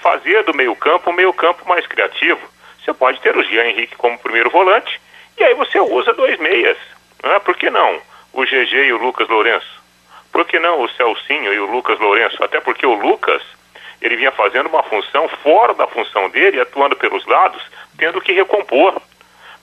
Fazer 0.00 0.44
do 0.44 0.54
meio-campo 0.54 1.10
um 1.10 1.14
meio-campo 1.14 1.68
mais 1.68 1.86
criativo. 1.86 2.40
Você 2.82 2.92
pode 2.92 3.20
ter 3.20 3.36
o 3.36 3.42
Jean 3.42 3.64
Henrique 3.64 3.96
como 3.96 4.18
primeiro 4.18 4.50
volante, 4.50 5.00
e 5.36 5.42
aí 5.42 5.54
você 5.54 5.80
usa 5.80 6.12
dois 6.12 6.38
meias. 6.38 6.76
Né? 7.22 7.38
Por 7.40 7.56
que 7.56 7.70
não 7.70 8.00
o 8.32 8.42
GG 8.44 8.74
e 8.74 8.92
o 8.92 8.98
Lucas 8.98 9.28
Lourenço? 9.28 9.82
Por 10.30 10.44
que 10.44 10.58
não 10.58 10.80
o 10.80 10.88
Celcinho 10.90 11.52
e 11.52 11.58
o 11.58 11.66
Lucas 11.66 11.98
Lourenço? 11.98 12.42
Até 12.44 12.60
porque 12.60 12.86
o 12.86 12.94
Lucas, 12.94 13.42
ele 14.04 14.16
vinha 14.16 14.30
fazendo 14.30 14.68
uma 14.68 14.82
função 14.82 15.26
fora 15.42 15.72
da 15.72 15.86
função 15.86 16.28
dele, 16.28 16.60
atuando 16.60 16.94
pelos 16.94 17.24
lados, 17.24 17.62
tendo 17.96 18.20
que 18.20 18.32
recompor. 18.34 19.00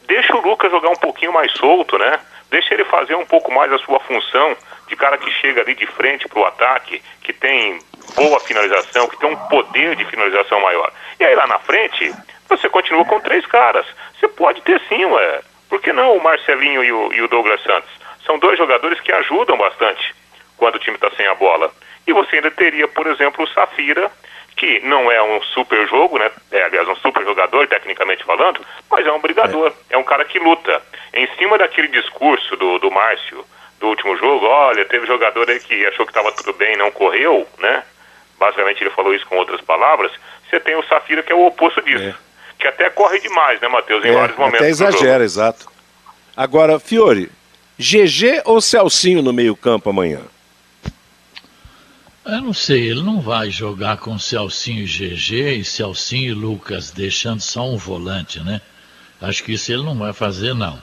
deixa 0.08 0.36
o 0.36 0.42
Lucas 0.42 0.72
jogar 0.72 0.90
um 0.90 0.96
pouquinho 0.96 1.32
mais 1.32 1.52
solto, 1.54 1.96
né? 2.00 2.20
Deixa 2.50 2.74
ele 2.74 2.84
fazer 2.86 3.14
um 3.14 3.26
pouco 3.26 3.52
mais 3.54 3.72
a 3.72 3.78
sua 3.78 4.00
função 4.00 4.58
de 4.88 4.96
cara 4.96 5.20
que 5.20 5.30
chega 5.30 5.62
ali 5.62 5.76
de 5.76 5.86
frente 5.86 6.28
para 6.28 6.40
o 6.40 6.46
ataque, 6.46 7.04
que 7.22 7.32
tem 7.32 7.80
boa 8.16 8.40
finalização, 8.40 9.08
que 9.08 9.20
tem 9.20 9.30
um 9.30 9.36
poder 9.48 9.96
de 9.96 10.06
finalização 10.06 10.60
maior. 10.60 10.92
E 11.20 11.24
aí 11.24 11.36
lá 11.36 11.46
na 11.46 11.60
frente, 11.60 12.12
você 12.50 12.68
continua 12.68 13.06
com 13.06 13.20
três 13.20 13.46
caras. 13.46 13.86
Você 14.20 14.28
pode 14.28 14.62
ter 14.62 14.82
sim, 14.90 15.06
ué. 15.06 15.42
Por 15.70 15.80
que 15.80 15.94
não 15.94 16.18
o 16.18 16.24
Marcelinho 16.24 16.84
e 16.84 16.92
o, 16.92 17.14
e 17.14 17.22
o 17.22 17.28
Douglas 17.28 17.62
Santos? 17.62 17.92
São 18.26 18.40
dois 18.40 18.58
jogadores 18.58 19.00
que 19.02 19.12
ajudam 19.12 19.56
bastante 19.56 20.16
quando 20.58 20.76
o 20.76 20.80
time 20.80 20.96
está 20.96 21.12
sem 21.12 21.28
a 21.28 21.36
bola. 21.36 21.72
E 22.08 22.12
você 22.12 22.38
ainda 22.38 22.50
teria, 22.50 22.88
por 22.88 23.06
exemplo, 23.06 23.46
o 23.46 23.48
Safira, 23.48 24.12
que 24.62 24.80
não 24.82 25.12
é 25.12 25.20
um 25.24 25.42
super 25.42 25.88
jogo, 25.88 26.20
né? 26.20 26.30
É, 26.52 26.62
aliás, 26.66 26.88
um 26.88 26.96
super 26.98 27.24
jogador, 27.24 27.68
tecnicamente 27.68 28.24
falando, 28.24 28.64
mas 28.92 29.08
é 29.08 29.12
um 29.12 29.20
brigador, 29.20 29.74
é, 29.90 29.96
é 29.96 29.98
um 29.98 30.04
cara 30.04 30.24
que 30.24 30.38
luta. 30.38 30.80
Em 31.16 31.28
cima 31.36 31.58
daquele 31.58 31.88
discurso 31.88 32.56
do, 32.56 32.78
do 32.78 32.92
Márcio, 32.92 33.44
do 33.80 33.88
último 33.88 34.16
jogo, 34.18 34.46
olha, 34.46 34.86
teve 34.86 35.08
jogador 35.08 35.50
aí 35.50 35.60
que 35.60 35.84
achou 35.88 36.06
que 36.06 36.12
estava 36.12 36.32
tudo 36.34 36.54
bem 36.54 36.78
não 36.78 36.92
correu, 36.92 37.48
né? 37.58 37.84
Basicamente 38.38 38.84
ele 38.84 38.92
falou 38.92 39.16
isso 39.16 39.26
com 39.26 39.38
outras 39.38 39.62
palavras. 39.62 40.12
Você 40.48 40.60
tem 40.60 40.76
o 40.76 40.84
Safira 40.84 41.24
que 41.24 41.32
é 41.32 41.36
o 41.36 41.48
oposto 41.48 41.82
disso. 41.82 42.04
É. 42.04 42.16
Que 42.60 42.68
até 42.68 42.88
corre 42.92 43.18
demais, 43.20 43.60
né, 43.60 43.68
Matheus? 43.68 44.06
Em 44.06 44.10
é, 44.10 44.14
vários 44.14 44.38
momentos. 44.38 44.62
Até 44.62 44.70
exagera, 44.70 45.24
exato. 45.24 45.66
Agora, 46.38 46.80
Fiore, 46.80 47.32
GG 47.80 48.44
ou 48.46 48.62
Celcinho 48.62 49.24
no 49.24 49.34
meio-campo 49.34 49.90
amanhã? 49.90 50.22
Eu 52.24 52.42
não 52.42 52.54
sei, 52.54 52.90
ele 52.90 53.02
não 53.02 53.20
vai 53.20 53.50
jogar 53.50 53.98
com 53.98 54.18
Celcinho 54.20 54.84
e 54.84 54.86
GG 54.86 55.60
e 55.60 55.66
Celcinho 55.66 56.32
e 56.32 56.34
Lucas, 56.34 56.92
deixando 56.92 57.42
só 57.42 57.68
um 57.68 57.78
volante, 57.78 58.40
né? 58.42 58.62
Acho 59.20 59.44
que 59.44 59.54
isso 59.54 59.72
ele 59.72 59.84
não 59.84 59.98
vai 59.98 60.14
fazer, 60.14 60.54
não. 60.54 60.82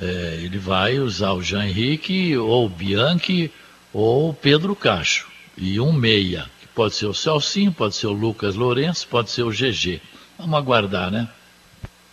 É, 0.00 0.40
ele 0.42 0.58
vai 0.58 0.98
usar 0.98 1.32
o 1.32 1.42
Jean 1.42 1.66
Henrique, 1.66 2.36
ou 2.36 2.66
o 2.66 2.68
Bianchi, 2.68 3.52
ou 3.92 4.30
o 4.30 4.34
Pedro 4.34 4.74
Cacho. 4.74 5.28
E 5.56 5.78
um 5.80 5.92
meia, 5.92 6.46
que 6.60 6.66
pode 6.68 6.94
ser 6.94 7.06
o 7.06 7.14
Celcinho, 7.14 7.70
pode 7.70 7.94
ser 7.94 8.08
o 8.08 8.12
Lucas 8.12 8.56
Lourenço, 8.56 9.06
pode 9.06 9.30
ser 9.30 9.42
o 9.42 9.50
GG. 9.50 10.00
Vamos 10.38 10.58
aguardar, 10.58 11.10
né? 11.10 11.28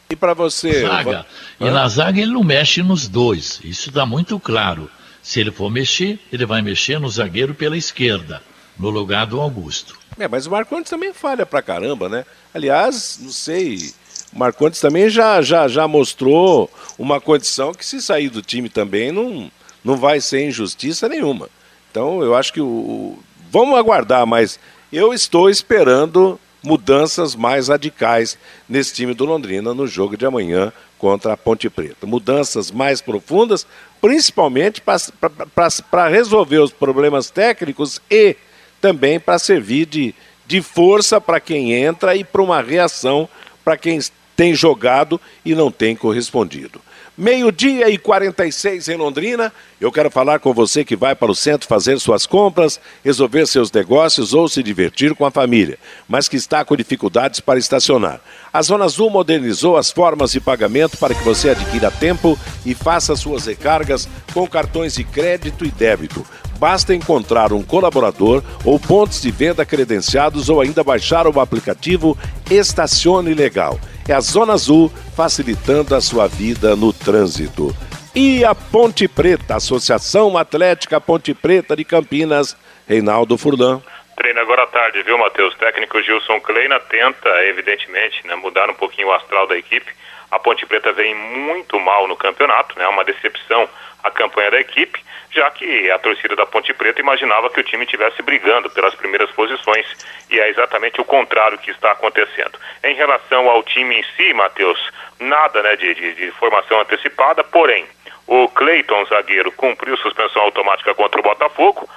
E 0.10 0.16
para 0.16 0.34
você? 0.34 0.82
Zaga. 0.82 1.26
E 1.60 1.70
na 1.70 1.88
zaga 1.88 2.22
ele 2.22 2.32
não 2.32 2.44
mexe 2.44 2.84
nos 2.84 3.08
dois. 3.08 3.60
Isso 3.64 3.90
está 3.90 4.06
muito 4.06 4.40
claro. 4.40 4.90
Se 5.28 5.42
ele 5.42 5.52
for 5.52 5.70
mexer, 5.70 6.18
ele 6.32 6.46
vai 6.46 6.62
mexer 6.62 7.02
no 7.02 7.10
zagueiro 7.10 7.54
pela 7.54 7.76
esquerda, 7.76 8.42
no 8.80 8.90
lugar 8.90 9.26
do 9.26 9.42
Augusto. 9.42 10.00
É, 10.18 10.26
mas 10.26 10.46
o 10.46 10.52
Marcondes 10.52 10.90
também 10.90 11.12
falha 11.12 11.46
pra 11.46 11.62
caramba, 11.62 12.08
né? 12.08 12.24
Aliás, 12.54 13.20
não 13.22 13.30
sei, 13.30 13.92
o 14.32 14.40
Marcondes 14.40 14.80
também 14.80 15.10
já, 15.10 15.42
já, 15.42 15.68
já 15.68 15.86
mostrou 15.86 16.72
uma 16.98 17.20
condição 17.20 17.74
que 17.74 17.86
se 17.86 18.02
sair 18.02 18.30
do 18.30 18.42
time 18.42 18.70
também 18.70 19.12
não, 19.12 19.52
não 19.84 19.98
vai 19.98 20.22
ser 20.22 20.48
injustiça 20.48 21.10
nenhuma. 21.10 21.50
Então 21.92 22.24
eu 22.24 22.34
acho 22.34 22.54
que 22.54 22.62
o. 22.62 23.20
Vamos 23.52 23.78
aguardar, 23.78 24.26
mas 24.26 24.58
eu 24.94 25.14
estou 25.14 25.50
esperando 25.50 26.40
mudanças 26.64 27.36
mais 27.36 27.68
radicais 27.68 28.38
nesse 28.68 28.94
time 28.94 29.14
do 29.14 29.26
Londrina 29.26 29.74
no 29.74 29.88
jogo 29.88 30.16
de 30.16 30.26
amanhã 30.26 30.72
contra 30.98 31.34
a 31.34 31.38
Ponte 31.38 31.70
Preta. 31.70 32.06
Mudanças 32.06 32.72
mais 32.72 33.02
profundas, 33.02 33.66
principalmente 34.02 34.82
para 34.82 36.08
resolver 36.08 36.60
os 36.60 36.72
problemas 36.72 37.30
técnicos 37.30 38.02
e 38.10 38.36
também 38.82 39.20
para 39.20 39.40
servir 39.40 39.86
de, 39.86 40.14
de 40.46 40.62
força 40.62 41.20
para 41.20 41.40
quem 41.40 41.74
entra 41.74 42.16
e 42.16 42.24
para 42.24 42.42
uma 42.42 42.62
reação 42.62 43.28
para 43.64 43.76
quem 43.76 44.00
tem 44.36 44.54
jogado 44.54 45.20
e 45.44 45.54
não 45.54 45.70
tem 45.70 45.96
correspondido. 45.96 46.80
Meio-dia 47.18 47.90
e 47.90 47.98
46 47.98 48.90
em 48.90 48.96
Londrina. 48.96 49.52
Eu 49.82 49.92
quero 49.92 50.12
falar 50.12 50.38
com 50.38 50.54
você 50.54 50.86
que 50.86 50.96
vai 50.96 51.16
para 51.16 51.32
o 51.32 51.36
centro 51.36 51.68
fazer 51.68 52.00
suas 52.00 52.28
compras, 52.28 52.80
resolver 53.04 53.48
seus 53.48 53.72
negócios 53.72 54.36
ou 54.36 54.48
se 54.48 54.62
divertir 54.62 55.16
com 55.16 55.26
a 55.26 55.32
família, 55.32 55.80
mas 56.08 56.28
que 56.28 56.36
está 56.36 56.64
com 56.64 56.76
dificuldades 56.76 57.40
para 57.40 57.58
estacionar. 57.58 58.22
A 58.54 58.62
Zona 58.62 58.86
Azul 58.86 59.10
modernizou 59.10 59.78
as 59.78 59.90
formas 59.90 60.32
de 60.32 60.40
pagamento 60.40 60.96
para 60.98 61.16
que 61.16 61.24
você 61.24 61.50
adquira 61.50 61.90
tempo 61.90 62.38
e 62.64 62.76
faça 62.76 63.16
suas 63.16 63.48
recargas 63.48 64.08
com 64.32 64.48
cartões 64.48 64.94
de 64.94 65.04
crédito 65.04 65.66
e 65.66 65.72
débito. 65.72 66.24
Basta 66.60 66.94
encontrar 66.94 67.52
um 67.52 67.64
colaborador 67.64 68.44
ou 68.64 68.80
pontos 68.80 69.24
de 69.24 69.32
venda 69.32 69.66
credenciados 69.66 70.50
ou 70.50 70.62
ainda 70.62 70.84
baixar 70.84 71.26
o 71.26 71.40
aplicativo 71.40 72.16
Estacione 72.48 73.34
Legal. 73.34 73.80
É 74.10 74.14
a 74.14 74.22
Zona 74.22 74.54
Azul 74.54 74.90
facilitando 75.18 75.94
a 75.94 76.00
sua 76.00 76.28
vida 76.28 76.78
no 76.78 76.94
trânsito. 76.94 77.76
E 78.16 78.46
a 78.46 78.56
Ponte 78.56 79.06
Preta, 79.06 79.58
Associação 79.58 80.38
Atlética 80.38 81.02
Ponte 81.02 81.34
Preta 81.34 81.76
de 81.76 81.84
Campinas, 81.84 82.56
Reinaldo 82.88 83.38
Furlan. 83.38 83.82
Treino 84.16 84.40
agora 84.40 84.64
à 84.64 84.68
tarde, 84.68 85.04
viu, 85.04 85.18
Matheus? 85.18 85.54
Técnico 85.56 86.02
Gilson 86.02 86.40
Kleina 86.40 86.80
tenta, 86.80 87.28
evidentemente, 87.48 88.26
né, 88.26 88.36
mudar 88.36 88.70
um 88.70 88.74
pouquinho 88.76 89.10
o 89.10 89.14
astral 89.14 89.46
da 89.46 89.58
equipe. 89.58 89.92
A 90.32 90.40
Ponte 90.40 90.66
Preta 90.66 90.94
vem 90.94 91.14
muito 91.14 91.78
mal 91.78 92.08
no 92.08 92.16
campeonato, 92.16 92.80
né? 92.80 92.88
Uma 92.88 93.04
decepção 93.04 93.68
a 94.04 94.10
campanha 94.10 94.52
da 94.52 94.60
equipe 94.60 95.02
já 95.38 95.52
que 95.52 95.92
a 95.92 96.00
torcida 96.00 96.36
da 96.36 96.48
Ponte 96.48 96.74
Preta 96.74 97.00
imaginava 97.00 97.52
que 97.52 97.60
o 97.60 97.64
time 97.64 97.86
estivesse 97.86 98.24
brigando 98.24 98.72
pelas 98.72 98.96
primeiras 98.96 99.30
posições 99.32 99.86
e 100.32 100.40
é 100.40 100.50
exatamente 100.50 101.00
o 101.00 101.06
contrário 101.06 101.60
que 101.60 101.70
está 101.70 101.92
acontecendo. 101.92 102.58
Em 102.84 102.96
relação 102.96 103.48
ao 103.48 103.62
time 103.62 104.00
em 104.00 104.04
si, 104.16 104.34
Matheus, 104.34 104.80
nada 105.20 105.62
né, 105.62 105.76
de, 105.76 105.94
de, 105.94 106.16
de 106.16 106.32
formação 106.32 106.82
antecipada, 106.82 107.44
porém, 107.44 107.86
o 108.26 108.48
Cleiton, 108.50 109.06
zagueiro, 109.06 109.52
cumpriu 109.52 109.96
suspensão 109.98 110.42
automática 110.42 110.96
contra 110.96 111.20
o 111.20 111.24
Botafogo, 111.24 111.88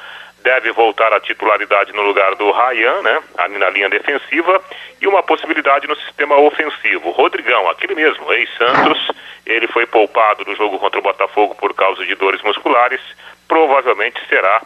deve 0.43 0.73
voltar 0.73 1.13
à 1.13 1.21
titularidade 1.21 1.93
no 1.93 2.03
lugar 2.03 2.35
do 2.35 2.51
Ryan, 2.51 3.03
né, 3.03 3.23
na 3.59 3.71
linha 3.71 3.89
defensiva, 3.89 4.63
e 5.01 5.07
uma 5.07 5.23
possibilidade 5.23 5.87
no 5.87 5.97
sistema 5.97 6.37
ofensivo. 6.37 7.11
Rodrigão, 7.11 7.69
aquele 7.69 7.95
mesmo, 7.95 8.33
ex-Santos, 8.33 9.11
ele 9.47 9.67
foi 9.69 9.87
poupado 9.87 10.45
do 10.45 10.55
jogo 10.55 10.79
contra 10.79 10.99
o 10.99 11.03
Botafogo 11.03 11.55
por 11.55 11.75
causa 11.75 12.05
de 12.05 12.15
dores 12.15 12.43
musculares, 12.43 13.01
provavelmente 13.47 14.21
será 14.29 14.63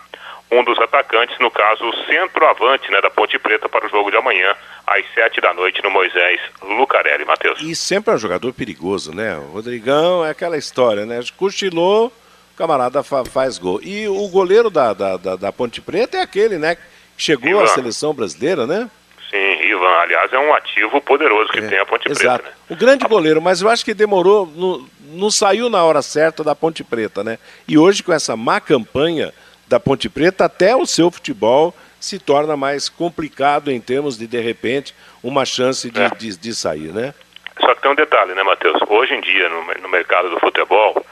um 0.51 0.63
dos 0.63 0.79
atacantes, 0.79 1.37
no 1.41 1.51
caso, 1.51 1.85
o 1.85 1.97
centroavante 2.05 2.91
né, 2.91 3.01
da 3.01 3.11
Ponte 3.11 3.39
Preta 3.39 3.69
para 3.69 3.87
o 3.87 3.89
jogo 3.89 4.11
de 4.11 4.17
amanhã, 4.17 4.55
às 4.87 5.05
sete 5.15 5.41
da 5.41 5.53
noite, 5.55 5.83
no 5.83 5.91
Moisés 5.91 6.41
Lucarelli, 6.63 7.25
Matheus. 7.25 7.61
E 7.61 7.75
sempre 7.75 8.13
é 8.13 8.15
um 8.15 8.19
jogador 8.19 8.53
perigoso, 8.53 9.15
né? 9.15 9.37
O 9.37 9.55
Rodrigão 9.55 10.25
é 10.25 10.31
aquela 10.31 10.57
história, 10.57 11.07
né? 11.07 11.21
Cochilou, 11.37 12.13
o 12.55 12.57
camarada 12.57 13.03
fa 13.03 13.25
faz 13.25 13.59
gol. 13.59 13.81
E 13.83 14.07
o 14.07 14.29
goleiro 14.29 14.71
da, 14.71 14.93
da, 14.95 15.17
da, 15.17 15.37
da, 15.37 15.53
Ponte 15.53 15.81
Preta 15.81 16.17
é 16.17 16.21
aquele, 16.21 16.57
né? 16.57 16.77
Que 16.77 16.83
chegou 17.19 17.51
Ivan. 17.51 17.65
à 17.65 17.67
seleção 17.67 18.15
brasileira, 18.15 18.67
né? 18.67 18.89
Sim, 19.29 19.67
Ivan, 19.67 19.97
aliás, 19.99 20.33
é 20.33 20.39
um 20.39 20.55
ativo 20.55 21.01
poderoso 21.01 21.51
que 21.51 21.59
é, 21.59 21.69
tem 21.69 21.79
a 21.79 21.85
Ponte 21.85 22.09
exato. 22.09 22.45
Preta, 22.45 22.57
né? 22.57 22.65
O 22.71 22.77
grande 22.77 23.07
goleiro, 23.07 23.43
mas 23.43 23.61
eu 23.61 23.69
acho 23.69 23.85
que 23.85 23.93
demorou, 23.93 24.47
no, 24.47 24.89
não 25.13 25.31
saiu 25.31 25.69
na 25.69 25.83
hora 25.83 26.01
certa 26.01 26.45
da 26.45 26.55
Ponte 26.55 26.85
Preta, 26.85 27.25
né? 27.25 27.39
E 27.67 27.77
hoje, 27.77 28.03
com 28.03 28.13
essa 28.13 28.37
má 28.37 28.61
campanha 28.61 29.35
da 29.67 29.81
Ponte 29.81 30.09
Preta, 30.09 30.45
até 30.45 30.77
o 30.77 30.87
seu 30.87 31.11
futebol 31.11 31.75
se 31.99 32.19
torna 32.19 32.57
mais 32.57 32.89
complicado 32.89 33.73
em 33.73 33.81
termos 33.81 34.17
de, 34.17 34.27
de 34.27 34.41
repente, 34.41 34.95
uma 35.23 35.45
chance 35.45 35.91
de, 35.91 36.03
é. 36.03 36.09
de, 36.11 36.37
de, 36.37 36.55
sair, 36.55 36.93
né? 36.93 37.15
Só 37.59 37.75
que 37.75 37.83
tem 37.83 37.91
um 37.91 37.95
detalhe, 37.95 38.35
né, 38.35 38.43
Matheus? 38.43 38.79
Hoje 38.87 39.15
em 39.15 39.21
dia, 39.23 39.49
no, 39.49 39.65
no 39.83 39.89
mercado 39.89 40.29
do 40.29 40.39
futebol, 40.39 41.05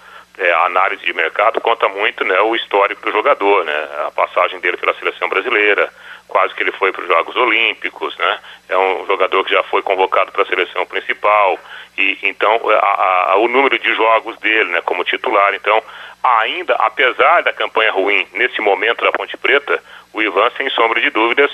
é, 0.43 0.53
a 0.53 0.67
análise 0.67 1.05
de 1.05 1.13
mercado 1.13 1.61
conta 1.61 1.89
muito 1.89 2.25
né, 2.25 2.41
o 2.41 2.57
histórico 2.57 3.03
do 3.03 3.13
jogador, 3.13 3.65
né, 3.65 3.89
a 4.07 4.11
passagem 4.11 4.59
dele 4.61 4.77
pela 4.77 4.95
seleção 4.95 5.29
brasileira, 5.29 5.89
quase 6.27 6.53
que 6.55 6.63
ele 6.63 6.73
foi 6.73 6.91
para 6.91 7.03
os 7.03 7.09
Jogos 7.09 7.37
Olímpicos, 7.37 8.17
né, 8.19 8.39
é 8.69 8.77
um 8.77 9.07
jogador 9.07 9.45
que 9.45 9.53
já 9.53 9.63
foi 9.63 9.83
convocado 9.83 10.33
para 10.33 10.43
a 10.43 10.47
seleção 10.47 10.85
principal, 10.87 11.59
e 11.97 12.19
então 12.25 12.61
a, 12.71 13.33
a, 13.33 13.37
o 13.37 13.47
número 13.47 13.79
de 13.79 13.95
jogos 13.95 14.37
dele 14.39 14.71
né, 14.71 14.81
como 14.81 15.05
titular, 15.05 15.55
então 15.55 15.81
ainda, 16.23 16.75
apesar 16.75 17.43
da 17.43 17.53
campanha 17.53 17.93
ruim 17.93 18.27
nesse 18.35 18.61
momento 18.61 19.05
da 19.05 19.13
Ponte 19.13 19.37
Preta, 19.37 19.83
o 20.13 20.23
Ivan, 20.23 20.51
sem 20.57 20.69
sombra 20.71 21.01
de 21.01 21.11
dúvidas, 21.11 21.51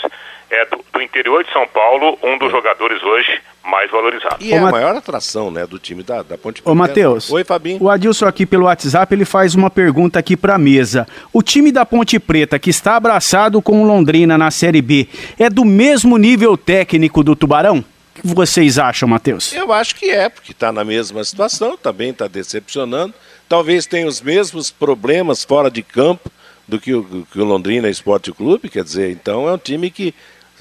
é 0.51 0.64
do, 0.66 0.85
do 0.93 1.03
interior 1.03 1.45
de 1.45 1.53
São 1.53 1.66
Paulo, 1.69 2.19
um 2.23 2.37
dos 2.39 2.49
é. 2.49 2.51
jogadores 2.51 3.03
hoje 3.03 3.41
mais 3.64 3.91
valorizados. 3.91 4.39
E 4.41 4.53
é 4.53 4.59
a 4.59 4.62
maior 4.62 4.97
atração 4.97 5.51
né, 5.51 5.66
do 5.66 5.79
time 5.79 6.03
da, 6.03 6.23
da 6.23 6.39
Ponte 6.39 6.62
Preta. 6.62 6.71
Ô, 6.71 6.75
Matheus. 6.75 7.31
Oi, 7.31 7.45
Fabinho. 7.45 7.83
O 7.83 7.91
Adilson 7.91 8.27
aqui 8.27 8.47
pelo 8.47 8.64
WhatsApp, 8.64 9.14
ele 9.14 9.25
faz 9.25 9.55
uma 9.55 9.71
pergunta 9.71 10.19
aqui 10.19 10.37
para 10.37 10.55
a 10.55 10.59
mesa. 10.59 11.07
O 11.33 11.43
time 11.43 11.71
da 11.71 11.85
Ponte 11.85 12.19
Preta, 12.19 12.59
que 12.59 12.71
está 12.71 12.97
abraçado 12.97 13.61
com 13.61 13.83
o 13.83 13.87
Londrina 13.87 14.39
na 14.39 14.51
Série 14.51 14.81
B, 14.81 15.07
é 15.39 15.51
do 15.51 15.64
mesmo 15.64 16.16
nível 16.16 16.57
técnico 16.57 17.23
do 17.23 17.37
Tubarão? 17.37 17.85
O 18.16 18.21
que 18.21 18.35
vocês 18.35 18.79
acham, 18.79 19.09
Matheus? 19.09 19.53
Eu 19.53 19.73
acho 19.73 19.95
que 19.95 20.11
é, 20.11 20.29
porque 20.29 20.51
está 20.51 20.73
na 20.73 20.83
mesma 20.83 21.23
situação, 21.23 21.77
também 21.77 22.11
está 22.11 22.27
decepcionando. 22.27 23.14
Talvez 23.49 23.86
tenha 23.86 24.07
os 24.07 24.20
mesmos 24.20 24.70
problemas 24.70 25.42
fora 25.42 25.70
de 25.70 25.82
campo 25.82 26.30
do 26.66 26.78
que 26.78 26.94
o, 26.94 27.26
que 27.32 27.40
o 27.40 27.44
Londrina 27.44 27.88
Esporte 27.88 28.30
Clube, 28.30 28.68
quer 28.68 28.84
dizer, 28.84 29.11
então 29.11 29.49
é 29.49 29.53
um 29.53 29.59
time 29.59 29.90
que. 29.90 30.14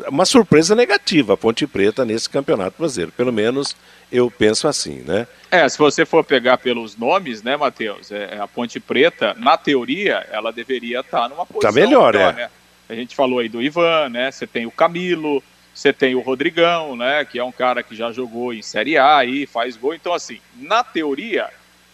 Uma 0.08 0.26
surpresa 0.26 0.76
negativa 0.76 1.34
a 1.34 1.38
Ponte 1.38 1.66
Preta 1.66 2.06
nesse 2.06 2.30
campeonato 2.30 2.78
brasileiro. 2.78 3.12
Pelo 3.18 3.34
menos 3.34 3.76
Eu 4.12 4.30
penso 4.30 4.68
assim, 4.68 5.02
né? 5.02 5.28
É, 5.50 5.68
se 5.68 5.76
você 5.76 6.06
for 6.06 6.24
pegar 6.24 6.60
pelos 6.60 6.96
nomes, 6.96 7.42
né, 7.42 7.58
Matheus? 7.58 8.12
É, 8.12 8.38
a 8.40 8.48
Ponte 8.48 8.80
Preta, 8.80 9.34
na 9.40 9.58
teoria, 9.58 10.26
ela 10.32 10.54
deveria 10.54 11.00
estar 11.00 11.22
tá 11.22 11.30
numa 11.30 11.48
posição 11.48 11.74
tá 11.74 11.76
melhor, 11.76 12.14
melhor 12.14 12.34
é. 12.34 12.36
Né? 12.44 12.50
A 12.88 12.94
gente 12.94 13.16
falou 13.16 13.40
aí 13.40 13.50
do 13.50 13.62
Ivan, 13.62 14.10
né? 14.10 14.32
Você 14.32 14.46
tem 14.46 14.68
o 14.68 14.72
Camilo, 14.72 15.44
você 15.74 15.92
tem 15.92 16.16
o 16.16 16.22
Rodrigão, 16.22 16.96
né? 16.96 17.26
Que 17.26 17.40
é 17.40 17.44
um 17.44 17.52
cara 17.52 17.84
que 17.84 17.96
já 17.96 18.12
jogou 18.12 18.54
em 18.54 18.62
Série 18.62 18.98
A 18.98 19.26
e 19.26 19.46
faz 19.46 19.76
gol. 19.76 19.94
Então, 19.94 20.14
assim, 20.14 20.40
na 20.56 20.84
teoria, 20.84 21.50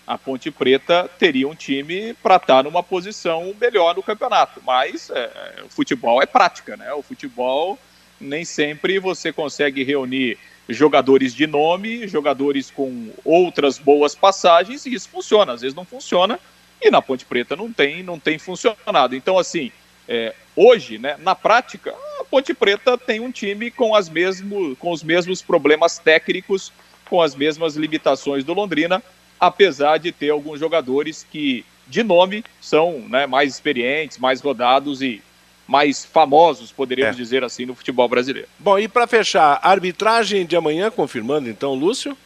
a 0.05 0.17
Ponte 0.17 0.51
Preta 0.51 1.09
teria 1.17 1.47
um 1.47 1.55
time 1.55 2.13
para 2.15 2.35
estar 2.35 2.57
tá 2.57 2.63
numa 2.63 2.83
posição 2.83 3.53
melhor 3.59 3.95
no 3.95 4.03
campeonato. 4.03 4.61
Mas 4.65 5.09
é, 5.09 5.63
o 5.65 5.69
futebol 5.69 6.21
é 6.21 6.25
prática, 6.25 6.75
né? 6.75 6.93
O 6.93 7.01
futebol 7.01 7.79
nem 8.19 8.45
sempre 8.45 8.99
você 8.99 9.31
consegue 9.31 9.83
reunir 9.83 10.37
jogadores 10.69 11.33
de 11.33 11.45
nome, 11.45 12.07
jogadores 12.07 12.71
com 12.71 13.11
outras 13.23 13.77
boas 13.77 14.15
passagens, 14.15 14.85
e 14.85 14.93
isso 14.93 15.09
funciona. 15.09 15.53
Às 15.53 15.61
vezes 15.61 15.75
não 15.75 15.85
funciona, 15.85 16.39
e 16.81 16.89
na 16.89 17.01
Ponte 17.01 17.25
Preta 17.25 17.55
não 17.55 17.71
tem, 17.71 18.03
não 18.03 18.19
tem 18.19 18.37
funcionado. 18.37 19.15
Então, 19.15 19.37
assim, 19.37 19.71
é, 20.07 20.33
hoje, 20.55 20.97
né, 20.97 21.17
na 21.19 21.35
prática, 21.35 21.93
a 22.19 22.23
Ponte 22.25 22.53
Preta 22.53 22.97
tem 22.97 23.19
um 23.19 23.31
time 23.31 23.71
com, 23.71 23.95
as 23.95 24.09
mesmo, 24.09 24.75
com 24.77 24.91
os 24.91 25.03
mesmos 25.03 25.41
problemas 25.41 25.97
técnicos, 25.97 26.71
com 27.09 27.21
as 27.21 27.35
mesmas 27.35 27.75
limitações 27.75 28.43
do 28.43 28.53
Londrina, 28.53 29.03
apesar 29.47 29.97
de 29.97 30.11
ter 30.11 30.29
alguns 30.29 30.59
jogadores 30.59 31.25
que, 31.29 31.65
de 31.87 32.01
nome, 32.01 32.45
são 32.61 32.99
né, 33.09 33.27
mais 33.27 33.53
experientes, 33.53 34.17
mais 34.17 34.39
rodados 34.39 35.01
e 35.01 35.21
mais 35.67 36.05
famosos, 36.05 36.71
poderíamos 36.71 37.15
é. 37.15 37.17
dizer 37.17 37.43
assim, 37.43 37.65
no 37.65 37.75
futebol 37.75 38.07
brasileiro. 38.07 38.47
Bom, 38.57 38.79
e 38.79 38.87
para 38.87 39.05
fechar, 39.05 39.59
arbitragem 39.61 40.45
de 40.45 40.55
amanhã, 40.55 40.89
confirmando 40.89 41.49
então, 41.49 41.73
Lúcio? 41.73 42.17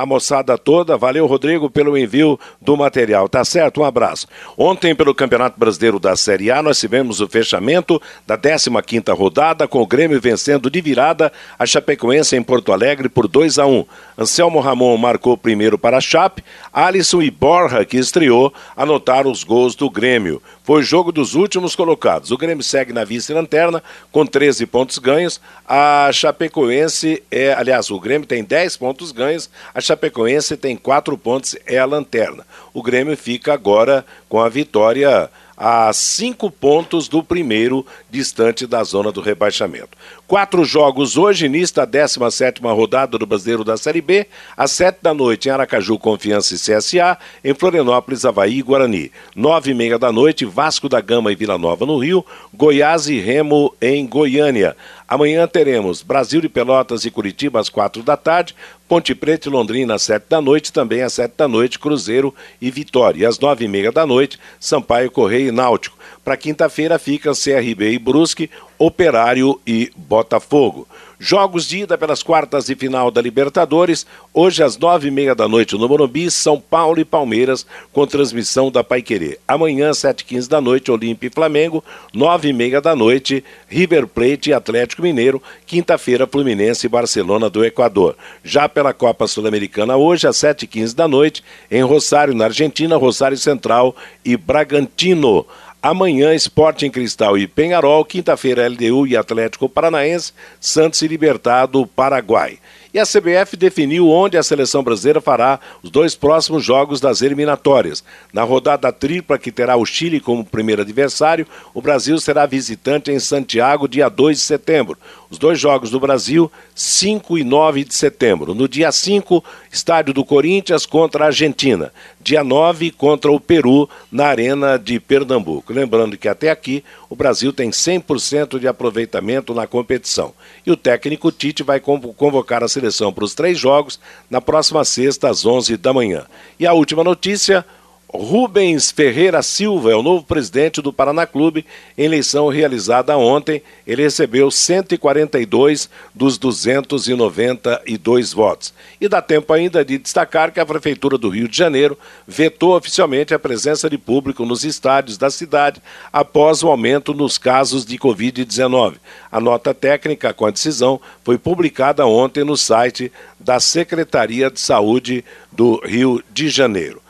a 0.00 0.06
moçada 0.06 0.56
toda. 0.56 0.96
Valeu, 0.96 1.26
Rodrigo, 1.26 1.68
pelo 1.70 1.96
envio 1.96 2.38
do 2.60 2.76
material. 2.76 3.28
Tá 3.28 3.44
certo? 3.44 3.80
Um 3.80 3.84
abraço. 3.84 4.26
Ontem, 4.56 4.94
pelo 4.94 5.14
Campeonato 5.14 5.58
Brasileiro 5.58 5.98
da 5.98 6.14
Série 6.16 6.50
A, 6.50 6.62
nós 6.62 6.78
tivemos 6.78 7.20
o 7.20 7.28
fechamento 7.28 8.00
da 8.26 8.38
15ª 8.38 9.16
rodada, 9.16 9.66
com 9.66 9.82
o 9.82 9.86
Grêmio 9.86 10.20
vencendo 10.20 10.70
de 10.70 10.80
virada 10.80 11.32
a 11.58 11.66
Chapecoense 11.66 12.36
em 12.36 12.42
Porto 12.42 12.72
Alegre 12.72 13.08
por 13.08 13.26
2 13.26 13.58
a 13.58 13.66
1 13.66 13.84
Anselmo 14.16 14.60
Ramon 14.60 14.96
marcou 14.96 15.36
primeiro 15.36 15.78
para 15.78 15.98
a 15.98 16.00
Chape, 16.00 16.44
Alisson 16.72 17.22
e 17.22 17.30
Borja, 17.30 17.84
que 17.84 17.96
estreou, 17.96 18.52
anotaram 18.76 19.30
os 19.30 19.44
gols 19.44 19.74
do 19.74 19.88
Grêmio. 19.88 20.42
Foi 20.62 20.82
jogo 20.82 21.10
dos 21.10 21.34
últimos 21.34 21.74
colocados. 21.74 22.30
O 22.30 22.36
Grêmio 22.36 22.62
segue 22.62 22.92
na 22.92 23.04
vice-lanterna 23.04 23.82
com 24.12 24.26
13 24.26 24.66
pontos 24.66 24.98
ganhos. 24.98 25.40
A 25.66 26.10
Chapecoense 26.12 27.22
é, 27.30 27.52
aliás, 27.52 27.90
o 27.90 27.98
Grêmio 27.98 28.26
tem 28.26 28.44
10 28.44 28.76
pontos 28.76 29.12
ganhos, 29.12 29.48
a 29.74 29.80
Chapecoense 29.88 30.54
tem 30.54 30.76
4 30.76 31.16
pontos, 31.16 31.56
é 31.64 31.78
a 31.78 31.86
lanterna. 31.86 32.46
O 32.74 32.82
Grêmio 32.82 33.16
fica 33.16 33.54
agora 33.54 34.04
com 34.28 34.38
a 34.38 34.48
vitória 34.48 35.30
a 35.58 35.92
cinco 35.92 36.52
pontos 36.52 37.08
do 37.08 37.20
primeiro, 37.20 37.84
distante 38.08 38.64
da 38.64 38.84
zona 38.84 39.10
do 39.10 39.20
rebaixamento. 39.20 39.98
Quatro 40.28 40.64
jogos 40.64 41.16
hoje, 41.16 41.46
início 41.46 41.74
da 41.74 41.84
17 41.84 42.60
rodada 42.62 43.18
do 43.18 43.26
Brasileiro 43.26 43.64
da 43.64 43.76
Série 43.76 44.00
B, 44.00 44.26
às 44.56 44.70
sete 44.70 44.98
da 45.02 45.12
noite 45.12 45.48
em 45.48 45.50
Aracaju, 45.50 45.98
Confiança 45.98 46.54
e 46.54 46.58
CSA, 46.58 47.18
em 47.42 47.54
Florianópolis, 47.54 48.24
Havaí 48.24 48.58
e 48.58 48.62
Guarani. 48.62 49.10
Nove 49.34 49.72
e 49.72 49.74
meia 49.74 49.98
da 49.98 50.12
noite, 50.12 50.44
Vasco 50.44 50.88
da 50.88 51.00
Gama 51.00 51.32
e 51.32 51.34
Vila 51.34 51.58
Nova 51.58 51.84
no 51.84 51.98
Rio, 51.98 52.24
Goiás 52.54 53.08
e 53.08 53.18
Remo 53.18 53.74
em 53.80 54.06
Goiânia. 54.06 54.76
Amanhã 55.08 55.48
teremos 55.48 56.02
Brasil 56.02 56.38
de 56.42 56.50
Pelotas 56.50 57.06
e 57.06 57.10
Curitiba 57.10 57.58
às 57.58 57.70
quatro 57.70 58.02
da 58.02 58.14
tarde, 58.14 58.54
Ponte 58.86 59.14
Preta 59.14 59.48
e 59.48 59.52
Londrina 59.52 59.94
às 59.94 60.02
sete 60.02 60.26
da 60.28 60.40
noite, 60.40 60.70
também 60.70 61.02
às 61.02 61.14
sete 61.14 61.32
da 61.36 61.48
noite, 61.48 61.78
Cruzeiro 61.78 62.34
e 62.60 62.70
Vitória. 62.70 63.22
E 63.22 63.26
às 63.26 63.38
nove 63.38 63.64
e 63.64 63.68
meia 63.68 63.90
da 63.90 64.06
noite, 64.06 64.38
Sampaio, 64.60 65.10
Correia 65.10 65.47
Náutico. 65.52 65.96
Para 66.28 66.36
quinta-feira 66.36 66.98
fica 66.98 67.32
CRB 67.32 67.92
e 67.92 67.98
Brusque, 67.98 68.50
Operário 68.78 69.58
e 69.66 69.90
Botafogo. 69.96 70.86
Jogos 71.18 71.66
de 71.66 71.78
ida 71.78 71.98
pelas 71.98 72.22
quartas 72.22 72.66
de 72.66 72.76
final 72.76 73.10
da 73.10 73.20
Libertadores, 73.20 74.06
hoje 74.32 74.62
às 74.62 74.76
nove 74.78 75.08
e 75.08 75.10
meia 75.10 75.34
da 75.34 75.48
noite 75.48 75.74
no 75.76 75.88
Morumbi, 75.88 76.30
São 76.30 76.60
Paulo 76.60 77.00
e 77.00 77.04
Palmeiras, 77.04 77.66
com 77.92 78.06
transmissão 78.06 78.70
da 78.70 78.84
Paiquerê. 78.84 79.38
Amanhã, 79.48 79.92
sete 79.94 80.20
e 80.20 80.24
quinze 80.24 80.48
da 80.48 80.60
noite, 80.60 80.92
Olímpia 80.92 81.26
e 81.28 81.34
Flamengo, 81.34 81.82
nove 82.12 82.50
e 82.50 82.52
meia 82.52 82.80
da 82.80 82.94
noite, 82.94 83.42
River 83.66 84.06
Plate 84.06 84.50
e 84.50 84.52
Atlético 84.52 85.02
Mineiro, 85.02 85.42
quinta-feira, 85.66 86.26
Fluminense 86.26 86.86
e 86.86 86.90
Barcelona 86.90 87.48
do 87.48 87.64
Equador. 87.64 88.14
Já 88.44 88.68
pela 88.68 88.92
Copa 88.92 89.26
Sul-Americana, 89.26 89.96
hoje 89.96 90.28
às 90.28 90.36
sete 90.36 90.66
e 90.66 90.68
quinze 90.68 90.94
da 90.94 91.08
noite, 91.08 91.42
em 91.70 91.82
Rosário, 91.82 92.34
na 92.34 92.44
Argentina, 92.44 92.96
Rosário 92.96 93.36
Central 93.38 93.96
e 94.24 94.36
Bragantino. 94.36 95.44
Amanhã, 95.80 96.34
Sporting 96.34 96.90
Cristal 96.90 97.38
e 97.38 97.46
Penharol. 97.46 98.04
Quinta-feira, 98.04 98.66
LDU 98.66 99.06
e 99.06 99.16
Atlético 99.16 99.68
Paranaense. 99.68 100.32
Santos 100.60 101.00
e 101.02 101.06
Libertado, 101.06 101.86
Paraguai. 101.86 102.58
E 102.92 102.98
a 102.98 103.04
CBF 103.04 103.56
definiu 103.56 104.08
onde 104.08 104.36
a 104.36 104.42
seleção 104.42 104.82
brasileira 104.82 105.20
fará 105.20 105.60
os 105.80 105.90
dois 105.90 106.16
próximos 106.16 106.64
jogos 106.64 107.00
das 107.00 107.22
eliminatórias. 107.22 108.02
Na 108.32 108.42
rodada 108.42 108.90
tripla, 108.90 109.38
que 109.38 109.52
terá 109.52 109.76
o 109.76 109.86
Chile 109.86 110.18
como 110.18 110.44
primeiro 110.44 110.82
adversário, 110.82 111.46
o 111.72 111.80
Brasil 111.80 112.18
será 112.18 112.44
visitante 112.44 113.12
em 113.12 113.20
Santiago, 113.20 113.86
dia 113.86 114.08
2 114.08 114.38
de 114.38 114.42
setembro. 114.42 114.98
Os 115.30 115.36
dois 115.36 115.60
jogos 115.60 115.90
do 115.90 116.00
Brasil, 116.00 116.50
5 116.74 117.36
e 117.36 117.44
9 117.44 117.84
de 117.84 117.94
setembro. 117.94 118.54
No 118.54 118.66
dia 118.66 118.90
5, 118.90 119.44
estádio 119.70 120.14
do 120.14 120.24
Corinthians 120.24 120.86
contra 120.86 121.24
a 121.24 121.26
Argentina. 121.26 121.92
Dia 122.18 122.42
9, 122.42 122.90
contra 122.92 123.30
o 123.30 123.38
Peru, 123.38 123.88
na 124.10 124.26
Arena 124.26 124.78
de 124.78 124.98
Pernambuco. 124.98 125.70
Lembrando 125.70 126.16
que 126.16 126.28
até 126.28 126.50
aqui 126.50 126.82
o 127.10 127.16
Brasil 127.16 127.52
tem 127.52 127.68
100% 127.68 128.58
de 128.58 128.66
aproveitamento 128.66 129.52
na 129.52 129.66
competição. 129.66 130.32
E 130.64 130.70
o 130.70 130.76
técnico 130.76 131.30
Tite 131.30 131.62
vai 131.62 131.78
convocar 131.78 132.64
a 132.64 132.68
seleção 132.68 133.12
para 133.12 133.24
os 133.24 133.34
três 133.34 133.58
jogos 133.58 134.00
na 134.30 134.40
próxima 134.40 134.82
sexta, 134.82 135.28
às 135.28 135.44
11 135.44 135.76
da 135.76 135.92
manhã. 135.92 136.24
E 136.58 136.66
a 136.66 136.72
última 136.72 137.04
notícia. 137.04 137.64
Rubens 138.10 138.90
Ferreira 138.90 139.42
Silva 139.42 139.92
é 139.92 139.94
o 139.94 140.02
novo 140.02 140.24
presidente 140.24 140.80
do 140.80 140.90
Paraná 140.90 141.26
Clube. 141.26 141.66
Em 141.96 142.04
eleição 142.04 142.48
realizada 142.48 143.14
ontem, 143.18 143.62
ele 143.86 144.02
recebeu 144.02 144.50
142 144.50 145.90
dos 146.14 146.38
292 146.38 148.32
votos. 148.32 148.72
E 148.98 149.08
dá 149.08 149.20
tempo 149.20 149.52
ainda 149.52 149.84
de 149.84 149.98
destacar 149.98 150.50
que 150.50 150.58
a 150.58 150.64
Prefeitura 150.64 151.18
do 151.18 151.28
Rio 151.28 151.46
de 151.48 151.58
Janeiro 151.58 151.98
vetou 152.26 152.74
oficialmente 152.74 153.34
a 153.34 153.38
presença 153.38 153.90
de 153.90 153.98
público 153.98 154.46
nos 154.46 154.64
estádios 154.64 155.18
da 155.18 155.28
cidade 155.28 155.82
após 156.10 156.62
o 156.62 156.68
aumento 156.68 157.12
nos 157.12 157.36
casos 157.36 157.84
de 157.84 157.98
Covid-19. 157.98 158.94
A 159.30 159.38
nota 159.38 159.74
técnica 159.74 160.32
com 160.32 160.46
a 160.46 160.50
decisão 160.50 160.98
foi 161.22 161.36
publicada 161.36 162.06
ontem 162.06 162.42
no 162.42 162.56
site 162.56 163.12
da 163.38 163.60
Secretaria 163.60 164.50
de 164.50 164.60
Saúde 164.60 165.22
do 165.52 165.78
Rio 165.84 166.24
de 166.32 166.48
Janeiro. 166.48 167.02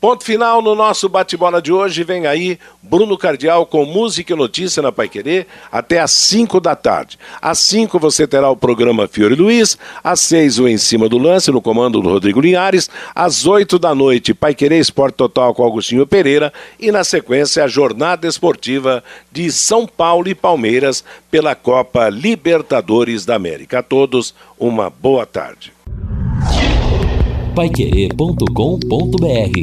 Ponto 0.00 0.24
final 0.24 0.62
no 0.62 0.74
nosso 0.74 1.10
bate-bola 1.10 1.60
de 1.60 1.70
hoje. 1.70 2.02
Vem 2.02 2.26
aí 2.26 2.58
Bruno 2.82 3.18
Cardial 3.18 3.66
com 3.66 3.84
música 3.84 4.32
e 4.32 4.36
notícia 4.36 4.82
na 4.82 4.90
Paiquerê 4.90 5.46
até 5.70 6.00
às 6.00 6.10
5 6.12 6.58
da 6.58 6.74
tarde. 6.74 7.18
Às 7.42 7.58
5 7.58 7.98
você 7.98 8.26
terá 8.26 8.48
o 8.48 8.56
programa 8.56 9.06
Fiore 9.06 9.34
Luiz, 9.34 9.76
às 10.02 10.20
6 10.20 10.58
o 10.58 10.66
Em 10.66 10.78
Cima 10.78 11.06
do 11.06 11.18
Lance 11.18 11.50
no 11.50 11.60
comando 11.60 12.00
do 12.00 12.08
Rodrigo 12.08 12.40
Linhares, 12.40 12.88
às 13.14 13.46
8 13.46 13.78
da 13.78 13.94
noite 13.94 14.32
Paiquerê 14.32 14.78
Esporte 14.78 15.16
Total 15.16 15.52
com 15.52 15.62
Augustinho 15.62 16.06
Pereira 16.06 16.50
e 16.78 16.90
na 16.90 17.04
sequência 17.04 17.62
a 17.62 17.68
jornada 17.68 18.26
esportiva 18.26 19.04
de 19.30 19.52
São 19.52 19.86
Paulo 19.86 20.28
e 20.28 20.34
Palmeiras 20.34 21.04
pela 21.30 21.54
Copa 21.54 22.08
Libertadores 22.08 23.26
da 23.26 23.34
América. 23.34 23.80
A 23.80 23.82
todos 23.82 24.34
uma 24.58 24.88
boa 24.88 25.26
tarde 25.26 25.74
paiquerê.com.br 27.60 29.54